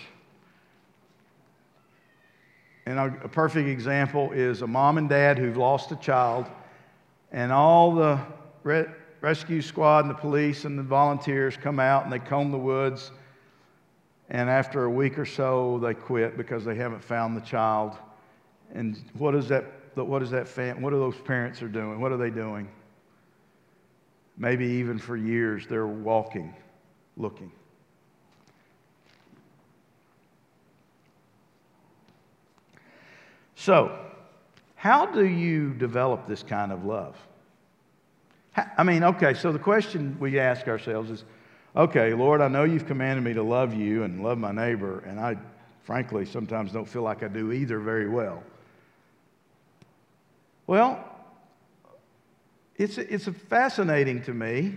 And 2.85 2.99
a, 2.99 3.29
perfect 3.29 3.67
example 3.67 4.33
is 4.33 4.61
a 4.61 4.67
mom 4.67 4.99
and 4.99 5.09
dad 5.09 5.39
who've 5.39 5.57
lost 5.57 5.91
a 5.91 5.97
child, 5.97 6.45
and 7.33 7.51
all 7.51 7.95
the 7.95 8.21
re- 8.63 8.89
rescue 9.23 9.63
squad 9.63 10.01
and 10.05 10.11
the 10.11 10.19
police 10.19 10.67
and 10.67 10.79
the 10.79 10.83
volunteers 10.83 11.57
come 11.57 11.81
out 11.81 12.05
and 12.05 12.13
they 12.13 12.19
comb 12.19 12.51
the 12.51 12.59
woods. 12.59 13.11
And 14.29 14.51
after 14.51 14.85
a 14.85 14.91
week 14.91 15.19
or 15.19 15.25
so, 15.25 15.79
they 15.83 15.95
quit 15.95 16.37
because 16.37 16.63
they 16.63 16.75
haven't 16.75 17.03
found 17.03 17.35
the 17.35 17.41
child. 17.41 17.97
And 18.75 19.01
what 19.17 19.35
is 19.35 19.49
that? 19.49 19.65
What 19.95 20.23
is 20.23 20.31
that? 20.31 20.47
Fam- 20.47 20.81
what 20.81 20.93
are 20.93 20.99
those 20.99 21.17
parents 21.17 21.63
are 21.63 21.69
doing? 21.69 22.01
What 22.01 22.13
are 22.13 22.17
they 22.17 22.31
doing? 22.31 22.69
Maybe 24.37 24.67
even 24.67 24.99
for 24.99 25.17
years, 25.17 25.67
they're 25.67 25.87
walking, 25.87 26.55
looking. 27.17 27.51
So, 33.57 33.99
how 34.77 35.07
do 35.07 35.27
you 35.27 35.75
develop 35.75 36.29
this 36.29 36.45
kind 36.45 36.71
of 36.71 36.85
love? 36.85 37.17
I 38.77 38.85
mean, 38.85 39.03
okay, 39.03 39.35
so 39.35 39.51
the 39.51 39.59
question 39.59 40.17
we 40.21 40.39
ask 40.39 40.69
ourselves 40.69 41.11
is 41.11 41.25
okay, 41.75 42.15
Lord, 42.15 42.41
I 42.41 42.49
know 42.49 42.63
you've 42.63 42.87
commanded 42.87 43.25
me 43.25 43.33
to 43.35 43.43
love 43.43 43.75
you 43.75 44.05
and 44.05 44.23
love 44.23 44.39
my 44.39 44.53
neighbor, 44.53 45.01
and 45.01 45.19
I 45.19 45.37
frankly 45.83 46.25
sometimes 46.25 46.71
don't 46.71 46.89
feel 46.89 47.03
like 47.03 47.25
I 47.25 47.29
do 47.29 47.51
either 47.51 47.81
very 47.81 48.09
well. 48.09 48.43
Well, 50.69 51.03
it's, 52.77 52.99
it's 52.99 53.27
fascinating 53.49 54.23
to 54.25 54.35
me 54.35 54.75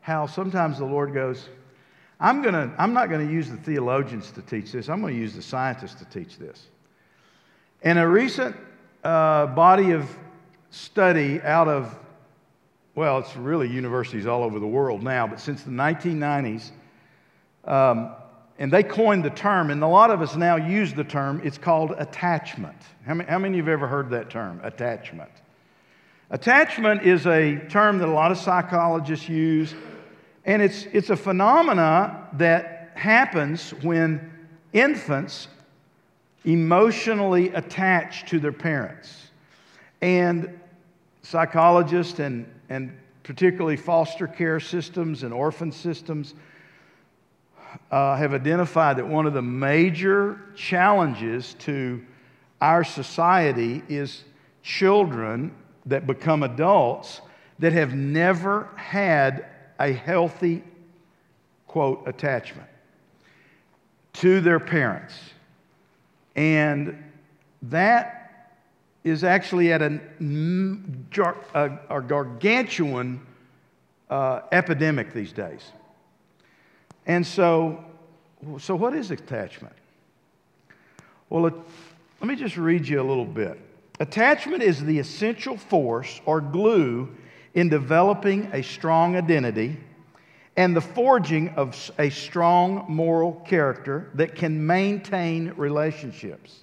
how 0.00 0.26
sometimes 0.26 0.78
the 0.78 0.84
Lord 0.84 1.14
goes, 1.14 1.48
I'm, 2.18 2.42
gonna, 2.42 2.74
I'm 2.76 2.92
not 2.92 3.10
going 3.10 3.24
to 3.24 3.32
use 3.32 3.48
the 3.48 3.56
theologians 3.56 4.32
to 4.32 4.42
teach 4.42 4.72
this, 4.72 4.88
I'm 4.88 5.00
going 5.00 5.14
to 5.14 5.20
use 5.20 5.34
the 5.34 5.42
scientists 5.42 5.94
to 5.94 6.04
teach 6.06 6.36
this. 6.36 6.66
In 7.82 7.96
a 7.96 8.08
recent 8.08 8.56
uh, 9.04 9.46
body 9.46 9.92
of 9.92 10.10
study 10.70 11.40
out 11.42 11.68
of, 11.68 11.96
well, 12.96 13.20
it's 13.20 13.36
really 13.36 13.68
universities 13.68 14.26
all 14.26 14.42
over 14.42 14.58
the 14.58 14.66
world 14.66 15.00
now, 15.00 15.28
but 15.28 15.38
since 15.38 15.62
the 15.62 15.70
1990s, 15.70 16.72
um, 17.66 18.10
and 18.60 18.70
they 18.70 18.82
coined 18.82 19.24
the 19.24 19.30
term, 19.30 19.70
and 19.70 19.82
a 19.82 19.88
lot 19.88 20.10
of 20.10 20.20
us 20.20 20.36
now 20.36 20.56
use 20.56 20.92
the 20.92 21.02
term, 21.02 21.40
it's 21.42 21.56
called 21.56 21.94
attachment. 21.96 22.76
How 23.06 23.14
many, 23.14 23.28
how 23.28 23.38
many 23.38 23.58
of 23.58 23.64
you 23.64 23.70
have 23.70 23.80
ever 23.80 23.88
heard 23.88 24.10
that 24.10 24.28
term, 24.28 24.60
attachment? 24.62 25.30
Attachment 26.28 27.02
is 27.02 27.26
a 27.26 27.56
term 27.70 27.96
that 27.98 28.08
a 28.08 28.12
lot 28.12 28.30
of 28.30 28.36
psychologists 28.36 29.30
use, 29.30 29.74
and 30.44 30.60
it's, 30.60 30.84
it's 30.92 31.08
a 31.08 31.16
phenomena 31.16 32.28
that 32.34 32.92
happens 32.96 33.70
when 33.82 34.30
infants 34.74 35.48
emotionally 36.44 37.48
attached 37.54 38.28
to 38.28 38.38
their 38.38 38.52
parents. 38.52 39.30
And 40.02 40.60
psychologists 41.22 42.18
and, 42.18 42.46
and 42.68 42.94
particularly 43.22 43.78
foster 43.78 44.26
care 44.26 44.60
systems 44.60 45.22
and 45.22 45.32
orphan 45.32 45.72
systems 45.72 46.34
uh, 47.90 48.16
have 48.16 48.34
identified 48.34 48.96
that 48.96 49.06
one 49.06 49.26
of 49.26 49.34
the 49.34 49.42
major 49.42 50.40
challenges 50.54 51.54
to 51.60 52.04
our 52.60 52.84
society 52.84 53.82
is 53.88 54.24
children 54.62 55.54
that 55.86 56.06
become 56.06 56.42
adults 56.42 57.20
that 57.58 57.72
have 57.72 57.94
never 57.94 58.68
had 58.76 59.46
a 59.78 59.92
healthy, 59.92 60.62
quote, 61.66 62.06
attachment 62.06 62.68
to 64.12 64.40
their 64.40 64.60
parents. 64.60 65.14
And 66.36 67.02
that 67.62 68.56
is 69.04 69.24
actually 69.24 69.72
at 69.72 69.82
a, 69.82 70.00
a, 71.54 72.00
gargantuan 72.02 73.20
uh, 74.10 74.40
epidemic 74.52 75.12
these 75.12 75.32
days. 75.32 75.72
And 77.10 77.26
so, 77.26 77.84
so 78.60 78.76
what 78.76 78.94
is 78.94 79.10
attachment? 79.10 79.74
Well, 81.28 81.46
it, 81.46 81.54
let 82.20 82.28
me 82.28 82.36
just 82.36 82.56
read 82.56 82.86
you 82.86 83.00
a 83.00 83.02
little 83.02 83.24
bit. 83.24 83.58
Attachment 83.98 84.62
is 84.62 84.84
the 84.84 84.96
essential 85.00 85.56
force 85.56 86.20
or 86.24 86.40
glue 86.40 87.08
in 87.54 87.68
developing 87.68 88.48
a 88.52 88.62
strong 88.62 89.16
identity 89.16 89.76
and 90.56 90.76
the 90.76 90.80
forging 90.80 91.48
of 91.56 91.90
a 91.98 92.10
strong 92.10 92.84
moral 92.88 93.32
character 93.44 94.10
that 94.14 94.36
can 94.36 94.64
maintain 94.64 95.52
relationships. 95.56 96.62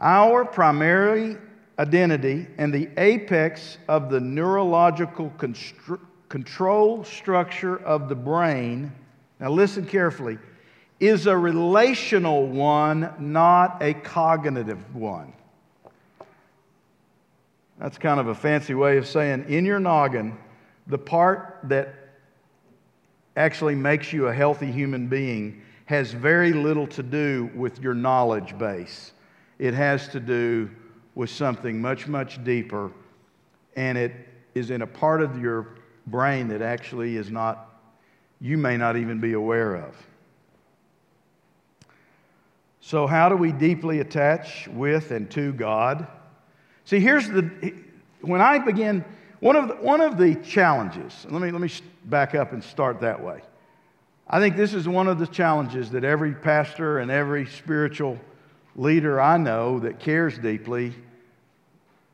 Our 0.00 0.46
primary 0.46 1.36
identity 1.78 2.46
and 2.56 2.72
the 2.72 2.88
apex 2.96 3.76
of 3.86 4.08
the 4.08 4.20
neurological 4.20 5.30
constru- 5.36 6.00
control 6.28 7.04
structure 7.04 7.76
of 7.76 8.08
the 8.08 8.14
brain, 8.14 8.92
now 9.40 9.50
listen 9.50 9.86
carefully, 9.86 10.38
is 10.98 11.26
a 11.26 11.36
relational 11.36 12.46
one, 12.46 13.12
not 13.18 13.82
a 13.82 13.94
cognitive 13.94 14.94
one. 14.94 15.32
That's 17.78 17.98
kind 17.98 18.18
of 18.18 18.28
a 18.28 18.34
fancy 18.34 18.74
way 18.74 18.96
of 18.96 19.06
saying 19.06 19.46
in 19.48 19.64
your 19.66 19.78
noggin, 19.78 20.38
the 20.86 20.98
part 20.98 21.58
that 21.64 21.94
actually 23.36 23.74
makes 23.74 24.12
you 24.12 24.28
a 24.28 24.34
healthy 24.34 24.72
human 24.72 25.08
being 25.08 25.60
has 25.84 26.12
very 26.12 26.52
little 26.52 26.86
to 26.86 27.02
do 27.02 27.50
with 27.54 27.80
your 27.80 27.94
knowledge 27.94 28.56
base. 28.58 29.12
It 29.58 29.74
has 29.74 30.08
to 30.08 30.20
do 30.20 30.70
with 31.14 31.30
something 31.30 31.80
much, 31.80 32.08
much 32.08 32.42
deeper, 32.44 32.90
and 33.76 33.96
it 33.98 34.12
is 34.54 34.70
in 34.70 34.82
a 34.82 34.86
part 34.86 35.20
of 35.20 35.40
your 35.40 35.75
brain 36.06 36.48
that 36.48 36.62
actually 36.62 37.16
is 37.16 37.30
not, 37.30 37.68
you 38.40 38.56
may 38.56 38.76
not 38.76 38.96
even 38.96 39.20
be 39.20 39.32
aware 39.32 39.74
of. 39.74 39.94
So, 42.80 43.06
how 43.06 43.28
do 43.28 43.36
we 43.36 43.50
deeply 43.50 43.98
attach 43.98 44.68
with 44.68 45.10
and 45.10 45.28
to 45.32 45.52
God? 45.52 46.06
See, 46.84 47.00
here's 47.00 47.28
the, 47.28 47.74
when 48.20 48.40
I 48.40 48.60
begin 48.60 49.04
one 49.40 49.56
of 49.56 49.68
the, 49.68 49.74
one 49.74 50.00
of 50.00 50.16
the 50.16 50.36
challenges, 50.36 51.26
let 51.28 51.42
me, 51.42 51.50
let 51.50 51.60
me 51.60 51.70
back 52.04 52.34
up 52.34 52.52
and 52.52 52.62
start 52.62 53.00
that 53.00 53.22
way. 53.22 53.42
I 54.28 54.38
think 54.40 54.56
this 54.56 54.72
is 54.72 54.88
one 54.88 55.08
of 55.08 55.18
the 55.18 55.26
challenges 55.26 55.90
that 55.90 56.04
every 56.04 56.32
pastor 56.32 56.98
and 56.98 57.10
every 57.10 57.46
spiritual 57.46 58.18
leader 58.76 59.20
I 59.20 59.36
know 59.36 59.80
that 59.80 59.98
cares 59.98 60.38
deeply 60.38 60.94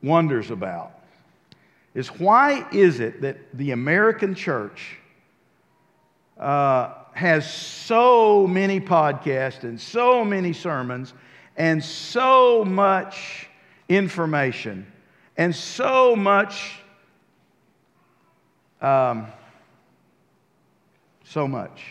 wonders 0.01 0.51
about. 0.51 1.02
Is 1.93 2.07
why 2.07 2.67
is 2.71 2.99
it 2.99 3.21
that 3.21 3.37
the 3.53 3.71
American 3.71 4.33
church 4.33 4.97
uh, 6.39 6.93
has 7.13 7.51
so 7.51 8.47
many 8.47 8.79
podcasts 8.79 9.63
and 9.63 9.79
so 9.79 10.25
many 10.25 10.53
sermons 10.53 11.13
and 11.55 11.83
so 11.83 12.65
much 12.65 13.47
information 13.89 14.91
and 15.37 15.55
so 15.55 16.15
much, 16.15 16.79
um, 18.81 19.27
so 21.23 21.47
much. 21.47 21.83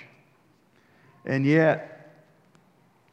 And 1.25 1.47
yet, 1.47 2.11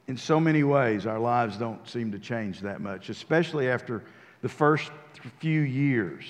in 0.07 0.17
so 0.17 0.39
many 0.39 0.63
ways, 0.63 1.05
our 1.05 1.19
lives 1.19 1.57
don't 1.57 1.87
seem 1.87 2.11
to 2.11 2.19
change 2.19 2.61
that 2.61 2.81
much, 2.81 3.09
especially 3.09 3.69
after 3.69 4.03
the 4.41 4.49
first 4.49 4.91
few 5.39 5.61
years 5.61 6.25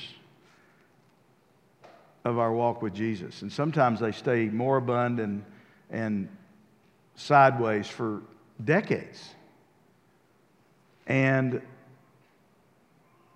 of 2.26 2.38
our 2.38 2.52
walk 2.52 2.82
with 2.82 2.94
Jesus. 2.94 3.42
And 3.42 3.52
sometimes 3.52 4.00
they 4.00 4.12
stay 4.12 4.46
moribund 4.46 5.20
and, 5.20 5.44
and 5.90 6.28
sideways 7.16 7.88
for 7.88 8.22
decades. 8.64 9.36
And 11.08 11.62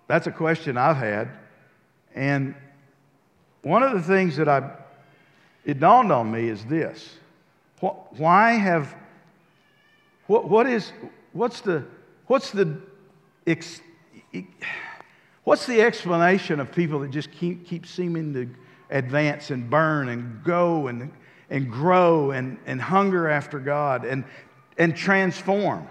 that's 0.06 0.26
a 0.26 0.30
question 0.30 0.76
I've 0.76 0.96
had. 0.96 1.28
And 2.14 2.54
one 3.62 3.82
of 3.82 3.92
the 3.92 4.02
things 4.02 4.36
that 4.36 4.48
I, 4.48 4.70
it 5.64 5.80
dawned 5.80 6.12
on 6.12 6.30
me 6.30 6.48
is 6.48 6.64
this. 6.66 7.16
Why 7.80 8.52
have, 8.52 8.94
what, 10.26 10.48
what 10.48 10.66
is, 10.66 10.92
what's 11.32 11.60
the, 11.60 11.84
what's 12.26 12.50
the, 12.50 12.78
ex, 13.46 13.80
what's 15.42 15.66
the 15.66 15.82
explanation 15.82 16.60
of 16.60 16.72
people 16.72 17.00
that 17.00 17.10
just 17.10 17.30
keep, 17.32 17.66
keep 17.66 17.86
seeming 17.86 18.32
to 18.34 18.48
advance 18.94 19.50
and 19.50 19.68
burn 19.68 20.08
and 20.08 20.42
go 20.42 20.86
and, 20.86 21.12
and 21.50 21.70
grow 21.70 22.30
and, 22.30 22.56
and 22.64 22.80
hunger 22.80 23.28
after 23.28 23.58
God 23.58 24.06
and, 24.06 24.24
and 24.78 24.96
transform? 24.96 25.86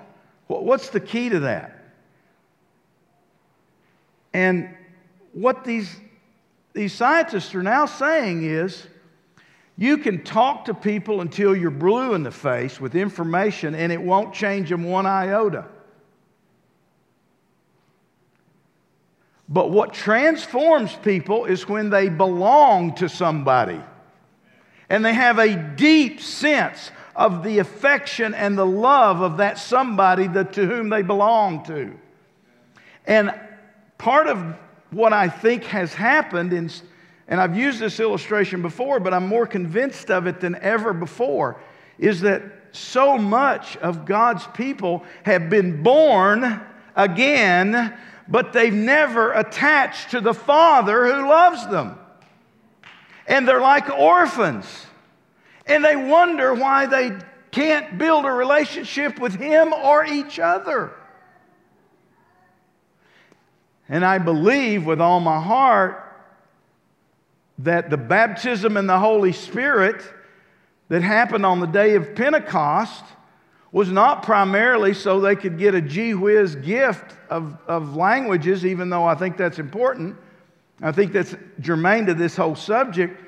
What's 0.48 0.90
the 0.90 1.00
key 1.00 1.30
to 1.30 1.42
that? 1.42 1.80
And 4.34 4.76
what 5.34 5.64
these, 5.64 5.96
these 6.74 6.94
scientists 6.94 7.54
are 7.54 7.62
now 7.62 7.86
saying 7.86 8.44
is 8.44 8.88
you 9.78 9.98
can 9.98 10.24
talk 10.24 10.66
to 10.66 10.74
people 10.74 11.22
until 11.22 11.56
you're 11.56 11.72
blue 11.72 12.14
in 12.14 12.24
the 12.24 12.32
face 12.32 12.80
with 12.80 12.96
information 12.96 13.76
and 13.76 13.92
it 13.92 14.02
won't 14.02 14.34
change 14.34 14.70
them 14.70 14.84
one 14.84 15.06
iota. 15.06 15.66
But 19.54 19.70
what 19.70 19.94
transforms 19.94 20.96
people 20.96 21.46
is 21.46 21.70
when 21.70 21.92
they 21.92 22.10
belong 22.10 22.96
to 22.96 23.08
somebody 23.08 23.80
and 24.90 25.06
they 25.06 25.14
have 25.14 25.38
a 25.38 25.56
deep 25.56 26.20
sense 26.20 26.90
of 27.16 27.44
the 27.44 27.60
affection 27.60 28.34
and 28.34 28.58
the 28.58 28.66
love 28.66 29.22
of 29.22 29.38
that 29.38 29.60
somebody 29.60 30.26
that, 30.28 30.54
to 30.54 30.66
whom 30.66 30.90
they 30.90 31.04
belong 31.04 31.64
to. 31.66 31.94
And 33.06 33.40
part 34.00 34.26
of 34.26 34.56
what 34.90 35.14
I 35.14 35.30
think 35.30 35.66
has 35.66 35.94
happened, 35.94 36.52
in, 36.52 36.72
and 37.28 37.40
I've 37.40 37.56
used 37.56 37.80
this 37.80 38.00
illustration 38.00 38.64
before, 38.64 39.00
but 39.00 39.14
I'm 39.14 39.28
more 39.28 39.46
convinced 39.46 40.10
of 40.10 40.26
it 40.26 40.40
than 40.40 40.56
ever 40.56 40.94
before, 40.94 41.62
is 42.00 42.22
that 42.22 42.42
so 42.72 43.20
much 43.20 43.78
of 43.78 44.06
God's 44.06 44.48
people 44.48 45.04
have 45.24 45.48
been 45.48 45.84
born 45.84 46.60
again, 46.96 47.96
but 48.28 48.54
they've 48.54 48.74
never 48.74 49.32
attached 49.34 50.12
to 50.12 50.22
the 50.22 50.34
Father 50.34 51.06
who 51.06 51.28
loves 51.28 51.68
them. 51.68 51.98
And 53.28 53.48
they're 53.48 53.62
like 53.62 53.90
orphans. 53.90 54.66
And 55.66 55.84
they 55.84 55.96
wonder 55.96 56.54
why 56.54 56.86
they 56.86 57.18
can't 57.52 57.98
build 57.98 58.26
a 58.26 58.32
relationship 58.32 59.20
with 59.20 59.36
Him 59.36 59.74
or 59.74 60.06
each 60.06 60.40
other. 60.40 60.92
And 63.88 64.04
I 64.04 64.18
believe 64.18 64.86
with 64.86 65.00
all 65.00 65.20
my 65.20 65.42
heart 65.42 66.00
that 67.60 67.90
the 67.90 67.98
baptism 67.98 68.78
in 68.78 68.88
the 68.88 69.00
Holy 69.00 69.32
Spirit 69.32 70.02
that 70.90 71.02
happened 71.02 71.46
on 71.46 71.60
the 71.60 71.68
day 71.68 71.96
of 71.96 72.16
Pentecost 72.16 73.04
was 73.74 73.92
not 73.92 74.24
primarily 74.24 74.94
so 74.94 75.20
they 75.20 75.36
could 75.36 75.58
get 75.58 75.76
a 75.76 75.82
gee 75.82 76.14
whiz 76.14 76.56
gift 76.56 77.18
of, 77.30 77.58
of 77.68 77.96
languages, 77.98 78.66
even 78.66 78.90
though 78.90 79.04
I 79.04 79.16
think 79.16 79.36
that's 79.36 79.60
important. 79.60 80.16
I 80.82 80.92
think 80.92 81.12
that's 81.12 81.36
germane 81.60 82.06
to 82.06 82.14
this 82.14 82.36
whole 82.36 82.56
subject. 82.56 83.20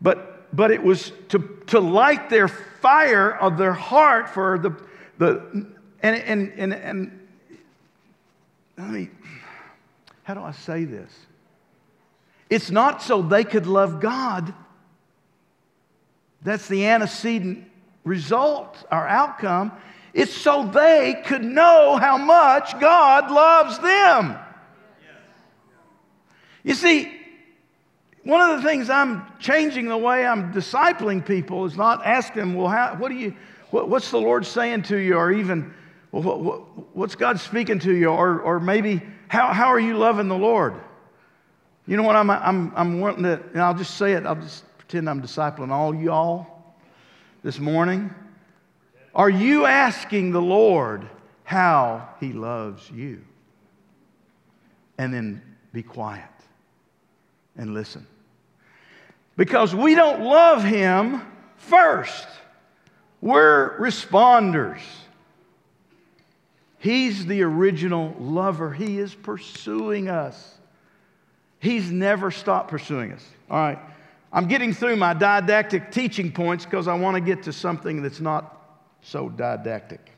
But, 0.00 0.54
but 0.54 0.70
it 0.70 0.82
was 0.82 1.12
to, 1.30 1.62
to 1.68 1.80
light 1.80 2.28
their 2.28 2.46
fire 2.46 3.34
of 3.34 3.56
their 3.56 3.72
heart 3.72 4.28
for 4.28 4.58
the, 4.58 4.70
the 5.16 5.66
and, 6.02 6.16
and, 6.16 6.52
and, 6.56 6.74
and 6.74 7.28
let 8.76 8.90
me 8.90 9.08
how 10.24 10.34
do 10.34 10.42
I 10.42 10.50
say 10.50 10.84
this? 10.84 11.12
It's 12.50 12.68
not 12.68 13.00
so 13.00 13.22
they 13.22 13.44
could 13.44 13.68
love 13.68 14.00
God. 14.00 14.52
That's 16.42 16.66
the 16.66 16.84
antecedent 16.86 17.70
result, 18.06 18.86
our 18.90 19.06
outcome. 19.06 19.72
It's 20.14 20.32
so 20.32 20.66
they 20.66 21.22
could 21.26 21.44
know 21.44 21.98
how 21.98 22.16
much 22.16 22.80
God 22.80 23.30
loves 23.30 23.78
them. 23.80 24.38
You 26.62 26.74
see, 26.74 27.12
one 28.22 28.40
of 28.40 28.56
the 28.56 28.66
things 28.66 28.88
I'm 28.88 29.26
changing 29.38 29.86
the 29.86 29.98
way 29.98 30.26
I'm 30.26 30.52
discipling 30.52 31.24
people 31.24 31.64
is 31.66 31.76
not 31.76 32.04
ask 32.06 32.32
them, 32.32 32.54
well, 32.54 32.68
how, 32.68 32.96
what 32.96 33.10
do 33.10 33.14
you, 33.14 33.36
what, 33.70 33.88
what's 33.88 34.10
the 34.10 34.20
Lord 34.20 34.46
saying 34.46 34.82
to 34.84 34.96
you, 34.96 35.16
or 35.16 35.30
even, 35.30 35.74
well, 36.10 36.22
what, 36.22 36.40
what, 36.40 36.96
what's 36.96 37.14
God 37.14 37.38
speaking 37.38 37.78
to 37.80 37.94
you, 37.94 38.08
or, 38.08 38.40
or 38.40 38.58
maybe 38.58 39.02
how, 39.28 39.52
how 39.52 39.66
are 39.66 39.78
you 39.78 39.96
loving 39.96 40.28
the 40.28 40.38
Lord? 40.38 40.74
You 41.86 41.96
know 41.96 42.02
what? 42.02 42.16
I'm, 42.16 42.30
I'm, 42.30 42.72
I'm 42.74 43.00
wanting 43.00 43.24
to, 43.24 43.40
and 43.52 43.60
I'll 43.60 43.74
just 43.76 43.96
say 43.96 44.14
it, 44.14 44.26
I'll 44.26 44.34
just 44.34 44.64
pretend 44.78 45.10
I'm 45.10 45.22
discipling 45.22 45.70
all 45.70 45.94
y'all 45.94 46.55
this 47.46 47.60
morning. 47.60 48.12
Are 49.14 49.30
you 49.30 49.66
asking 49.66 50.32
the 50.32 50.42
Lord 50.42 51.08
how 51.44 52.08
He 52.18 52.32
loves 52.32 52.90
you? 52.90 53.22
And 54.98 55.14
then 55.14 55.40
be 55.72 55.84
quiet 55.84 56.28
and 57.56 57.72
listen. 57.72 58.04
Because 59.36 59.72
we 59.72 59.94
don't 59.94 60.22
love 60.22 60.64
Him 60.64 61.22
first, 61.54 62.26
we're 63.20 63.78
responders. 63.78 64.80
He's 66.80 67.26
the 67.26 67.42
original 67.42 68.16
lover. 68.18 68.72
He 68.72 68.98
is 68.98 69.14
pursuing 69.14 70.08
us. 70.08 70.58
He's 71.60 71.92
never 71.92 72.32
stopped 72.32 72.72
pursuing 72.72 73.12
us. 73.12 73.24
All 73.48 73.56
right. 73.56 73.78
I'm 74.32 74.48
getting 74.48 74.74
through 74.74 74.96
my 74.96 75.14
didactic 75.14 75.90
teaching 75.92 76.32
points 76.32 76.64
because 76.64 76.88
I 76.88 76.94
want 76.94 77.14
to 77.14 77.20
get 77.20 77.42
to 77.44 77.52
something 77.52 78.02
that's 78.02 78.20
not 78.20 78.82
so 79.02 79.28
didactic. 79.28 80.12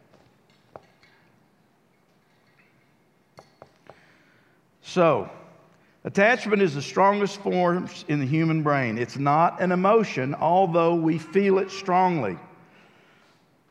So, 4.82 5.28
attachment 6.04 6.62
is 6.62 6.74
the 6.74 6.82
strongest 6.82 7.38
form 7.40 7.88
in 8.08 8.20
the 8.20 8.26
human 8.26 8.62
brain. 8.62 8.96
It's 8.96 9.18
not 9.18 9.60
an 9.60 9.70
emotion, 9.70 10.34
although 10.34 10.94
we 10.94 11.18
feel 11.18 11.58
it 11.58 11.70
strongly. 11.70 12.38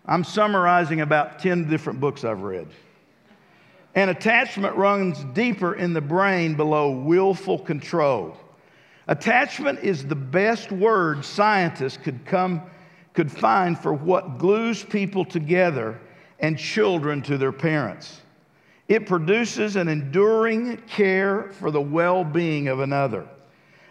I'm 0.06 0.24
summarizing 0.24 1.02
about 1.02 1.40
10 1.40 1.70
different 1.70 2.00
books 2.00 2.24
I've 2.24 2.44
read. 2.44 2.68
And 3.96 4.12
attachment 4.12 4.76
runs 4.76 5.24
deeper 5.34 5.74
in 5.74 5.94
the 5.94 6.02
brain 6.02 6.54
below 6.54 6.92
willful 6.92 7.58
control. 7.58 8.38
Attachment 9.08 9.80
is 9.80 10.06
the 10.06 10.16
best 10.16 10.72
word 10.72 11.24
scientists 11.24 11.98
could 11.98 12.26
come 12.26 12.62
could 13.14 13.32
find 13.32 13.80
for 13.80 13.94
what 13.94 14.38
glues 14.38 14.84
people 14.84 15.26
together 15.26 16.00
and 16.40 16.56
children 16.56 17.20
to 17.24 17.36
their 17.36 17.52
parents. 17.52 18.22
It 18.88 19.08
produces 19.08 19.76
an 19.76 19.88
enduring 19.88 20.78
care 20.88 21.50
for 21.54 21.72
the 21.72 21.82
well-being 21.82 22.68
of 22.68 22.80
another. 22.80 23.28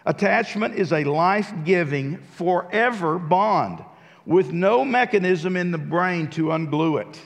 Attachment 0.05 0.75
is 0.75 0.93
a 0.93 1.03
life-giving, 1.03 2.19
forever 2.35 3.19
bond 3.19 3.83
with 4.25 4.53
no 4.53 4.85
mechanism 4.85 5.57
in 5.57 5.71
the 5.71 5.77
brain 5.77 6.29
to 6.29 6.45
unglue 6.45 7.01
it. 7.01 7.21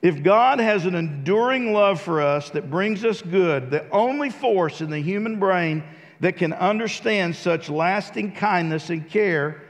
If 0.00 0.22
God 0.22 0.58
has 0.58 0.86
an 0.86 0.94
enduring 0.94 1.74
love 1.74 2.00
for 2.00 2.22
us 2.22 2.48
that 2.50 2.70
brings 2.70 3.04
us 3.04 3.20
good, 3.20 3.70
the 3.70 3.86
only 3.90 4.30
force 4.30 4.80
in 4.80 4.88
the 4.88 5.00
human 5.00 5.38
brain 5.38 5.84
that 6.20 6.36
can 6.36 6.52
understand 6.52 7.34
such 7.34 7.68
lasting 7.68 8.32
kindness 8.32 8.90
and 8.90 9.08
care 9.08 9.62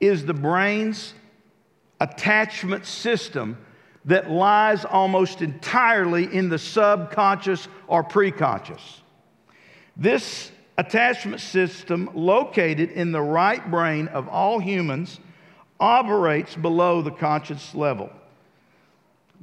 is 0.00 0.26
the 0.26 0.34
brain's 0.34 1.14
attachment 2.00 2.84
system 2.86 3.56
that 4.06 4.30
lies 4.30 4.84
almost 4.84 5.42
entirely 5.42 6.24
in 6.34 6.48
the 6.48 6.58
subconscious 6.58 7.68
or 7.86 8.02
preconscious. 8.02 8.80
This 9.96 10.50
attachment 10.78 11.40
system, 11.40 12.10
located 12.14 12.90
in 12.92 13.12
the 13.12 13.20
right 13.20 13.70
brain 13.70 14.08
of 14.08 14.28
all 14.28 14.58
humans, 14.58 15.20
operates 15.78 16.54
below 16.54 17.02
the 17.02 17.10
conscious 17.10 17.74
level. 17.74 18.10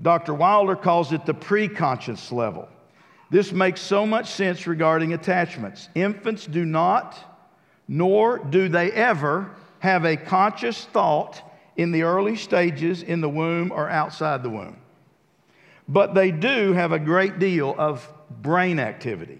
Dr. 0.01 0.33
Wilder 0.33 0.75
calls 0.75 1.11
it 1.11 1.25
the 1.25 1.33
preconscious 1.33 2.31
level. 2.31 2.67
This 3.29 3.51
makes 3.51 3.81
so 3.81 4.05
much 4.05 4.31
sense 4.31 4.67
regarding 4.67 5.13
attachments. 5.13 5.89
Infants 5.95 6.45
do 6.45 6.65
not, 6.65 7.17
nor 7.87 8.39
do 8.39 8.69
they 8.69 8.91
ever, 8.91 9.51
have 9.79 10.05
a 10.05 10.15
conscious 10.15 10.85
thought 10.85 11.41
in 11.75 11.91
the 11.91 12.03
early 12.03 12.35
stages 12.35 13.03
in 13.03 13.21
the 13.21 13.29
womb 13.29 13.71
or 13.71 13.89
outside 13.89 14.43
the 14.43 14.49
womb. 14.49 14.77
But 15.87 16.13
they 16.13 16.31
do 16.31 16.73
have 16.73 16.91
a 16.91 16.99
great 16.99 17.39
deal 17.39 17.75
of 17.77 18.11
brain 18.29 18.79
activity. 18.79 19.39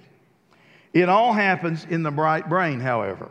It 0.94 1.10
all 1.10 1.34
happens 1.34 1.86
in 1.86 2.04
the 2.04 2.12
bright 2.12 2.48
brain, 2.48 2.80
however. 2.80 3.30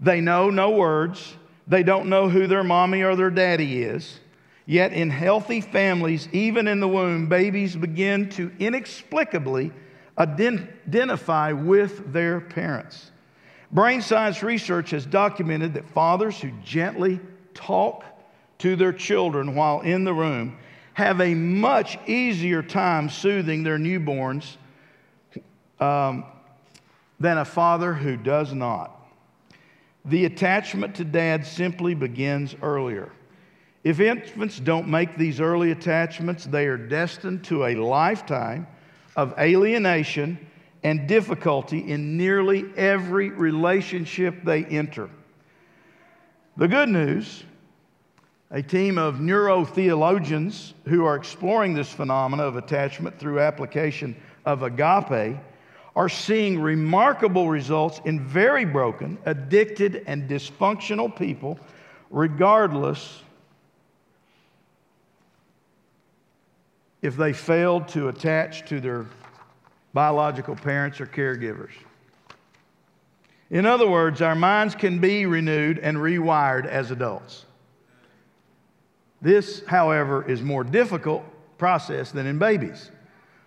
They 0.00 0.20
know 0.20 0.50
no 0.50 0.70
words, 0.70 1.36
they 1.66 1.82
don't 1.82 2.08
know 2.08 2.28
who 2.28 2.46
their 2.46 2.64
mommy 2.64 3.02
or 3.02 3.16
their 3.16 3.30
daddy 3.30 3.82
is. 3.82 4.20
Yet, 4.66 4.92
in 4.92 5.10
healthy 5.10 5.60
families, 5.60 6.28
even 6.32 6.66
in 6.66 6.80
the 6.80 6.88
womb, 6.88 7.28
babies 7.28 7.76
begin 7.76 8.28
to 8.30 8.50
inexplicably 8.58 9.72
identify 10.18 11.52
with 11.52 12.12
their 12.12 12.40
parents. 12.40 13.12
Brain 13.70 14.02
science 14.02 14.42
research 14.42 14.90
has 14.90 15.06
documented 15.06 15.74
that 15.74 15.88
fathers 15.90 16.40
who 16.40 16.50
gently 16.64 17.20
talk 17.54 18.04
to 18.58 18.74
their 18.74 18.92
children 18.92 19.54
while 19.54 19.80
in 19.82 20.04
the 20.04 20.14
room 20.14 20.56
have 20.94 21.20
a 21.20 21.34
much 21.34 21.98
easier 22.06 22.62
time 22.62 23.08
soothing 23.08 23.62
their 23.62 23.78
newborns 23.78 24.56
um, 25.78 26.24
than 27.20 27.38
a 27.38 27.44
father 27.44 27.92
who 27.92 28.16
does 28.16 28.52
not. 28.52 28.92
The 30.06 30.24
attachment 30.24 30.94
to 30.96 31.04
dad 31.04 31.44
simply 31.44 31.94
begins 31.94 32.54
earlier. 32.62 33.12
If 33.86 34.00
infants 34.00 34.58
don't 34.58 34.88
make 34.88 35.16
these 35.16 35.40
early 35.40 35.70
attachments, 35.70 36.44
they 36.44 36.66
are 36.66 36.76
destined 36.76 37.44
to 37.44 37.66
a 37.66 37.76
lifetime 37.76 38.66
of 39.14 39.32
alienation 39.38 40.44
and 40.82 41.06
difficulty 41.06 41.88
in 41.88 42.16
nearly 42.16 42.64
every 42.76 43.30
relationship 43.30 44.42
they 44.42 44.64
enter. 44.64 45.08
The 46.56 46.66
good 46.66 46.88
news 46.88 47.44
a 48.50 48.60
team 48.60 48.98
of 48.98 49.18
neurotheologians 49.18 50.72
who 50.86 51.04
are 51.04 51.14
exploring 51.14 51.72
this 51.72 51.92
phenomena 51.92 52.42
of 52.42 52.56
attachment 52.56 53.16
through 53.20 53.38
application 53.38 54.16
of 54.46 54.64
agape 54.64 55.38
are 55.94 56.08
seeing 56.08 56.58
remarkable 56.58 57.48
results 57.48 58.00
in 58.04 58.18
very 58.18 58.64
broken, 58.64 59.16
addicted, 59.26 60.02
and 60.08 60.28
dysfunctional 60.28 61.16
people, 61.16 61.56
regardless 62.10 63.22
if 67.02 67.16
they 67.16 67.32
failed 67.32 67.88
to 67.88 68.08
attach 68.08 68.68
to 68.68 68.80
their 68.80 69.06
biological 69.92 70.56
parents 70.56 71.00
or 71.00 71.06
caregivers. 71.06 71.72
In 73.50 73.64
other 73.64 73.88
words, 73.88 74.20
our 74.22 74.34
minds 74.34 74.74
can 74.74 74.98
be 74.98 75.24
renewed 75.24 75.78
and 75.78 75.96
rewired 75.96 76.66
as 76.66 76.90
adults. 76.90 77.46
This, 79.22 79.64
however, 79.66 80.28
is 80.28 80.42
more 80.42 80.64
difficult 80.64 81.24
process 81.58 82.10
than 82.10 82.26
in 82.26 82.38
babies. 82.38 82.90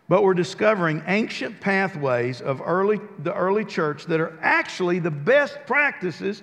But 0.07 0.23
we're 0.23 0.33
discovering 0.33 1.03
ancient 1.05 1.61
pathways 1.61 2.41
of 2.41 2.61
early, 2.65 2.99
the 3.19 3.33
early 3.33 3.63
church 3.63 4.05
that 4.05 4.19
are 4.19 4.39
actually 4.41 4.99
the 4.99 5.11
best 5.11 5.59
practices 5.67 6.41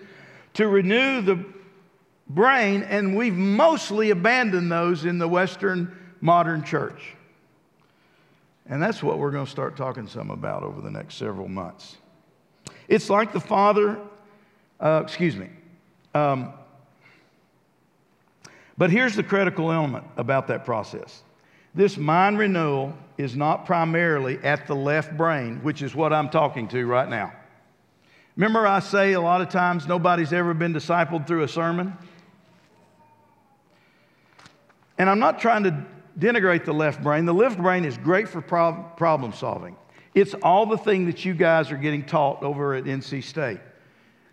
to 0.55 0.69
renew 0.69 1.21
the 1.21 1.45
brain, 2.29 2.83
and 2.85 3.17
we've 3.17 3.35
mostly 3.35 4.11
abandoned 4.11 4.71
those 4.71 5.05
in 5.05 5.19
the 5.19 5.29
Western 5.29 5.97
modern 6.21 6.63
church. 6.63 7.15
And 8.69 8.83
that's 8.83 9.03
what 9.03 9.19
we're 9.19 9.31
going 9.31 9.45
to 9.45 9.51
start 9.51 9.77
talking 9.77 10.09
some 10.09 10.31
about 10.31 10.63
over 10.63 10.81
the 10.81 10.91
next 10.91 11.17
several 11.17 11.49
months. 11.49 11.97
It's 12.89 13.09
like 13.09 13.33
the 13.33 13.41
Father, 13.41 13.99
uh, 14.81 15.03
excuse 15.05 15.37
me. 15.37 15.49
Um, 16.15 16.53
but 18.79 18.91
here's 18.91 19.15
the 19.15 19.23
critical 19.23 19.73
element 19.73 20.05
about 20.17 20.49
that 20.49 20.65
process 20.65 21.23
this 21.75 21.99
mind 21.99 22.39
renewal 22.39 22.95
is 23.19 23.37
not 23.37 23.67
primarily 23.67 24.39
at 24.39 24.67
the 24.67 24.75
left 24.75 25.15
brain, 25.15 25.61
which 25.63 25.83
is 25.83 25.95
what 25.95 26.11
I'm 26.11 26.31
talking 26.31 26.69
to 26.69 26.87
right 26.87 27.09
now. 27.09 27.35
Remember, 28.35 28.67
I 28.67 28.81
say 28.81 29.13
a 29.13 29.21
lot 29.21 29.43
of 29.43 29.51
times 29.51 29.87
nobody's 29.87 30.33
ever 30.33 30.55
been 30.55 30.73
discipled 30.73 31.27
through 31.27 31.43
a 31.43 31.49
sermon? 31.49 31.97
And 34.99 35.11
I'm 35.11 35.19
not 35.19 35.39
trying 35.39 35.65
to 35.65 35.85
denigrate 36.19 36.65
the 36.65 36.73
left 36.73 37.03
brain. 37.03 37.27
The 37.27 37.35
left 37.35 37.59
brain 37.59 37.85
is 37.85 37.97
great 37.99 38.29
for 38.29 38.41
prob- 38.41 38.97
problem 38.97 39.33
solving. 39.33 39.77
It's 40.15 40.35
all 40.43 40.67
the 40.67 40.79
thing 40.79 41.07
that 41.07 41.25
you 41.25 41.35
guys 41.35 41.71
are 41.71 41.77
getting 41.77 42.05
taught 42.05 42.43
over 42.43 42.75
at 42.75 42.85
NC 42.85 43.23
State. 43.23 43.61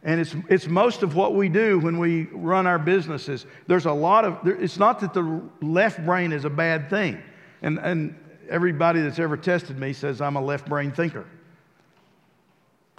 And 0.04 0.20
it's, 0.20 0.36
it's 0.50 0.68
most 0.68 1.02
of 1.02 1.16
what 1.16 1.34
we 1.36 1.48
do 1.50 1.80
when 1.80 1.98
we 1.98 2.24
run 2.32 2.68
our 2.68 2.80
businesses. 2.80 3.46
There's 3.68 3.86
a 3.86 3.92
lot 3.92 4.26
of, 4.26 4.48
it's 4.48 4.78
not 4.78 5.00
that 5.00 5.14
the 5.14 5.42
left 5.62 6.04
brain 6.06 6.32
is 6.32 6.46
a 6.46 6.50
bad 6.50 6.90
thing. 6.90 7.22
And, 7.62 7.80
and 7.80 8.16
everybody 8.50 9.02
that's 9.02 9.20
ever 9.20 9.38
tested 9.38 9.78
me 9.78 9.94
says 9.94 10.22
I'm 10.22 10.36
a 10.36 10.42
left 10.42 10.68
brain 10.68 10.92
thinker. 10.92 11.26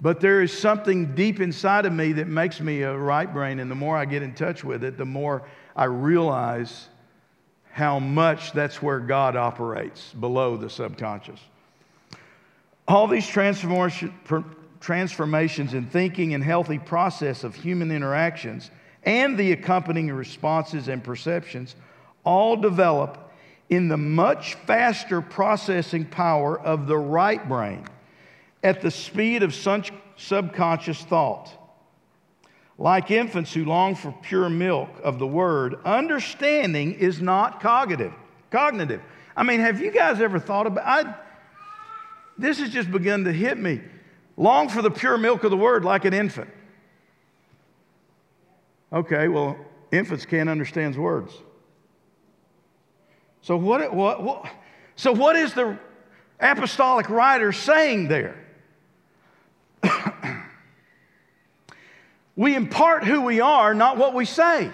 But 0.01 0.19
there 0.19 0.41
is 0.41 0.55
something 0.55 1.15
deep 1.15 1.39
inside 1.39 1.85
of 1.85 1.93
me 1.93 2.11
that 2.13 2.27
makes 2.27 2.59
me 2.59 2.81
a 2.81 2.95
right 2.95 3.31
brain. 3.31 3.59
And 3.59 3.69
the 3.69 3.75
more 3.75 3.95
I 3.95 4.05
get 4.05 4.23
in 4.23 4.33
touch 4.33 4.63
with 4.63 4.83
it, 4.83 4.97
the 4.97 5.05
more 5.05 5.43
I 5.75 5.85
realize 5.85 6.89
how 7.75 7.99
much 7.99 8.53
that's 8.53 8.81
where 8.81 9.01
God 9.01 9.35
operates 9.35 10.13
below 10.13 10.55
the 10.55 10.69
subconscious. 10.69 11.41
All 12.87 13.05
these 13.05 13.27
transformations 13.27 15.73
in 15.73 15.85
thinking 15.87 16.33
and 16.33 16.41
healthy 16.41 16.79
process 16.79 17.43
of 17.43 17.53
human 17.53 17.91
interactions 17.91 18.71
and 19.03 19.37
the 19.37 19.51
accompanying 19.51 20.09
responses 20.13 20.87
and 20.87 21.03
perceptions 21.03 21.75
all 22.23 22.55
develop 22.55 23.33
in 23.69 23.89
the 23.89 23.97
much 23.97 24.53
faster 24.53 25.19
processing 25.19 26.05
power 26.05 26.57
of 26.57 26.87
the 26.87 26.97
right 26.97 27.45
brain 27.49 27.83
at 28.63 28.79
the 28.79 28.89
speed 28.89 29.43
of 29.43 29.53
such 29.53 29.91
subconscious 30.15 31.01
thought. 31.01 31.51
Like 32.77 33.09
infants 33.09 33.53
who 33.53 33.63
long 33.65 33.95
for 33.95 34.11
pure 34.21 34.49
milk 34.49 34.89
of 35.03 35.17
the 35.17 35.27
word, 35.27 35.75
understanding 35.85 36.93
is 36.93 37.21
not 37.21 37.61
cognitive. 37.61 38.13
Cognitive. 38.51 39.01
I 39.35 39.43
mean, 39.43 39.61
have 39.61 39.79
you 39.79 39.91
guys 39.91 40.19
ever 40.19 40.39
thought 40.39 40.67
about 40.67 40.85
I, 40.85 41.15
this 42.37 42.59
has 42.59 42.69
just 42.69 42.91
begun 42.91 43.23
to 43.23 43.31
hit 43.31 43.57
me. 43.57 43.81
Long 44.37 44.67
for 44.67 44.81
the 44.81 44.91
pure 44.91 45.17
milk 45.17 45.45
of 45.45 45.51
the 45.51 45.57
word 45.57 45.85
like 45.85 46.03
an 46.03 46.13
infant. 46.13 46.49
Okay, 48.91 49.29
well, 49.29 49.57
infants 49.91 50.25
can't 50.25 50.49
understand 50.49 50.95
words. 50.95 51.33
So 53.41 53.55
what, 53.55 53.93
what, 53.93 54.23
what 54.23 54.51
so 54.95 55.11
what 55.11 55.35
is 55.35 55.53
the 55.53 55.77
apostolic 56.39 57.09
writer 57.09 57.51
saying 57.51 58.07
there? 58.07 58.44
We 62.35 62.55
impart 62.55 63.05
who 63.05 63.21
we 63.21 63.39
are, 63.39 63.73
not 63.73 63.97
what 63.97 64.13
we 64.13 64.25
say. 64.25 64.71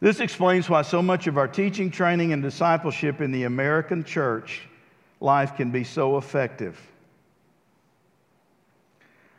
This 0.00 0.18
explains 0.18 0.68
why 0.68 0.82
so 0.82 1.00
much 1.00 1.28
of 1.28 1.38
our 1.38 1.46
teaching, 1.46 1.88
training, 1.88 2.32
and 2.32 2.42
discipleship 2.42 3.20
in 3.20 3.30
the 3.30 3.44
American 3.44 4.02
church 4.02 4.62
life 5.20 5.54
can 5.56 5.70
be 5.70 5.84
so 5.84 6.16
effective. 6.16 6.76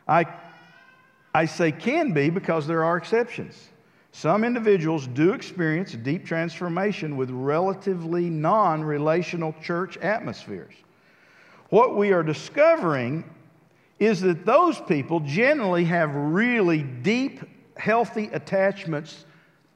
I, 0.08 0.24
I 1.34 1.44
say 1.44 1.70
can 1.70 2.14
be 2.14 2.30
because 2.30 2.66
there 2.66 2.82
are 2.82 2.96
exceptions. 2.96 3.68
Some 4.14 4.44
individuals 4.44 5.08
do 5.08 5.32
experience 5.32 5.90
deep 5.90 6.24
transformation 6.24 7.16
with 7.16 7.30
relatively 7.30 8.30
non 8.30 8.84
relational 8.84 9.52
church 9.60 9.96
atmospheres. 9.96 10.72
What 11.68 11.96
we 11.96 12.12
are 12.12 12.22
discovering 12.22 13.24
is 13.98 14.20
that 14.20 14.46
those 14.46 14.80
people 14.82 15.18
generally 15.18 15.84
have 15.86 16.14
really 16.14 16.84
deep, 16.84 17.40
healthy 17.76 18.30
attachments 18.32 19.26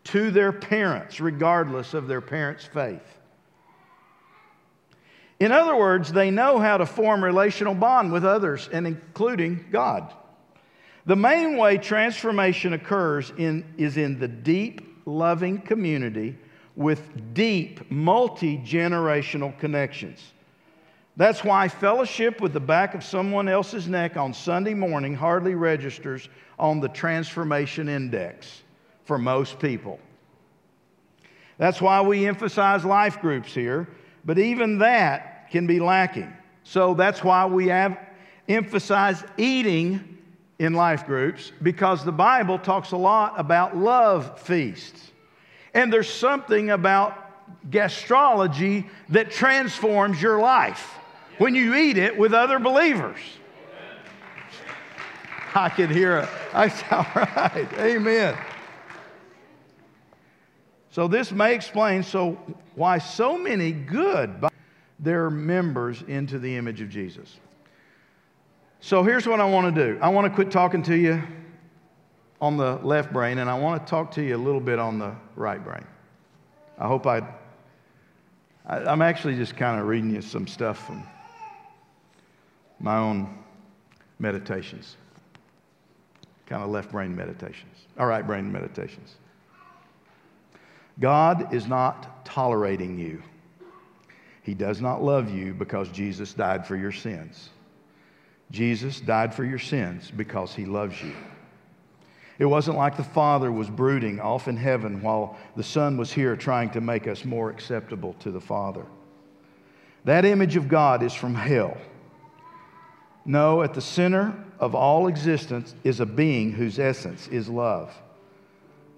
to 0.04 0.30
their 0.30 0.52
parents, 0.52 1.18
regardless 1.18 1.92
of 1.92 2.06
their 2.06 2.20
parents' 2.20 2.64
faith. 2.64 3.18
In 5.40 5.50
other 5.50 5.74
words, 5.74 6.12
they 6.12 6.30
know 6.30 6.60
how 6.60 6.76
to 6.76 6.86
form 6.86 7.24
relational 7.24 7.74
bond 7.74 8.12
with 8.12 8.24
others 8.24 8.68
and 8.72 8.86
including 8.86 9.66
God. 9.72 10.14
The 11.08 11.16
main 11.16 11.56
way 11.56 11.78
transformation 11.78 12.74
occurs 12.74 13.32
in, 13.38 13.64
is 13.78 13.96
in 13.96 14.18
the 14.18 14.28
deep, 14.28 15.00
loving 15.06 15.58
community 15.58 16.36
with 16.76 17.32
deep, 17.32 17.90
multi 17.90 18.58
generational 18.58 19.58
connections. 19.58 20.20
That's 21.16 21.42
why 21.42 21.68
fellowship 21.68 22.42
with 22.42 22.52
the 22.52 22.60
back 22.60 22.94
of 22.94 23.02
someone 23.02 23.48
else's 23.48 23.88
neck 23.88 24.18
on 24.18 24.34
Sunday 24.34 24.74
morning 24.74 25.14
hardly 25.14 25.54
registers 25.54 26.28
on 26.58 26.78
the 26.78 26.90
transformation 26.90 27.88
index 27.88 28.62
for 29.06 29.16
most 29.16 29.58
people. 29.58 29.98
That's 31.56 31.80
why 31.80 32.02
we 32.02 32.26
emphasize 32.26 32.84
life 32.84 33.18
groups 33.22 33.54
here, 33.54 33.88
but 34.26 34.38
even 34.38 34.76
that 34.80 35.50
can 35.50 35.66
be 35.66 35.80
lacking. 35.80 36.30
So 36.64 36.92
that's 36.92 37.24
why 37.24 37.46
we 37.46 37.68
have 37.68 37.98
emphasized 38.46 39.24
eating 39.38 40.17
in 40.58 40.72
life 40.72 41.06
groups 41.06 41.52
because 41.62 42.04
the 42.04 42.12
Bible 42.12 42.58
talks 42.58 42.92
a 42.92 42.96
lot 42.96 43.34
about 43.38 43.76
love 43.76 44.40
feasts. 44.40 45.12
And 45.74 45.92
there's 45.92 46.10
something 46.10 46.70
about 46.70 47.70
gastrology 47.70 48.88
that 49.10 49.30
transforms 49.30 50.20
your 50.20 50.40
life 50.40 50.94
when 51.38 51.54
you 51.54 51.74
eat 51.74 51.96
it 51.96 52.16
with 52.16 52.34
other 52.34 52.58
believers. 52.58 53.18
I 55.54 55.68
can 55.68 55.90
hear 55.90 56.18
it. 56.18 56.28
That's 56.52 56.82
all 56.90 57.06
right. 57.14 57.68
Amen. 57.78 58.36
So 60.90 61.06
this 61.06 61.30
may 61.30 61.54
explain 61.54 62.02
so 62.02 62.38
why 62.74 62.98
so 62.98 63.38
many 63.38 63.72
good 63.72 64.44
their 64.98 65.30
members 65.30 66.02
into 66.02 66.38
the 66.38 66.56
image 66.56 66.80
of 66.80 66.88
Jesus. 66.88 67.36
So 68.80 69.02
here's 69.02 69.26
what 69.26 69.40
I 69.40 69.44
want 69.44 69.74
to 69.74 69.92
do. 69.92 69.98
I 70.00 70.08
want 70.08 70.26
to 70.26 70.34
quit 70.34 70.50
talking 70.50 70.82
to 70.84 70.96
you 70.96 71.22
on 72.40 72.56
the 72.56 72.76
left 72.76 73.12
brain 73.12 73.38
and 73.38 73.50
I 73.50 73.58
want 73.58 73.84
to 73.84 73.90
talk 73.90 74.12
to 74.12 74.22
you 74.22 74.36
a 74.36 74.38
little 74.38 74.60
bit 74.60 74.78
on 74.78 74.98
the 74.98 75.14
right 75.34 75.62
brain. 75.62 75.84
I 76.78 76.86
hope 76.86 77.06
I, 77.06 77.18
I 78.64 78.78
I'm 78.84 79.02
actually 79.02 79.34
just 79.34 79.56
kind 79.56 79.80
of 79.80 79.88
reading 79.88 80.14
you 80.14 80.22
some 80.22 80.46
stuff 80.46 80.86
from 80.86 81.02
my 82.78 82.96
own 82.96 83.36
meditations, 84.20 84.96
kind 86.46 86.62
of 86.62 86.70
left 86.70 86.92
brain 86.92 87.14
meditations, 87.16 87.86
all 87.98 88.06
right 88.06 88.24
brain 88.24 88.50
meditations. 88.50 89.16
God 91.00 91.52
is 91.52 91.66
not 91.66 92.24
tolerating 92.24 92.96
you. 92.96 93.22
He 94.42 94.54
does 94.54 94.80
not 94.80 95.02
love 95.02 95.30
you 95.30 95.52
because 95.52 95.88
Jesus 95.88 96.32
died 96.32 96.64
for 96.64 96.76
your 96.76 96.92
sins. 96.92 97.50
Jesus 98.50 99.00
died 99.00 99.34
for 99.34 99.44
your 99.44 99.58
sins 99.58 100.10
because 100.10 100.54
he 100.54 100.64
loves 100.64 101.02
you. 101.02 101.14
It 102.38 102.46
wasn't 102.46 102.78
like 102.78 102.96
the 102.96 103.04
Father 103.04 103.50
was 103.50 103.68
brooding 103.68 104.20
off 104.20 104.48
in 104.48 104.56
heaven 104.56 105.02
while 105.02 105.36
the 105.56 105.62
Son 105.62 105.96
was 105.96 106.12
here 106.12 106.36
trying 106.36 106.70
to 106.70 106.80
make 106.80 107.06
us 107.08 107.24
more 107.24 107.50
acceptable 107.50 108.14
to 108.20 108.30
the 108.30 108.40
Father. 108.40 108.86
That 110.04 110.24
image 110.24 110.56
of 110.56 110.68
God 110.68 111.02
is 111.02 111.12
from 111.12 111.34
hell. 111.34 111.76
No, 113.24 113.62
at 113.62 113.74
the 113.74 113.80
center 113.80 114.34
of 114.58 114.74
all 114.74 115.08
existence 115.08 115.74
is 115.84 116.00
a 116.00 116.06
being 116.06 116.52
whose 116.52 116.78
essence 116.78 117.28
is 117.28 117.48
love. 117.48 117.92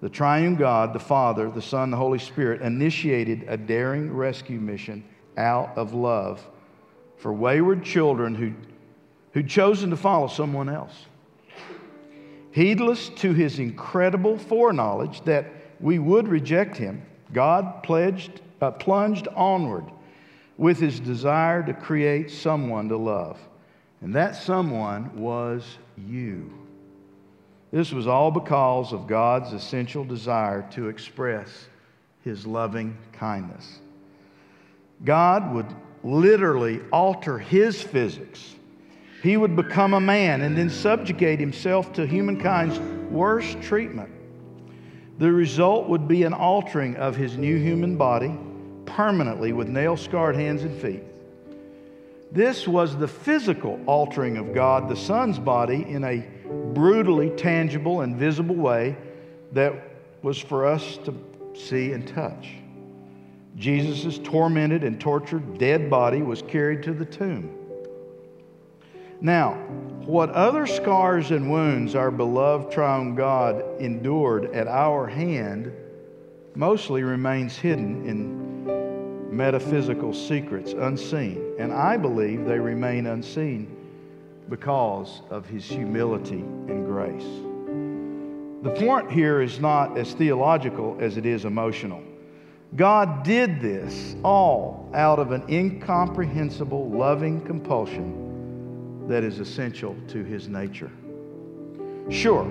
The 0.01 0.09
triune 0.09 0.55
God, 0.55 0.93
the 0.93 0.99
Father, 0.99 1.49
the 1.49 1.61
Son, 1.61 1.91
the 1.91 1.97
Holy 1.97 2.19
Spirit, 2.19 2.61
initiated 2.61 3.45
a 3.47 3.57
daring 3.57 4.13
rescue 4.13 4.59
mission 4.59 5.03
out 5.37 5.77
of 5.77 5.93
love 5.93 6.47
for 7.17 7.33
wayward 7.33 7.83
children 7.83 8.33
who, 8.33 8.53
who'd 9.33 9.49
chosen 9.49 9.89
to 9.89 9.97
follow 9.97 10.27
someone 10.27 10.69
else. 10.69 11.05
Heedless 12.51 13.09
to 13.09 13.33
his 13.33 13.59
incredible 13.59 14.37
foreknowledge 14.37 15.21
that 15.21 15.45
we 15.79 15.99
would 15.99 16.27
reject 16.27 16.75
him, 16.75 17.01
God 17.33 17.81
pledged, 17.83 18.41
uh, 18.61 18.71
plunged 18.71 19.27
onward 19.29 19.85
with 20.57 20.79
his 20.79 20.99
desire 20.99 21.63
to 21.63 21.73
create 21.73 22.29
someone 22.29 22.89
to 22.89 22.97
love. 22.97 23.39
And 24.01 24.13
that 24.15 24.35
someone 24.35 25.15
was 25.15 25.77
you. 25.97 26.51
This 27.71 27.91
was 27.91 28.05
all 28.05 28.31
because 28.31 28.91
of 28.91 29.07
God's 29.07 29.53
essential 29.53 30.03
desire 30.03 30.67
to 30.71 30.89
express 30.89 31.67
his 32.23 32.45
loving 32.45 32.97
kindness. 33.13 33.79
God 35.05 35.53
would 35.53 35.67
literally 36.03 36.81
alter 36.91 37.39
his 37.39 37.81
physics. 37.81 38.55
He 39.21 39.37
would 39.37 39.55
become 39.55 39.93
a 39.93 40.01
man 40.01 40.41
and 40.41 40.57
then 40.57 40.69
subjugate 40.69 41.39
himself 41.39 41.93
to 41.93 42.07
humankind's 42.07 42.79
worst 43.11 43.61
treatment. 43.61 44.09
The 45.19 45.31
result 45.31 45.87
would 45.89 46.07
be 46.07 46.23
an 46.23 46.33
altering 46.33 46.95
of 46.95 47.15
his 47.15 47.37
new 47.37 47.57
human 47.57 47.97
body 47.97 48.35
permanently 48.85 49.53
with 49.53 49.67
nail 49.67 49.95
scarred 49.95 50.35
hands 50.35 50.63
and 50.63 50.81
feet. 50.81 51.03
This 52.31 52.67
was 52.67 52.97
the 52.97 53.07
physical 53.07 53.79
altering 53.85 54.37
of 54.37 54.55
God, 54.55 54.89
the 54.89 54.95
Son's 54.95 55.37
body, 55.37 55.85
in 55.87 56.03
a 56.03 56.25
brutally 56.73 57.29
tangible 57.29 58.01
and 58.01 58.15
visible 58.15 58.55
way 58.55 58.95
that 59.51 59.73
was 60.23 60.39
for 60.39 60.65
us 60.65 60.97
to 61.05 61.13
see 61.53 61.91
and 61.91 62.07
touch. 62.07 62.55
Jesus' 63.55 64.17
tormented 64.17 64.83
and 64.83 64.99
tortured 64.99 65.59
dead 65.59 65.89
body 65.89 66.23
was 66.23 66.41
carried 66.41 66.81
to 66.83 66.93
the 66.93 67.05
tomb. 67.05 67.60
Now, 69.21 69.53
what 70.05 70.31
other 70.31 70.65
scars 70.65 71.29
and 71.29 71.51
wounds 71.51 71.93
our 71.93 72.09
beloved 72.09 72.71
triune 72.71 73.13
God 73.13 73.63
endured 73.79 74.45
at 74.45 74.67
our 74.67 75.05
hand 75.05 75.71
mostly 76.55 77.03
remains 77.03 77.55
hidden 77.55 78.03
in 78.07 79.35
metaphysical 79.35 80.11
secrets 80.11 80.73
unseen, 80.73 81.53
and 81.59 81.71
I 81.71 81.97
believe 81.97 82.45
they 82.45 82.57
remain 82.57 83.05
unseen 83.05 83.77
because 84.49 85.21
of 85.29 85.45
his 85.45 85.65
humility 85.65 86.39
and 86.39 86.87
grace. 86.87 87.23
The 88.63 88.85
point 88.85 89.11
here 89.11 89.41
is 89.41 89.59
not 89.59 89.99
as 89.99 90.13
theological 90.13 90.97
as 90.99 91.17
it 91.17 91.27
is 91.27 91.45
emotional. 91.45 92.03
God 92.75 93.23
did 93.23 93.61
this 93.61 94.15
all 94.23 94.89
out 94.95 95.19
of 95.19 95.31
an 95.31 95.43
incomprehensible, 95.47 96.89
loving 96.89 97.41
compulsion 97.41 98.20
that 99.07 99.23
is 99.23 99.39
essential 99.39 99.95
to 100.07 100.23
his 100.23 100.47
nature. 100.47 100.91
Sure, 102.09 102.45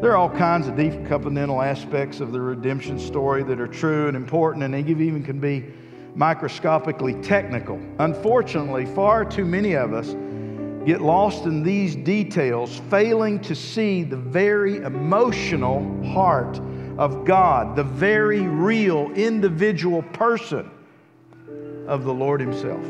there 0.00 0.12
are 0.12 0.16
all 0.16 0.30
kinds 0.30 0.68
of 0.68 0.76
deep 0.76 0.92
covenantal 1.04 1.64
aspects 1.64 2.20
of 2.20 2.32
the 2.32 2.40
redemption 2.40 2.98
story 2.98 3.42
that 3.44 3.60
are 3.60 3.66
true 3.66 4.08
and 4.08 4.16
important, 4.16 4.64
and 4.64 4.74
they 4.74 4.80
even 4.80 5.22
can 5.22 5.40
be 5.40 5.64
microscopically 6.14 7.14
technical. 7.22 7.80
Unfortunately, 7.98 8.86
far 8.86 9.24
too 9.24 9.44
many 9.44 9.74
of 9.74 9.92
us 9.92 10.14
get 10.86 11.00
lost 11.00 11.44
in 11.44 11.62
these 11.62 11.96
details, 11.96 12.80
failing 12.90 13.40
to 13.40 13.54
see 13.54 14.02
the 14.02 14.16
very 14.16 14.76
emotional 14.78 15.80
heart 16.06 16.60
of 16.96 17.24
God, 17.24 17.76
the 17.76 17.84
very 17.84 18.42
real 18.42 19.10
individual 19.12 20.02
person 20.02 20.70
of 21.86 22.04
the 22.04 22.14
Lord 22.14 22.40
Himself. 22.40 22.84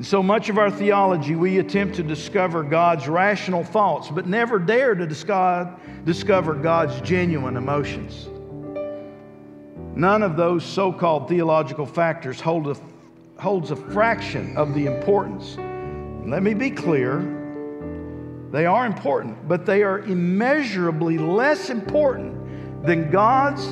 And 0.00 0.06
so 0.06 0.22
much 0.22 0.48
of 0.48 0.56
our 0.56 0.70
theology, 0.70 1.34
we 1.34 1.58
attempt 1.58 1.96
to 1.96 2.02
discover 2.02 2.62
God's 2.62 3.06
rational 3.06 3.62
thoughts, 3.62 4.08
but 4.08 4.26
never 4.26 4.58
dare 4.58 4.94
to 4.94 5.06
discover 5.06 6.54
God's 6.54 6.98
genuine 7.02 7.58
emotions. 7.58 8.26
None 9.94 10.22
of 10.22 10.38
those 10.38 10.64
so 10.64 10.90
called 10.90 11.28
theological 11.28 11.84
factors 11.84 12.40
hold 12.40 12.68
a, 12.68 12.76
holds 13.38 13.72
a 13.72 13.76
fraction 13.76 14.56
of 14.56 14.72
the 14.72 14.86
importance. 14.86 15.58
Let 16.26 16.42
me 16.42 16.54
be 16.54 16.70
clear 16.70 17.18
they 18.52 18.64
are 18.64 18.86
important, 18.86 19.46
but 19.46 19.66
they 19.66 19.82
are 19.82 19.98
immeasurably 19.98 21.18
less 21.18 21.68
important 21.68 22.86
than 22.86 23.10
God's 23.10 23.66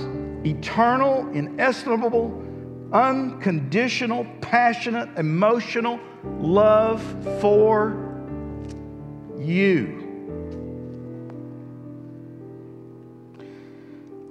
eternal, 0.47 1.27
inestimable, 1.31 2.45
unconditional, 2.93 4.27
passionate, 4.41 5.09
emotional 5.19 6.01
love 6.39 7.03
for 7.41 8.05
you. 9.39 10.05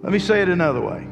Let 0.01 0.11
me 0.13 0.19
say 0.19 0.41
it 0.41 0.49
another 0.49 0.81
way. 0.81 1.07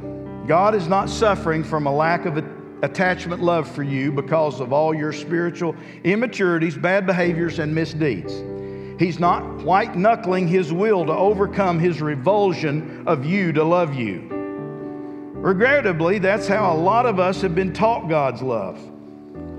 God 0.47 0.75
is 0.75 0.87
not 0.87 1.09
suffering 1.09 1.63
from 1.63 1.87
a 1.87 1.93
lack 1.93 2.25
of 2.25 2.37
attachment 2.83 3.41
love 3.41 3.69
for 3.69 3.83
you 3.83 4.11
because 4.11 4.59
of 4.59 4.71
all 4.71 4.93
your 4.93 5.11
spiritual 5.11 5.75
immaturities, 6.03 6.77
bad 6.77 7.05
behaviors, 7.05 7.59
and 7.59 7.73
misdeeds. 7.73 8.43
He's 8.99 9.19
not 9.19 9.63
white 9.63 9.95
knuckling 9.95 10.47
his 10.47 10.71
will 10.71 11.05
to 11.05 11.11
overcome 11.11 11.79
his 11.79 12.01
revulsion 12.01 13.07
of 13.07 13.25
you 13.25 13.51
to 13.53 13.63
love 13.63 13.95
you. 13.95 14.34
Regrettably, 15.45 16.17
that's 16.17 16.47
how 16.47 16.73
a 16.73 16.75
lot 16.75 17.05
of 17.05 17.19
us 17.19 17.39
have 17.43 17.53
been 17.53 17.71
taught 17.71 18.09
God's 18.09 18.41
love. 18.41 18.79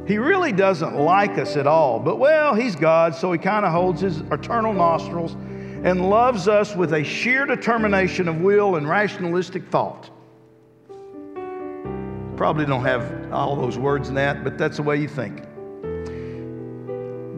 He 0.05 0.19
really 0.19 0.51
doesn't 0.51 0.97
like 0.97 1.39
us 1.39 1.57
at 1.57 1.69
all, 1.69 2.01
but 2.01 2.19
well, 2.19 2.57
He's 2.57 2.75
God, 2.75 3.15
so 3.15 3.31
He 3.31 3.39
kind 3.39 3.65
of 3.65 3.71
holds 3.71 4.01
His 4.01 4.23
eternal 4.33 4.73
nostrils 4.73 5.35
and 5.85 6.11
loves 6.11 6.49
us 6.49 6.75
with 6.75 6.93
a 6.95 7.05
sheer 7.05 7.47
determination 7.47 8.27
of 8.27 8.41
will 8.41 8.75
and 8.75 8.89
rationalistic 8.89 9.69
thought. 9.69 10.11
Probably 12.37 12.67
don't 12.67 12.85
have 12.85 13.33
all 13.33 13.55
those 13.55 13.79
words 13.79 14.09
in 14.09 14.17
that, 14.17 14.43
but 14.43 14.59
that's 14.59 14.79
the 14.79 14.83
way 14.83 14.97
you 14.97 15.07
think. 15.07 15.45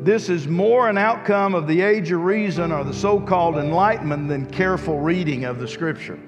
This 0.07 0.31
is 0.31 0.49
more 0.49 0.89
an 0.89 0.97
outcome 0.97 1.55
of 1.55 1.67
the 1.67 1.83
age 1.83 2.13
of 2.13 2.25
reason 2.25 2.73
or 2.73 2.83
the 2.83 2.95
so 2.95 3.21
called 3.21 3.59
enlightenment 3.59 4.27
than 4.27 4.47
careful 4.47 5.01
reading 5.01 5.45
of 5.45 5.59
the 5.59 5.69
Scripture. 5.69 6.19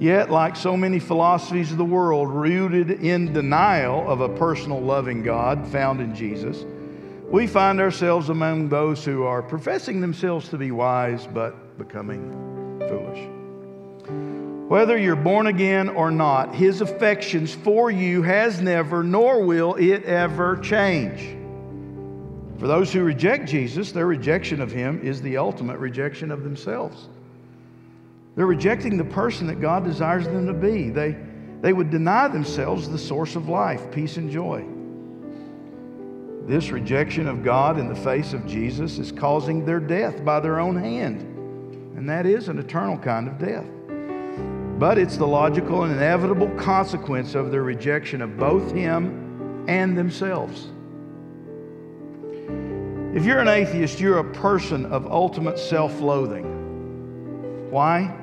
Yet, 0.00 0.30
like 0.30 0.56
so 0.56 0.78
many 0.78 0.98
philosophies 0.98 1.72
of 1.72 1.76
the 1.76 1.84
world 1.84 2.30
rooted 2.30 2.90
in 2.90 3.34
denial 3.34 4.10
of 4.10 4.22
a 4.22 4.30
personal 4.30 4.80
loving 4.80 5.22
God 5.22 5.68
found 5.68 6.00
in 6.00 6.14
Jesus, 6.14 6.64
we 7.28 7.46
find 7.46 7.78
ourselves 7.78 8.30
among 8.30 8.70
those 8.70 9.04
who 9.04 9.24
are 9.24 9.42
professing 9.42 10.00
themselves 10.00 10.48
to 10.48 10.56
be 10.56 10.70
wise 10.70 11.26
but 11.26 11.76
becoming 11.76 12.32
foolish. 12.88 14.70
Whether 14.70 14.96
you're 14.96 15.16
born 15.16 15.48
again 15.48 15.90
or 15.90 16.10
not, 16.10 16.54
his 16.54 16.80
affections 16.80 17.54
for 17.54 17.90
you 17.90 18.22
has 18.22 18.62
never, 18.62 19.04
nor 19.04 19.44
will 19.44 19.74
it 19.74 20.04
ever 20.04 20.56
change. 20.56 21.36
For 22.58 22.66
those 22.66 22.90
who 22.90 23.02
reject 23.02 23.50
Jesus, 23.50 23.92
their 23.92 24.06
rejection 24.06 24.62
of 24.62 24.72
him 24.72 24.98
is 25.02 25.20
the 25.20 25.36
ultimate 25.36 25.76
rejection 25.76 26.30
of 26.30 26.42
themselves. 26.42 27.09
They're 28.36 28.46
rejecting 28.46 28.96
the 28.96 29.04
person 29.04 29.46
that 29.48 29.60
God 29.60 29.84
desires 29.84 30.24
them 30.24 30.46
to 30.46 30.52
be. 30.52 30.90
They, 30.90 31.16
they 31.60 31.72
would 31.72 31.90
deny 31.90 32.28
themselves 32.28 32.88
the 32.88 32.98
source 32.98 33.36
of 33.36 33.48
life, 33.48 33.90
peace, 33.90 34.16
and 34.16 34.30
joy. 34.30 34.64
This 36.46 36.70
rejection 36.70 37.28
of 37.28 37.44
God 37.44 37.78
in 37.78 37.88
the 37.88 37.94
face 37.94 38.32
of 38.32 38.46
Jesus 38.46 38.98
is 38.98 39.12
causing 39.12 39.64
their 39.64 39.80
death 39.80 40.24
by 40.24 40.40
their 40.40 40.58
own 40.58 40.76
hand. 40.76 41.20
And 41.96 42.08
that 42.08 42.24
is 42.24 42.48
an 42.48 42.58
eternal 42.58 42.96
kind 42.96 43.28
of 43.28 43.38
death. 43.38 43.66
But 44.78 44.96
it's 44.96 45.16
the 45.18 45.26
logical 45.26 45.82
and 45.84 45.92
inevitable 45.92 46.48
consequence 46.50 47.34
of 47.34 47.50
their 47.50 47.62
rejection 47.62 48.22
of 48.22 48.38
both 48.38 48.72
Him 48.72 49.66
and 49.68 49.98
themselves. 49.98 50.68
If 53.14 53.24
you're 53.24 53.40
an 53.40 53.48
atheist, 53.48 54.00
you're 54.00 54.18
a 54.18 54.32
person 54.32 54.86
of 54.86 55.06
ultimate 55.06 55.58
self 55.58 56.00
loathing. 56.00 56.59
Why? 57.70 58.14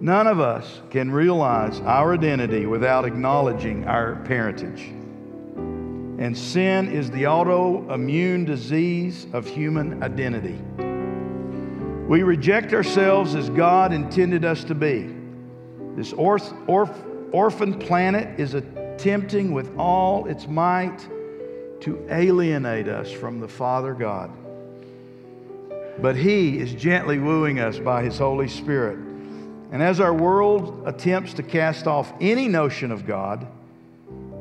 None 0.00 0.26
of 0.26 0.40
us 0.40 0.82
can 0.90 1.10
realize 1.10 1.80
our 1.80 2.14
identity 2.14 2.66
without 2.66 3.04
acknowledging 3.04 3.86
our 3.86 4.16
parentage. 4.24 4.92
And 6.16 6.36
sin 6.36 6.88
is 6.88 7.10
the 7.10 7.24
autoimmune 7.24 8.46
disease 8.46 9.26
of 9.32 9.46
human 9.46 10.02
identity. 10.02 10.58
We 12.08 12.22
reject 12.22 12.72
ourselves 12.72 13.34
as 13.34 13.50
God 13.50 13.92
intended 13.92 14.44
us 14.44 14.64
to 14.64 14.74
be. 14.74 15.14
This 15.96 16.12
orphan 16.12 17.78
planet 17.78 18.38
is 18.38 18.54
attempting 18.54 19.52
with 19.52 19.76
all 19.78 20.26
its 20.26 20.46
might 20.46 20.98
to 21.80 22.06
alienate 22.10 22.88
us 22.88 23.10
from 23.10 23.40
the 23.40 23.48
Father 23.48 23.94
God. 23.94 24.30
But 26.00 26.16
He 26.16 26.58
is 26.58 26.74
gently 26.74 27.18
wooing 27.18 27.60
us 27.60 27.78
by 27.78 28.02
His 28.02 28.18
Holy 28.18 28.48
Spirit 28.48 28.98
and 29.74 29.82
as 29.82 29.98
our 29.98 30.14
world 30.14 30.84
attempts 30.86 31.34
to 31.34 31.42
cast 31.42 31.88
off 31.88 32.12
any 32.20 32.46
notion 32.46 32.92
of 32.92 33.04
God, 33.04 33.44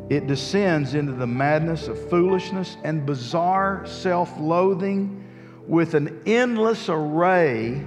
it 0.08 0.28
descends 0.28 0.94
into 0.94 1.12
the 1.12 1.26
madness 1.26 1.88
of 1.88 2.08
foolishness 2.08 2.78
and 2.84 3.04
bizarre 3.04 3.84
self 3.88 4.32
loathing 4.40 5.26
with 5.68 5.96
an 5.96 6.22
endless 6.28 6.88
array 6.88 7.84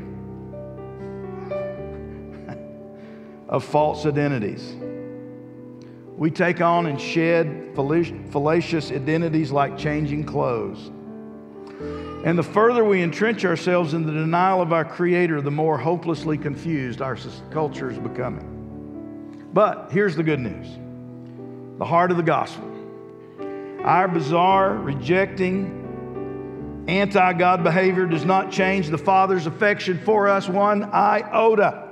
of 3.48 3.62
false 3.62 4.06
identities. 4.06 4.74
We 6.16 6.32
take 6.32 6.60
on 6.60 6.86
and 6.86 7.00
shed 7.00 7.76
fallacious 7.76 8.90
identities 8.90 9.52
like 9.52 9.78
changing 9.78 10.24
clothes. 10.24 10.90
And 12.26 12.36
the 12.36 12.42
further 12.42 12.84
we 12.84 13.02
entrench 13.02 13.44
ourselves 13.44 13.94
in 13.94 14.04
the 14.04 14.10
denial 14.10 14.60
of 14.60 14.72
our 14.72 14.84
Creator, 14.84 15.42
the 15.42 15.50
more 15.52 15.78
hopelessly 15.78 16.36
confused 16.36 17.00
our 17.00 17.16
culture 17.52 17.88
is 17.88 17.98
becoming. 17.98 19.48
But 19.52 19.92
here's 19.92 20.16
the 20.16 20.24
good 20.24 20.40
news 20.40 20.66
the 21.78 21.84
heart 21.84 22.10
of 22.10 22.16
the 22.16 22.24
gospel. 22.24 22.68
Our 23.84 24.08
bizarre, 24.08 24.74
rejecting, 24.74 26.84
anti 26.88 27.32
God 27.34 27.62
behavior 27.62 28.06
does 28.06 28.24
not 28.24 28.50
change 28.50 28.88
the 28.88 28.98
Father's 28.98 29.46
affection 29.46 30.00
for 30.04 30.26
us 30.26 30.48
one 30.48 30.90
iota. 30.92 31.90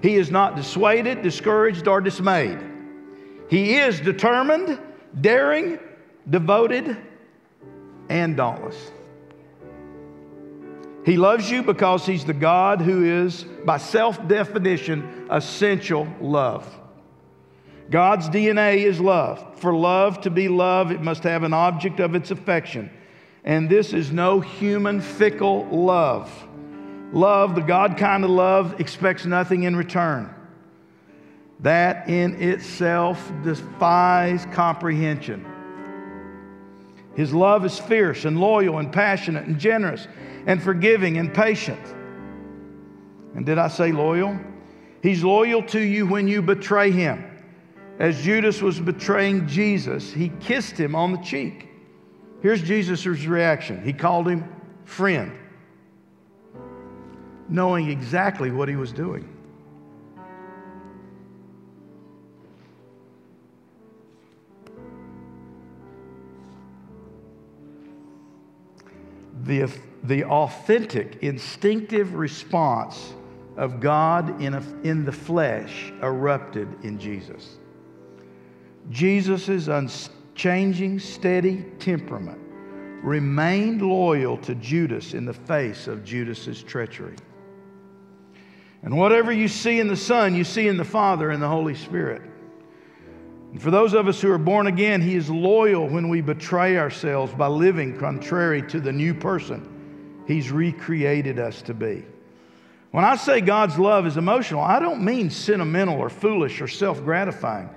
He 0.00 0.14
is 0.14 0.30
not 0.30 0.56
dissuaded, 0.56 1.20
discouraged, 1.20 1.88
or 1.88 2.00
dismayed. 2.00 2.58
He 3.50 3.76
is 3.76 4.00
determined, 4.00 4.80
daring, 5.20 5.78
devoted, 6.30 6.96
and 8.08 8.34
dauntless. 8.34 8.92
He 11.04 11.18
loves 11.18 11.50
you 11.50 11.62
because 11.62 12.06
He's 12.06 12.24
the 12.24 12.32
God 12.32 12.80
who 12.80 13.04
is, 13.04 13.44
by 13.64 13.76
self 13.76 14.26
definition, 14.26 15.26
essential 15.30 16.08
love. 16.20 16.66
God's 17.90 18.28
DNA 18.30 18.78
is 18.78 19.00
love. 19.00 19.58
For 19.60 19.74
love 19.74 20.22
to 20.22 20.30
be 20.30 20.48
love, 20.48 20.90
it 20.90 21.02
must 21.02 21.22
have 21.24 21.42
an 21.42 21.52
object 21.52 22.00
of 22.00 22.14
its 22.14 22.30
affection. 22.30 22.90
And 23.44 23.68
this 23.68 23.92
is 23.92 24.10
no 24.10 24.40
human, 24.40 25.02
fickle 25.02 25.66
love. 25.66 26.30
Love, 27.12 27.54
the 27.54 27.60
God 27.60 27.98
kind 27.98 28.24
of 28.24 28.30
love, 28.30 28.80
expects 28.80 29.26
nothing 29.26 29.64
in 29.64 29.76
return. 29.76 30.34
That 31.60 32.08
in 32.08 32.42
itself 32.42 33.30
defies 33.42 34.46
comprehension. 34.52 35.44
His 37.14 37.32
love 37.32 37.64
is 37.64 37.78
fierce 37.78 38.24
and 38.24 38.40
loyal 38.40 38.78
and 38.78 38.90
passionate 38.92 39.46
and 39.46 39.58
generous 39.58 40.08
and 40.46 40.62
forgiving 40.62 41.18
and 41.18 41.32
patient. 41.32 41.80
And 43.34 43.44
did 43.44 43.58
I 43.58 43.68
say 43.68 43.92
loyal? 43.92 44.38
He's 45.02 45.22
loyal 45.22 45.62
to 45.64 45.80
you 45.80 46.06
when 46.06 46.28
you 46.28 46.42
betray 46.42 46.90
him. 46.90 47.30
As 47.98 48.22
Judas 48.22 48.60
was 48.62 48.80
betraying 48.80 49.46
Jesus, 49.46 50.12
he 50.12 50.30
kissed 50.40 50.78
him 50.78 50.94
on 50.94 51.12
the 51.12 51.18
cheek. 51.18 51.68
Here's 52.42 52.62
Jesus' 52.62 53.06
reaction 53.06 53.82
he 53.82 53.92
called 53.92 54.28
him 54.28 54.44
friend, 54.84 55.32
knowing 57.48 57.90
exactly 57.90 58.50
what 58.50 58.68
he 58.68 58.76
was 58.76 58.92
doing. 58.92 59.33
The, 69.44 69.70
the 70.04 70.24
authentic, 70.24 71.22
instinctive 71.22 72.14
response 72.14 73.14
of 73.56 73.80
God 73.80 74.40
in, 74.40 74.54
a, 74.54 74.62
in 74.82 75.04
the 75.04 75.12
flesh 75.12 75.92
erupted 76.02 76.68
in 76.82 76.98
Jesus. 76.98 77.58
Jesus' 78.90 79.68
unchanging, 79.68 80.98
steady 80.98 81.64
temperament 81.78 82.40
remained 83.02 83.82
loyal 83.82 84.38
to 84.38 84.54
Judas 84.54 85.12
in 85.12 85.26
the 85.26 85.32
face 85.32 85.86
of 85.86 86.04
Judas's 86.04 86.62
treachery. 86.62 87.16
And 88.82 88.96
whatever 88.96 89.30
you 89.30 89.48
see 89.48 89.78
in 89.78 89.88
the 89.88 89.96
Son, 89.96 90.34
you 90.34 90.44
see 90.44 90.68
in 90.68 90.76
the 90.76 90.84
Father 90.84 91.30
and 91.30 91.42
the 91.42 91.48
Holy 91.48 91.74
Spirit. 91.74 92.22
And 93.54 93.62
for 93.62 93.70
those 93.70 93.94
of 93.94 94.08
us 94.08 94.20
who 94.20 94.32
are 94.32 94.38
born 94.38 94.66
again, 94.66 95.00
He 95.00 95.14
is 95.14 95.30
loyal 95.30 95.88
when 95.88 96.08
we 96.08 96.20
betray 96.20 96.76
ourselves 96.76 97.32
by 97.32 97.46
living 97.46 97.96
contrary 97.96 98.62
to 98.62 98.80
the 98.80 98.92
new 98.92 99.14
person 99.14 99.70
He's 100.26 100.50
recreated 100.50 101.38
us 101.38 101.62
to 101.62 101.74
be. 101.74 102.04
When 102.90 103.04
I 103.04 103.14
say 103.14 103.40
God's 103.40 103.78
love 103.78 104.08
is 104.08 104.16
emotional, 104.16 104.60
I 104.60 104.80
don't 104.80 105.04
mean 105.04 105.30
sentimental 105.30 106.00
or 106.00 106.10
foolish 106.10 106.60
or 106.60 106.66
self 106.66 107.04
gratifying, 107.04 107.70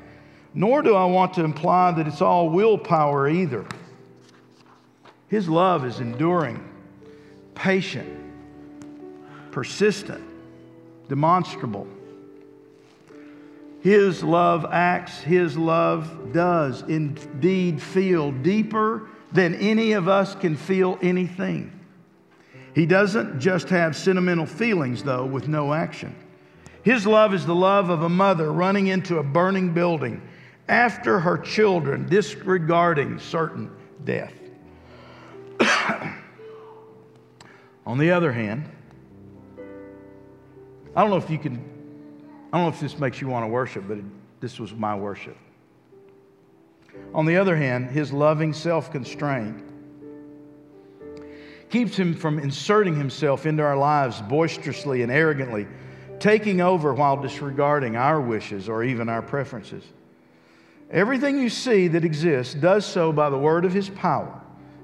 nor 0.55 0.81
do 0.81 0.95
I 0.95 1.05
want 1.05 1.35
to 1.35 1.43
imply 1.43 1.91
that 1.91 2.07
it's 2.07 2.23
all 2.23 2.49
willpower 2.49 3.29
either. 3.29 3.63
His 5.27 5.47
love 5.47 5.85
is 5.85 5.99
enduring, 5.99 6.67
patient, 7.53 8.09
persistent, 9.51 10.23
demonstrable. 11.07 11.87
His 13.81 14.23
love 14.23 14.65
acts, 14.71 15.19
His 15.19 15.57
love 15.57 16.33
does 16.33 16.81
indeed 16.83 17.81
feel 17.81 18.31
deeper 18.31 19.07
than 19.31 19.55
any 19.55 19.93
of 19.93 20.07
us 20.07 20.35
can 20.35 20.55
feel 20.55 20.97
anything. 21.01 21.71
He 22.73 22.85
doesn't 22.85 23.39
just 23.39 23.69
have 23.69 23.95
sentimental 23.95 24.45
feelings, 24.45 25.03
though, 25.03 25.25
with 25.25 25.47
no 25.47 25.73
action. 25.73 26.15
His 26.83 27.07
love 27.07 27.33
is 27.33 27.45
the 27.45 27.55
love 27.55 27.89
of 27.89 28.03
a 28.03 28.09
mother 28.09 28.51
running 28.51 28.87
into 28.87 29.17
a 29.17 29.23
burning 29.23 29.73
building 29.73 30.21
after 30.67 31.19
her 31.19 31.37
children, 31.37 32.07
disregarding 32.07 33.19
certain 33.19 33.71
death. 34.03 34.33
On 37.85 37.97
the 37.97 38.11
other 38.11 38.31
hand, 38.31 38.69
I 40.95 41.01
don't 41.01 41.09
know 41.09 41.17
if 41.17 41.29
you 41.29 41.37
can, 41.37 41.63
I 42.57 42.59
don't 42.59 42.71
know 42.71 42.75
if 42.75 42.81
this 42.81 42.97
makes 42.97 43.21
you 43.21 43.27
want 43.27 43.43
to 43.43 43.49
worship, 43.49 43.83
but 43.87 43.99
it, 43.99 44.03
this 44.41 44.59
was 44.59 44.73
my 44.73 44.95
worship. 44.95 45.37
On 47.13 47.27
the 47.27 47.37
other 47.37 47.55
hand, 47.55 47.91
his 47.91 48.11
loving 48.11 48.51
self 48.51 48.91
constraint 48.91 49.63
keeps 51.69 51.95
him 51.95 52.15
from 52.15 52.39
inserting 52.39 52.95
himself 52.95 53.45
into 53.45 53.61
our 53.61 53.77
lives 53.77 54.21
boisterously 54.21 55.03
and 55.03 55.11
arrogantly, 55.11 55.67
taking 56.17 56.59
over 56.59 56.95
while 56.95 57.15
disregarding 57.15 57.95
our 57.95 58.19
wishes 58.19 58.67
or 58.67 58.83
even 58.83 59.07
our 59.07 59.21
preferences. 59.21 59.83
Everything 60.89 61.37
you 61.37 61.49
see 61.49 61.87
that 61.89 62.03
exists 62.03 62.55
does 62.55 62.87
so 62.87 63.11
by 63.11 63.29
the 63.29 63.37
word 63.37 63.65
of 63.65 63.73
his 63.73 63.89
power. 63.89 64.41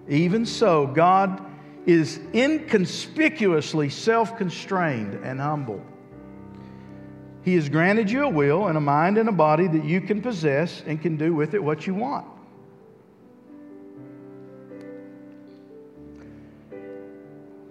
Even 0.08 0.46
so, 0.46 0.86
God 0.86 1.44
is 1.88 2.20
inconspicuously 2.36 3.90
self 3.90 4.38
constrained 4.38 5.16
and 5.24 5.42
humble. 5.42 5.84
He 7.44 7.56
has 7.56 7.68
granted 7.68 8.10
you 8.10 8.24
a 8.24 8.30
will 8.30 8.68
and 8.68 8.78
a 8.78 8.82
mind 8.82 9.18
and 9.18 9.28
a 9.28 9.34
body 9.34 9.68
that 9.68 9.84
you 9.84 10.00
can 10.00 10.22
possess 10.22 10.82
and 10.88 11.02
can 11.02 11.18
do 11.18 11.34
with 11.34 11.54
it 11.54 11.64
what 11.64 11.86
you 11.86 11.94
want. 11.94 12.26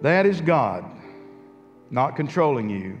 That 0.01 0.25
is 0.25 0.41
God 0.41 0.85
not 1.89 2.15
controlling 2.15 2.69
you. 2.69 2.99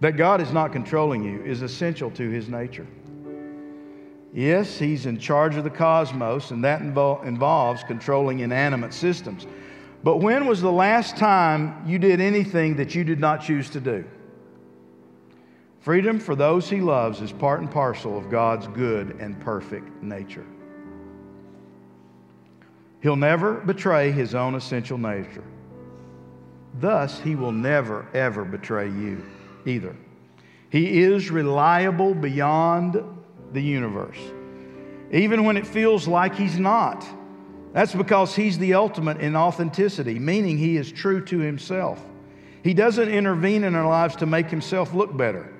That 0.00 0.16
God 0.16 0.40
is 0.40 0.52
not 0.52 0.72
controlling 0.72 1.22
you 1.22 1.42
is 1.42 1.62
essential 1.62 2.10
to 2.12 2.28
his 2.28 2.48
nature. 2.48 2.86
Yes, 4.32 4.78
he's 4.78 5.06
in 5.06 5.18
charge 5.18 5.54
of 5.54 5.62
the 5.62 5.70
cosmos, 5.70 6.50
and 6.50 6.64
that 6.64 6.80
invo- 6.80 7.24
involves 7.24 7.84
controlling 7.84 8.40
inanimate 8.40 8.92
systems. 8.92 9.46
But 10.02 10.16
when 10.16 10.46
was 10.46 10.60
the 10.60 10.72
last 10.72 11.16
time 11.16 11.84
you 11.86 12.00
did 12.00 12.20
anything 12.20 12.76
that 12.76 12.94
you 12.96 13.04
did 13.04 13.20
not 13.20 13.42
choose 13.42 13.70
to 13.70 13.80
do? 13.80 14.04
Freedom 15.84 16.18
for 16.18 16.34
those 16.34 16.70
he 16.70 16.80
loves 16.80 17.20
is 17.20 17.30
part 17.30 17.60
and 17.60 17.70
parcel 17.70 18.16
of 18.16 18.30
God's 18.30 18.66
good 18.68 19.18
and 19.20 19.38
perfect 19.38 20.02
nature. 20.02 20.46
He'll 23.02 23.16
never 23.16 23.56
betray 23.56 24.10
his 24.10 24.34
own 24.34 24.54
essential 24.54 24.96
nature. 24.96 25.44
Thus, 26.80 27.20
he 27.20 27.34
will 27.34 27.52
never, 27.52 28.08
ever 28.14 28.46
betray 28.46 28.86
you 28.86 29.26
either. 29.66 29.94
He 30.70 31.02
is 31.02 31.30
reliable 31.30 32.14
beyond 32.14 33.04
the 33.52 33.60
universe, 33.60 34.18
even 35.12 35.44
when 35.44 35.58
it 35.58 35.66
feels 35.66 36.08
like 36.08 36.34
he's 36.34 36.58
not. 36.58 37.06
That's 37.74 37.94
because 37.94 38.34
he's 38.34 38.56
the 38.56 38.72
ultimate 38.72 39.20
in 39.20 39.36
authenticity, 39.36 40.18
meaning 40.18 40.56
he 40.56 40.78
is 40.78 40.90
true 40.90 41.22
to 41.26 41.40
himself. 41.40 42.02
He 42.62 42.72
doesn't 42.72 43.10
intervene 43.10 43.64
in 43.64 43.74
our 43.74 43.86
lives 43.86 44.16
to 44.16 44.24
make 44.24 44.46
himself 44.46 44.94
look 44.94 45.14
better. 45.14 45.50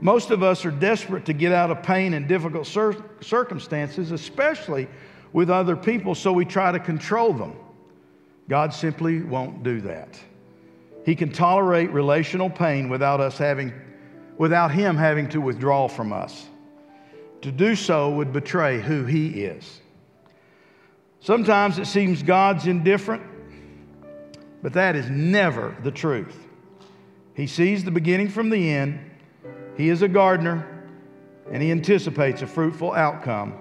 Most 0.00 0.30
of 0.30 0.42
us 0.42 0.64
are 0.64 0.70
desperate 0.70 1.24
to 1.26 1.32
get 1.32 1.52
out 1.52 1.70
of 1.70 1.82
pain 1.82 2.14
and 2.14 2.28
difficult 2.28 2.66
cir- 2.66 3.02
circumstances, 3.20 4.10
especially 4.10 4.88
with 5.32 5.50
other 5.50 5.76
people, 5.76 6.14
so 6.14 6.32
we 6.32 6.44
try 6.44 6.72
to 6.72 6.78
control 6.78 7.32
them. 7.32 7.54
God 8.48 8.72
simply 8.72 9.22
won't 9.22 9.62
do 9.62 9.80
that. 9.82 10.18
He 11.04 11.14
can 11.14 11.30
tolerate 11.30 11.90
relational 11.90 12.50
pain 12.50 12.88
without 12.88 13.20
us 13.20 13.38
having 13.38 13.72
without 14.36 14.72
him 14.72 14.96
having 14.96 15.28
to 15.28 15.40
withdraw 15.40 15.86
from 15.86 16.12
us. 16.12 16.48
To 17.42 17.52
do 17.52 17.76
so 17.76 18.10
would 18.10 18.32
betray 18.32 18.80
who 18.80 19.04
he 19.04 19.44
is. 19.44 19.80
Sometimes 21.20 21.78
it 21.78 21.86
seems 21.86 22.22
God's 22.22 22.66
indifferent, 22.66 23.22
but 24.62 24.72
that 24.72 24.96
is 24.96 25.08
never 25.08 25.76
the 25.82 25.90
truth. 25.90 26.36
He 27.34 27.46
sees 27.46 27.84
the 27.84 27.90
beginning 27.90 28.28
from 28.28 28.50
the 28.50 28.70
end. 28.70 28.98
He 29.76 29.88
is 29.88 30.02
a 30.02 30.08
gardener, 30.08 30.66
and 31.50 31.62
he 31.62 31.70
anticipates 31.70 32.42
a 32.42 32.46
fruitful 32.46 32.92
outcome 32.92 33.54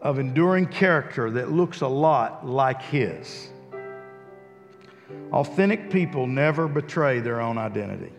of 0.00 0.18
enduring 0.18 0.66
character 0.66 1.30
that 1.30 1.50
looks 1.50 1.80
a 1.80 1.88
lot 1.88 2.46
like 2.46 2.82
his. 2.82 3.48
Authentic 5.32 5.90
people 5.90 6.26
never 6.26 6.68
betray 6.68 7.20
their 7.20 7.40
own 7.40 7.56
identity. 7.56 8.12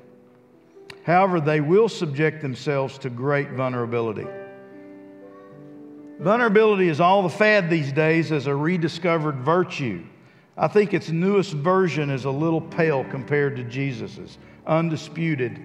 However, 1.04 1.40
they 1.40 1.62
will 1.62 1.88
subject 1.88 2.42
themselves 2.42 2.98
to 3.00 3.10
great 3.10 3.52
vulnerability. 3.52 4.26
Vulnerability 6.20 6.88
is 6.88 7.00
all 7.00 7.22
the 7.22 7.30
fad 7.30 7.70
these 7.70 7.92
days 7.92 8.32
as 8.32 8.48
a 8.48 8.56
rediscovered 8.56 9.36
virtue. 9.42 10.04
I 10.58 10.68
think 10.68 10.94
its 10.94 11.10
newest 11.10 11.54
version 11.54 12.10
is 12.10 12.26
a 12.26 12.32
little 12.32 12.62
pale 12.62 13.04
compared 13.04 13.58
to 13.58 13.64
Jesus' 13.64 14.38
undisputed 14.66 15.62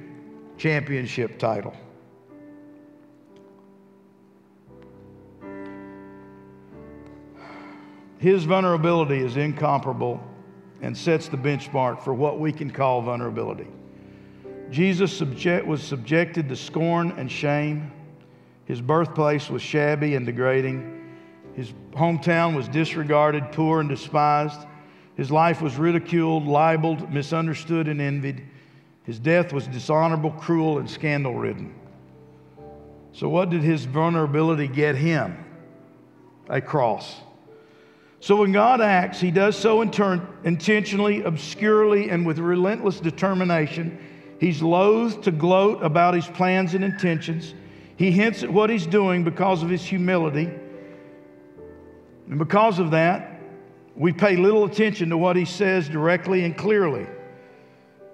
championship 0.60 1.38
title. 1.38 1.74
His 8.18 8.44
vulnerability 8.44 9.20
is 9.20 9.38
incomparable 9.38 10.22
and 10.82 10.94
sets 10.94 11.28
the 11.28 11.38
benchmark 11.38 12.02
for 12.02 12.12
what 12.12 12.38
we 12.38 12.52
can 12.52 12.70
call 12.70 13.00
vulnerability. 13.00 13.68
Jesus 14.70 15.16
subject, 15.16 15.66
was 15.66 15.82
subjected 15.82 16.46
to 16.50 16.56
scorn 16.56 17.12
and 17.16 17.32
shame. 17.32 17.90
His 18.66 18.82
birthplace 18.82 19.48
was 19.48 19.62
shabby 19.62 20.14
and 20.14 20.26
degrading. 20.26 21.16
His 21.54 21.72
hometown 21.92 22.54
was 22.54 22.68
disregarded, 22.68 23.50
poor, 23.52 23.80
and 23.80 23.88
despised. 23.88 24.60
His 25.16 25.30
life 25.30 25.62
was 25.62 25.76
ridiculed, 25.76 26.46
libeled, 26.46 27.10
misunderstood, 27.10 27.88
and 27.88 27.98
envied. 27.98 28.46
His 29.04 29.18
death 29.18 29.52
was 29.52 29.66
dishonorable, 29.66 30.30
cruel, 30.32 30.78
and 30.78 30.88
scandal 30.88 31.34
ridden. 31.34 31.74
So, 33.12 33.28
what 33.28 33.50
did 33.50 33.62
his 33.62 33.84
vulnerability 33.84 34.68
get 34.68 34.94
him? 34.94 35.44
A 36.48 36.60
cross. 36.60 37.16
So 38.20 38.36
when 38.36 38.52
God 38.52 38.82
acts, 38.82 39.18
he 39.18 39.30
does 39.30 39.56
so 39.56 39.80
in 39.80 39.90
turn, 39.90 40.26
intentionally, 40.44 41.22
obscurely, 41.22 42.10
and 42.10 42.26
with 42.26 42.38
relentless 42.38 43.00
determination. 43.00 43.98
He's 44.38 44.60
loath 44.60 45.22
to 45.22 45.30
gloat 45.30 45.82
about 45.82 46.12
his 46.12 46.26
plans 46.26 46.74
and 46.74 46.84
intentions. 46.84 47.54
He 47.96 48.10
hints 48.10 48.42
at 48.42 48.50
what 48.50 48.68
he's 48.68 48.86
doing 48.86 49.24
because 49.24 49.62
of 49.62 49.70
his 49.70 49.82
humility. 49.82 50.50
And 52.28 52.38
because 52.38 52.78
of 52.78 52.90
that, 52.90 53.40
we 53.96 54.12
pay 54.12 54.36
little 54.36 54.64
attention 54.64 55.08
to 55.10 55.16
what 55.16 55.36
he 55.36 55.46
says 55.46 55.88
directly 55.88 56.44
and 56.44 56.56
clearly. 56.56 57.06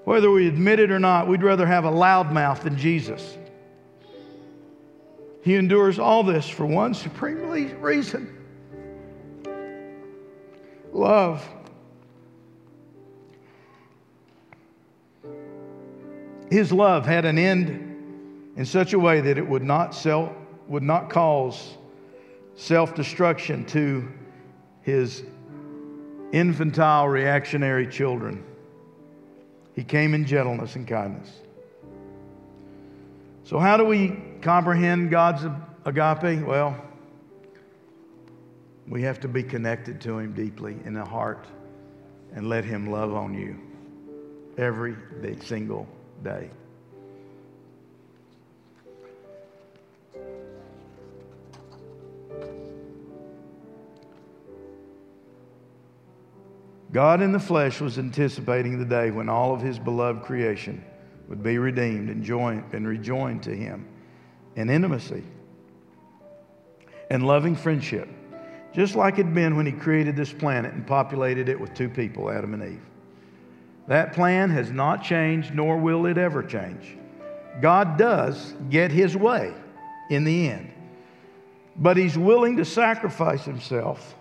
Whether 0.07 0.31
we 0.31 0.47
admit 0.47 0.79
it 0.79 0.93
or 0.93 1.01
not, 1.01 1.27
we'd 1.27 1.43
rather 1.43 1.67
have 1.67 1.85
a 1.85 1.91
loudmouth 1.91 2.63
than 2.63 2.79
Jesus. 2.79 3.37
He 5.43 5.57
endures 5.57 5.99
all 5.99 6.23
this 6.23 6.49
for 6.49 6.65
one 6.65 6.95
supreme 6.95 7.41
reason 7.81 8.33
love. 10.93 11.45
His 16.51 16.71
love 16.71 17.05
had 17.05 17.25
an 17.25 17.37
end 17.37 18.53
in 18.57 18.65
such 18.65 18.93
a 18.93 18.99
way 19.01 19.21
that 19.21 19.37
it 19.39 19.47
would 19.49 19.65
not, 19.65 19.93
sell, 19.93 20.37
would 20.69 20.85
not 20.85 21.11
cause 21.11 21.77
self 22.55 22.95
destruction 22.95 23.65
to 23.67 24.09
his 24.83 25.25
infantile 26.31 27.09
reactionary 27.09 27.89
children. 27.89 28.45
He 29.77 29.85
came 29.85 30.15
in 30.15 30.25
gentleness 30.25 30.75
and 30.75 30.89
kindness. 30.89 31.31
So, 33.45 33.59
how 33.59 33.77
do 33.77 33.85
we 33.85 34.19
comprehend 34.41 35.11
God's 35.11 35.45
agape? 35.85 36.45
Well, 36.45 36.83
we 38.89 39.03
have 39.03 39.21
to 39.21 39.29
be 39.29 39.43
connected 39.43 40.01
to 40.01 40.19
Him 40.19 40.33
deeply 40.33 40.79
in 40.85 40.95
the 40.95 41.05
heart 41.05 41.47
and 42.35 42.49
let 42.49 42.65
Him 42.65 42.91
love 42.91 43.15
on 43.15 43.35
you 43.35 43.61
every 44.57 44.97
single 45.43 45.87
day. 46.25 46.51
God 56.97 57.21
in 57.21 57.31
the 57.31 57.39
flesh 57.39 57.79
was 57.79 57.99
anticipating 57.99 58.79
the 58.79 58.85
day 58.87 59.11
when 59.11 59.29
all 59.29 59.53
of 59.53 59.61
his 59.61 59.79
beloved 59.79 60.23
creation 60.23 60.83
would 61.29 61.43
be 61.43 61.59
redeemed 61.59 62.09
and, 62.09 62.25
joined, 62.25 62.65
and 62.73 62.89
rejoined 62.89 63.43
to 63.43 63.55
him 63.55 63.87
in 64.55 64.71
intimacy 64.71 65.23
and 67.11 67.27
loving 67.27 67.55
friendship 67.55 68.09
just 68.73 68.95
like 68.95 69.19
it 69.19 69.27
had 69.27 69.35
been 69.35 69.59
when 69.59 69.67
he 69.67 69.73
created 69.73 70.17
this 70.17 70.33
planet 70.33 70.73
and 70.73 70.87
populated 70.87 71.51
it 71.51 71.61
with 71.61 71.75
two 71.75 71.91
people, 71.91 72.31
Adam 72.31 72.55
and 72.55 72.63
Eve. 72.63 72.87
That 73.89 74.15
plan 74.15 74.49
has 74.49 74.71
not 74.71 75.05
changed, 75.05 75.55
nor 75.55 75.77
will 75.77 76.07
it 76.07 76.17
ever 76.17 76.43
change. 76.43 76.97
God 77.61 77.99
does 77.99 78.55
get 78.71 78.91
his 78.91 79.15
way 79.15 79.53
in 80.09 80.25
the 80.25 80.49
end, 80.49 80.73
but 81.77 81.99
he's 81.99 82.17
willing 82.17 82.57
to 82.57 82.65
sacrifice 82.65 83.45
himself. 83.45 84.15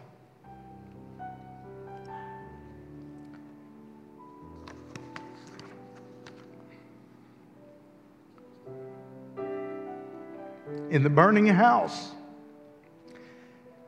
In 10.96 11.04
the 11.04 11.10
burning 11.10 11.48
house 11.48 12.12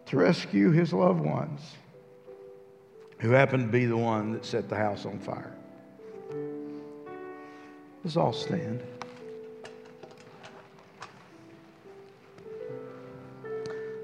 to 0.07 0.17
rescue 0.17 0.71
his 0.71 0.91
loved 0.91 1.21
ones 1.21 1.61
who 3.19 3.29
happened 3.29 3.67
to 3.67 3.71
be 3.71 3.85
the 3.85 3.95
one 3.95 4.33
that 4.33 4.43
set 4.43 4.67
the 4.67 4.75
house 4.75 5.05
on 5.05 5.17
fire. 5.17 5.55
Let's 8.03 8.17
all 8.17 8.33
stand. 8.33 8.83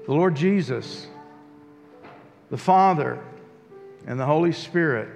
The 0.06 0.14
Lord 0.14 0.34
Jesus, 0.34 1.06
the 2.48 2.56
Father, 2.56 3.22
and 4.06 4.18
the 4.18 4.24
Holy 4.24 4.52
Spirit 4.52 5.10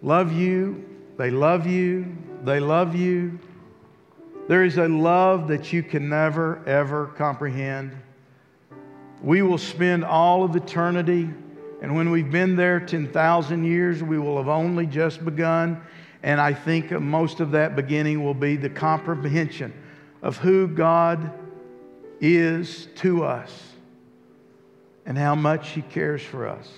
love 0.00 0.32
you. 0.32 0.88
They 1.18 1.30
love 1.30 1.66
you. 1.66 2.16
They 2.44 2.60
love 2.60 2.96
you. 2.96 3.38
There 4.48 4.64
is 4.64 4.78
a 4.78 4.88
love 4.88 5.48
that 5.48 5.74
you 5.74 5.82
can 5.82 6.08
never, 6.08 6.64
ever 6.66 7.08
comprehend. 7.18 7.94
We 9.22 9.42
will 9.42 9.58
spend 9.58 10.06
all 10.06 10.42
of 10.42 10.56
eternity, 10.56 11.28
and 11.82 11.94
when 11.94 12.10
we've 12.10 12.30
been 12.30 12.56
there 12.56 12.80
10,000 12.80 13.64
years, 13.64 14.02
we 14.02 14.18
will 14.18 14.38
have 14.38 14.48
only 14.48 14.86
just 14.86 15.22
begun. 15.22 15.82
And 16.22 16.40
I 16.40 16.54
think 16.54 16.90
most 16.90 17.40
of 17.40 17.50
that 17.50 17.76
beginning 17.76 18.24
will 18.24 18.32
be 18.32 18.56
the 18.56 18.70
comprehension 18.70 19.70
of 20.22 20.38
who 20.38 20.66
God 20.66 21.30
is 22.18 22.88
to 22.96 23.24
us 23.24 23.72
and 25.04 25.18
how 25.18 25.34
much 25.34 25.70
He 25.70 25.82
cares 25.82 26.22
for 26.22 26.48
us. 26.48 26.70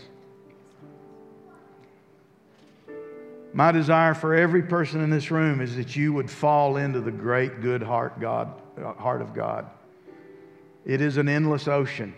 My 3.52 3.72
desire 3.72 4.14
for 4.14 4.34
every 4.34 4.62
person 4.62 5.00
in 5.00 5.10
this 5.10 5.30
room 5.30 5.60
is 5.60 5.76
that 5.76 5.96
you 5.96 6.12
would 6.12 6.30
fall 6.30 6.76
into 6.76 7.00
the 7.00 7.10
great 7.10 7.60
good 7.60 7.82
heart 7.82 8.20
God 8.20 8.60
heart 8.98 9.20
of 9.20 9.34
God. 9.34 9.66
It 10.84 11.00
is 11.00 11.16
an 11.16 11.28
endless 11.28 11.68
ocean. 11.68 12.14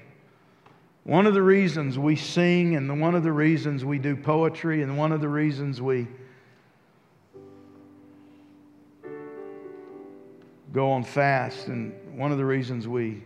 One 1.05 1.27
of 1.27 1.35
the 1.35 1.43
reasons 1.43 1.99
we 1.99 2.15
sing 2.15 2.77
and 2.77 3.01
one 3.01 3.15
of 3.15 3.25
the 3.25 3.33
reasons 3.33 3.85
we 3.85 3.99
do 3.99 4.15
poetry 4.15 4.83
and 4.83 4.97
one 4.97 5.11
of 5.11 5.21
the 5.21 5.29
reasons 5.29 5.83
we 5.83 6.07
go 10.73 10.93
on 10.93 11.03
fast. 11.03 11.67
And 11.67 11.93
one 12.17 12.31
of 12.31 12.39
the 12.39 12.45
reasons 12.45 12.87
we 12.87 13.23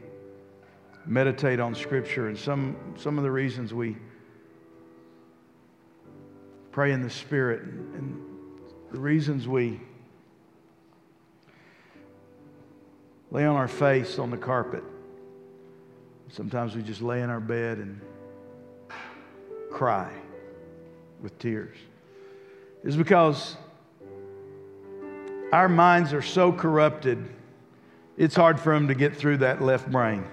meditate 1.05 1.61
on 1.61 1.75
Scripture, 1.75 2.29
and 2.29 2.37
some, 2.37 2.77
some 2.97 3.19
of 3.19 3.25
the 3.25 3.31
reasons 3.31 3.73
we 3.73 3.97
pray 6.77 6.93
in 6.93 7.01
the 7.01 7.09
Spirit, 7.09 7.63
and, 7.63 8.23
the 8.93 8.99
reasons 9.01 9.49
we 9.49 9.81
lay 13.31 13.47
on 13.47 13.57
our 13.57 13.67
face 13.67 14.19
on 14.19 14.31
the 14.31 14.37
carpet. 14.37 14.85
Sometimes 16.29 16.77
we 16.77 16.83
just 16.83 17.01
lay 17.01 17.23
in 17.23 17.31
our 17.31 17.41
bed 17.41 17.79
and 17.79 17.99
cry 19.73 20.13
with 21.23 21.39
tears. 21.39 21.79
Is 22.85 22.95
because 22.95 23.57
our 25.55 25.71
minds 25.71 26.13
are 26.13 26.21
so 26.21 26.53
corrupted 26.53 27.27
it's 28.19 28.37
hard 28.37 28.61
for 28.61 28.75
them 28.75 28.89
to 28.89 28.95
get 28.95 29.17
through 29.17 29.39
that 29.39 29.63
left 29.63 29.91
brain. 29.91 30.27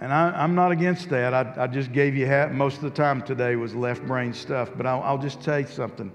And 0.00 0.14
I, 0.14 0.44
am 0.44 0.54
not 0.54 0.72
against 0.72 1.10
that. 1.10 1.34
I, 1.34 1.64
I 1.64 1.66
just 1.66 1.92
gave 1.92 2.16
you 2.16 2.24
half, 2.24 2.50
most 2.50 2.76
of 2.76 2.82
the 2.82 2.90
time 2.90 3.20
today 3.22 3.56
was 3.56 3.74
left 3.74 4.06
brain 4.06 4.32
stuff. 4.32 4.70
But 4.74 4.86
I'll, 4.86 5.02
I'll 5.02 5.18
just 5.18 5.42
tell 5.42 5.60
you 5.60 5.66
something. 5.66 6.10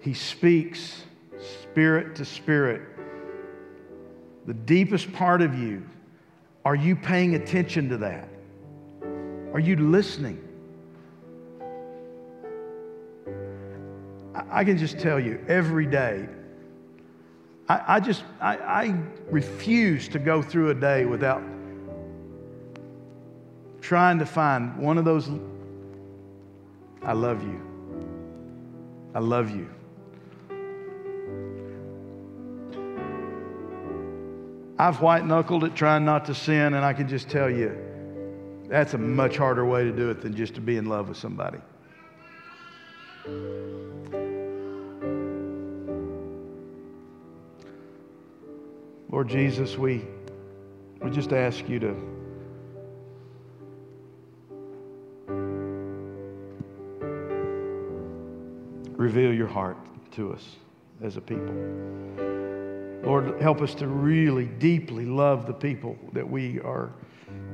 He 0.00 0.12
speaks 0.12 1.04
spirit 1.62 2.14
to 2.16 2.24
spirit. 2.24 2.82
The 4.46 4.54
deepest 4.54 5.10
part 5.12 5.40
of 5.40 5.58
you, 5.58 5.86
are 6.64 6.74
you 6.74 6.94
paying 6.94 7.34
attention 7.34 7.88
to 7.88 7.96
that? 7.98 8.28
Are 9.54 9.60
you 9.60 9.76
listening? 9.76 10.44
I 14.50 14.64
can 14.64 14.76
just 14.76 14.98
tell 14.98 15.18
you 15.18 15.42
every 15.48 15.86
day, 15.86 16.28
I, 17.68 17.96
I 17.96 18.00
just, 18.00 18.22
I, 18.40 18.56
I 18.56 19.00
refuse 19.30 20.08
to 20.08 20.18
go 20.18 20.42
through 20.42 20.70
a 20.70 20.74
day 20.74 21.06
without 21.06 21.42
trying 23.88 24.18
to 24.18 24.26
find 24.26 24.76
one 24.76 24.98
of 24.98 25.06
those 25.06 25.30
I 27.02 27.14
love 27.14 27.42
you. 27.42 27.58
I 29.14 29.18
love 29.18 29.48
you. 29.48 29.66
I've 34.78 35.00
white 35.00 35.24
knuckled 35.24 35.64
it 35.64 35.74
trying 35.74 36.04
not 36.04 36.26
to 36.26 36.34
sin, 36.34 36.74
and 36.74 36.84
I 36.84 36.92
can 36.92 37.08
just 37.08 37.30
tell 37.30 37.48
you 37.48 37.78
that's 38.68 38.92
a 38.92 38.98
much 38.98 39.38
harder 39.38 39.64
way 39.64 39.84
to 39.84 39.90
do 39.90 40.10
it 40.10 40.20
than 40.20 40.36
just 40.36 40.54
to 40.56 40.60
be 40.60 40.76
in 40.76 40.84
love 40.84 41.08
with 41.08 41.16
somebody. 41.16 41.58
Lord 49.10 49.28
Jesus, 49.28 49.78
we, 49.78 50.04
we 51.00 51.10
just 51.10 51.32
ask 51.32 51.66
you 51.70 51.78
to 51.78 52.17
reveal 59.08 59.32
your 59.32 59.46
heart 59.46 59.78
to 60.10 60.34
us 60.34 60.56
as 61.02 61.16
a 61.16 61.20
people. 61.22 61.54
Lord, 63.02 63.40
help 63.40 63.62
us 63.62 63.74
to 63.76 63.86
really 63.86 64.44
deeply 64.44 65.06
love 65.06 65.46
the 65.46 65.54
people 65.54 65.96
that 66.12 66.28
we 66.28 66.60
are 66.60 66.92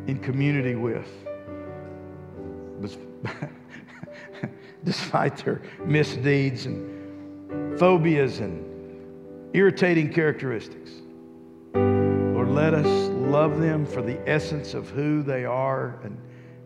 in 0.08 0.18
community 0.18 0.74
with. 0.74 1.08
Despite 4.84 5.44
their 5.44 5.62
misdeeds 5.84 6.66
and 6.66 7.78
phobias 7.78 8.40
and 8.40 9.54
irritating 9.54 10.12
characteristics. 10.12 10.90
Lord, 11.72 12.48
let 12.48 12.74
us 12.74 13.08
love 13.10 13.60
them 13.60 13.86
for 13.86 14.02
the 14.02 14.18
essence 14.28 14.74
of 14.74 14.90
who 14.90 15.22
they 15.22 15.44
are 15.44 16.00
and 16.02 16.18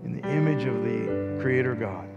in 0.03 0.19
the 0.19 0.27
image 0.31 0.65
of 0.65 0.83
the 0.83 1.39
Creator 1.43 1.75
God. 1.75 2.09